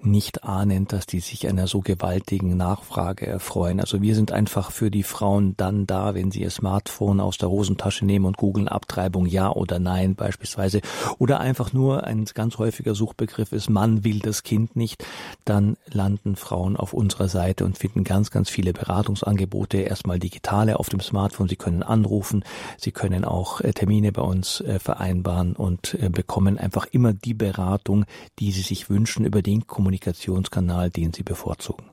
nicht 0.02 0.42
ahnend, 0.42 0.92
dass 0.92 1.06
die 1.06 1.20
sich 1.20 1.46
einer 1.46 1.68
so 1.68 1.78
gewaltigen 1.80 2.56
Nachfrage 2.56 3.28
erfreuen. 3.28 3.78
Also 3.78 4.02
wir 4.02 4.16
sind 4.16 4.32
einfach 4.32 4.72
für 4.72 4.90
die 4.90 5.04
Frauen 5.04 5.56
dann 5.56 5.86
da, 5.86 6.16
wenn 6.16 6.32
sie 6.32 6.40
ihr 6.40 6.50
Smartphone 6.50 7.20
aus 7.20 7.38
der 7.38 7.48
Hosentasche 7.48 8.04
nehmen 8.04 8.24
und 8.24 8.38
googeln 8.38 8.66
Abtreibung 8.66 9.26
ja 9.26 9.52
oder 9.52 9.78
nein 9.78 10.16
beispielsweise. 10.16 10.80
Oder 11.20 11.38
einfach 11.38 11.72
nur 11.72 12.02
ein 12.02 12.24
ganz 12.24 12.58
häufiger 12.58 12.96
Suchbegriff 12.96 13.52
ist, 13.52 13.70
Mann 13.70 14.02
will 14.02 14.18
das 14.18 14.31
Kind 14.42 14.74
nicht, 14.76 15.04
dann 15.44 15.76
landen 15.92 16.36
Frauen 16.36 16.76
auf 16.76 16.94
unserer 16.94 17.28
Seite 17.28 17.64
und 17.64 17.76
finden 17.76 18.04
ganz, 18.04 18.30
ganz 18.30 18.48
viele 18.48 18.72
Beratungsangebote, 18.72 19.78
erstmal 19.78 20.18
digitale 20.18 20.78
auf 20.80 20.88
dem 20.88 21.00
Smartphone. 21.00 21.48
Sie 21.48 21.56
können 21.56 21.82
anrufen, 21.82 22.44
sie 22.78 22.92
können 22.92 23.24
auch 23.24 23.60
äh, 23.60 23.72
Termine 23.72 24.12
bei 24.12 24.22
uns 24.22 24.62
äh, 24.62 24.78
vereinbaren 24.78 25.54
und 25.54 25.94
äh, 26.00 26.08
bekommen 26.08 26.56
einfach 26.56 26.86
immer 26.86 27.12
die 27.12 27.34
Beratung, 27.34 28.06
die 28.38 28.52
sie 28.52 28.62
sich 28.62 28.88
wünschen 28.88 29.26
über 29.26 29.42
den 29.42 29.66
Kommunikationskanal, 29.66 30.90
den 30.90 31.12
sie 31.12 31.22
bevorzugen. 31.22 31.91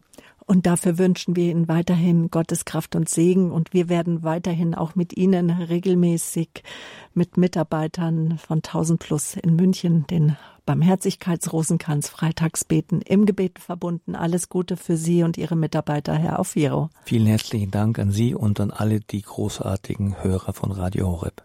Und 0.50 0.66
dafür 0.66 0.98
wünschen 0.98 1.36
wir 1.36 1.52
Ihnen 1.52 1.68
weiterhin 1.68 2.32
Gottes 2.32 2.66
Kraft 2.66 2.96
und 2.96 3.08
Segen. 3.08 3.52
Und 3.52 3.72
wir 3.72 3.88
werden 3.88 4.24
weiterhin 4.24 4.74
auch 4.74 4.96
mit 4.96 5.16
Ihnen 5.16 5.52
regelmäßig 5.52 6.64
mit 7.14 7.38
Mitarbeitern 7.38 8.40
von 8.40 8.58
1000 8.58 9.00
Plus 9.00 9.36
in 9.36 9.56
München 9.56 10.08
den 10.08 10.38
Barmherzigkeitsrosenkranz 10.66 12.10
Freitagsbeten 12.10 13.04
im 13.04 13.28
Gebet 13.28 13.60
verbunden. 13.60 14.16
Alles 14.16 14.50
Gute 14.50 14.76
für 14.76 14.98
Sie 14.98 15.22
und 15.22 15.38
Ihre 15.38 15.56
Mitarbeiter, 15.56 16.16
Herr 16.16 16.40
Aufiro. 16.40 16.90
Vielen 17.06 17.28
herzlichen 17.28 17.70
Dank 17.70 18.00
an 18.00 18.10
Sie 18.10 18.34
und 18.34 18.60
an 18.60 18.72
alle 18.72 19.02
die 19.02 19.22
großartigen 19.22 20.24
Hörer 20.24 20.54
von 20.54 20.72
Radio 20.72 21.10
Horeb. 21.10 21.44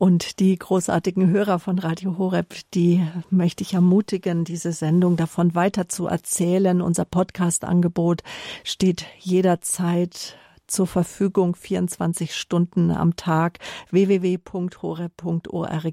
Und 0.00 0.40
die 0.40 0.58
großartigen 0.58 1.28
Hörer 1.28 1.58
von 1.58 1.78
Radio 1.78 2.16
Horeb, 2.16 2.54
die 2.72 3.06
möchte 3.28 3.62
ich 3.62 3.74
ermutigen, 3.74 4.44
diese 4.44 4.72
Sendung 4.72 5.18
davon 5.18 5.54
weiter 5.54 5.90
zu 5.90 6.06
erzählen. 6.06 6.80
Unser 6.80 7.04
Podcast-Angebot 7.04 8.22
steht 8.64 9.04
jederzeit 9.18 10.38
zur 10.66 10.86
Verfügung 10.86 11.54
24 11.54 12.34
Stunden 12.34 12.90
am 12.92 13.14
Tag 13.16 13.58
www.horeb.org. 13.90 15.02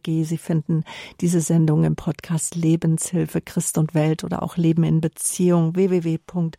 Sie 0.05 0.37
finden 0.37 0.85
diese 1.19 1.41
Sendung 1.41 1.83
im 1.83 1.97
Podcast 1.97 2.55
Lebenshilfe 2.55 3.41
Christ 3.41 3.77
und 3.77 3.93
Welt 3.93 4.23
oder 4.23 4.41
auch 4.41 4.55
Leben 4.55 4.85
in 4.85 5.01
Beziehung 5.01 5.75
www.horeb.org. 5.75 6.55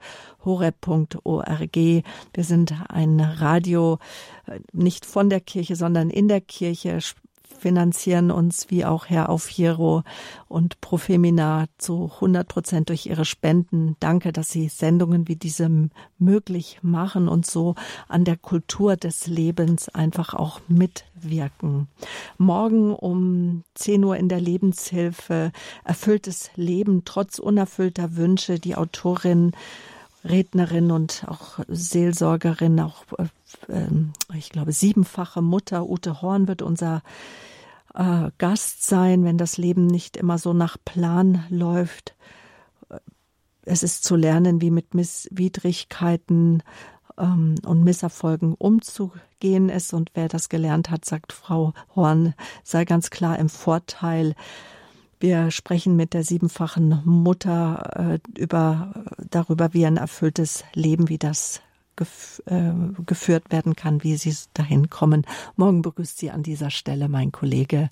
Wir 1.76 2.04
sind 2.44 2.74
ein 2.90 3.20
Radio 3.20 3.98
äh, 4.44 4.60
nicht 4.74 5.06
von 5.06 5.30
der 5.30 5.40
Kirche, 5.40 5.76
sondern 5.76 6.10
in 6.10 6.28
der 6.28 6.42
Kirche 6.42 7.00
finanzieren 7.58 8.30
uns 8.30 8.70
wie 8.70 8.84
auch 8.84 9.06
Herr 9.06 9.28
Aufhiero 9.28 10.02
und 10.48 10.80
Profemina 10.80 11.66
zu 11.76 12.10
100 12.14 12.48
Prozent 12.48 12.88
durch 12.88 13.06
ihre 13.06 13.24
Spenden. 13.24 13.96
Danke, 14.00 14.32
dass 14.32 14.50
Sie 14.50 14.68
Sendungen 14.68 15.28
wie 15.28 15.36
diese 15.36 15.68
möglich 16.18 16.78
machen 16.82 17.28
und 17.28 17.46
so 17.46 17.74
an 18.08 18.24
der 18.24 18.36
Kultur 18.36 18.96
des 18.96 19.26
Lebens 19.26 19.88
einfach 19.88 20.34
auch 20.34 20.60
mitwirken. 20.68 21.88
Morgen 22.38 22.94
um 22.94 23.64
10 23.74 24.04
Uhr 24.04 24.16
in 24.16 24.28
der 24.28 24.40
Lebenshilfe 24.40 25.52
erfülltes 25.84 26.50
Leben 26.54 27.02
trotz 27.04 27.38
unerfüllter 27.38 28.16
Wünsche. 28.16 28.58
Die 28.58 28.76
Autorin 28.76 29.52
Rednerin 30.28 30.90
und 30.90 31.24
auch 31.26 31.58
Seelsorgerin, 31.68 32.80
auch 32.80 33.04
äh, 33.68 33.86
ich 34.34 34.50
glaube 34.50 34.72
siebenfache 34.72 35.42
Mutter 35.42 35.88
Ute 35.88 36.22
Horn 36.22 36.48
wird 36.48 36.62
unser 36.62 37.02
äh, 37.94 38.30
Gast 38.38 38.86
sein, 38.86 39.24
wenn 39.24 39.38
das 39.38 39.56
Leben 39.56 39.86
nicht 39.86 40.16
immer 40.16 40.38
so 40.38 40.52
nach 40.52 40.76
Plan 40.84 41.44
läuft. 41.50 42.14
Es 43.62 43.82
ist 43.82 44.04
zu 44.04 44.16
lernen, 44.16 44.60
wie 44.62 44.70
mit 44.70 44.94
Misswidrigkeiten 44.94 46.62
ähm, 47.18 47.56
und 47.66 47.84
Misserfolgen 47.84 48.54
umzugehen 48.54 49.68
ist. 49.68 49.92
Und 49.92 50.10
wer 50.14 50.28
das 50.28 50.48
gelernt 50.48 50.90
hat, 50.90 51.04
sagt 51.04 51.32
Frau 51.32 51.74
Horn, 51.94 52.34
sei 52.64 52.84
ganz 52.84 53.10
klar 53.10 53.38
im 53.38 53.48
Vorteil. 53.48 54.34
Wir 55.20 55.50
sprechen 55.50 55.96
mit 55.96 56.14
der 56.14 56.22
siebenfachen 56.22 57.02
Mutter 57.04 58.18
äh, 58.36 58.40
über, 58.40 59.04
darüber, 59.30 59.74
wie 59.74 59.84
ein 59.84 59.96
erfülltes 59.96 60.64
Leben, 60.74 61.08
wie 61.08 61.18
das 61.18 61.60
gef 61.96 62.40
äh, 62.46 62.72
geführt 63.04 63.50
werden 63.50 63.74
kann, 63.74 64.04
wie 64.04 64.16
sie 64.16 64.34
dahin 64.54 64.88
kommen. 64.90 65.26
Morgen 65.56 65.82
begrüßt 65.82 66.18
Sie 66.18 66.30
an 66.30 66.44
dieser 66.44 66.70
Stelle 66.70 67.08
mein 67.08 67.32
Kollege 67.32 67.88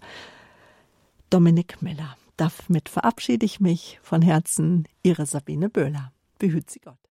Dominik 1.31 1.83
Miller. 1.83 2.17
Damit 2.37 2.89
verabschiede 2.89 3.45
ich 3.45 3.61
mich 3.61 3.99
von 4.03 4.23
Herzen. 4.23 4.87
Ihre 5.03 5.27
Sabine 5.27 5.69
Böhler. 5.69 6.13
Behüt 6.39 6.71
Sie 6.71 6.81
Gott. 6.81 7.06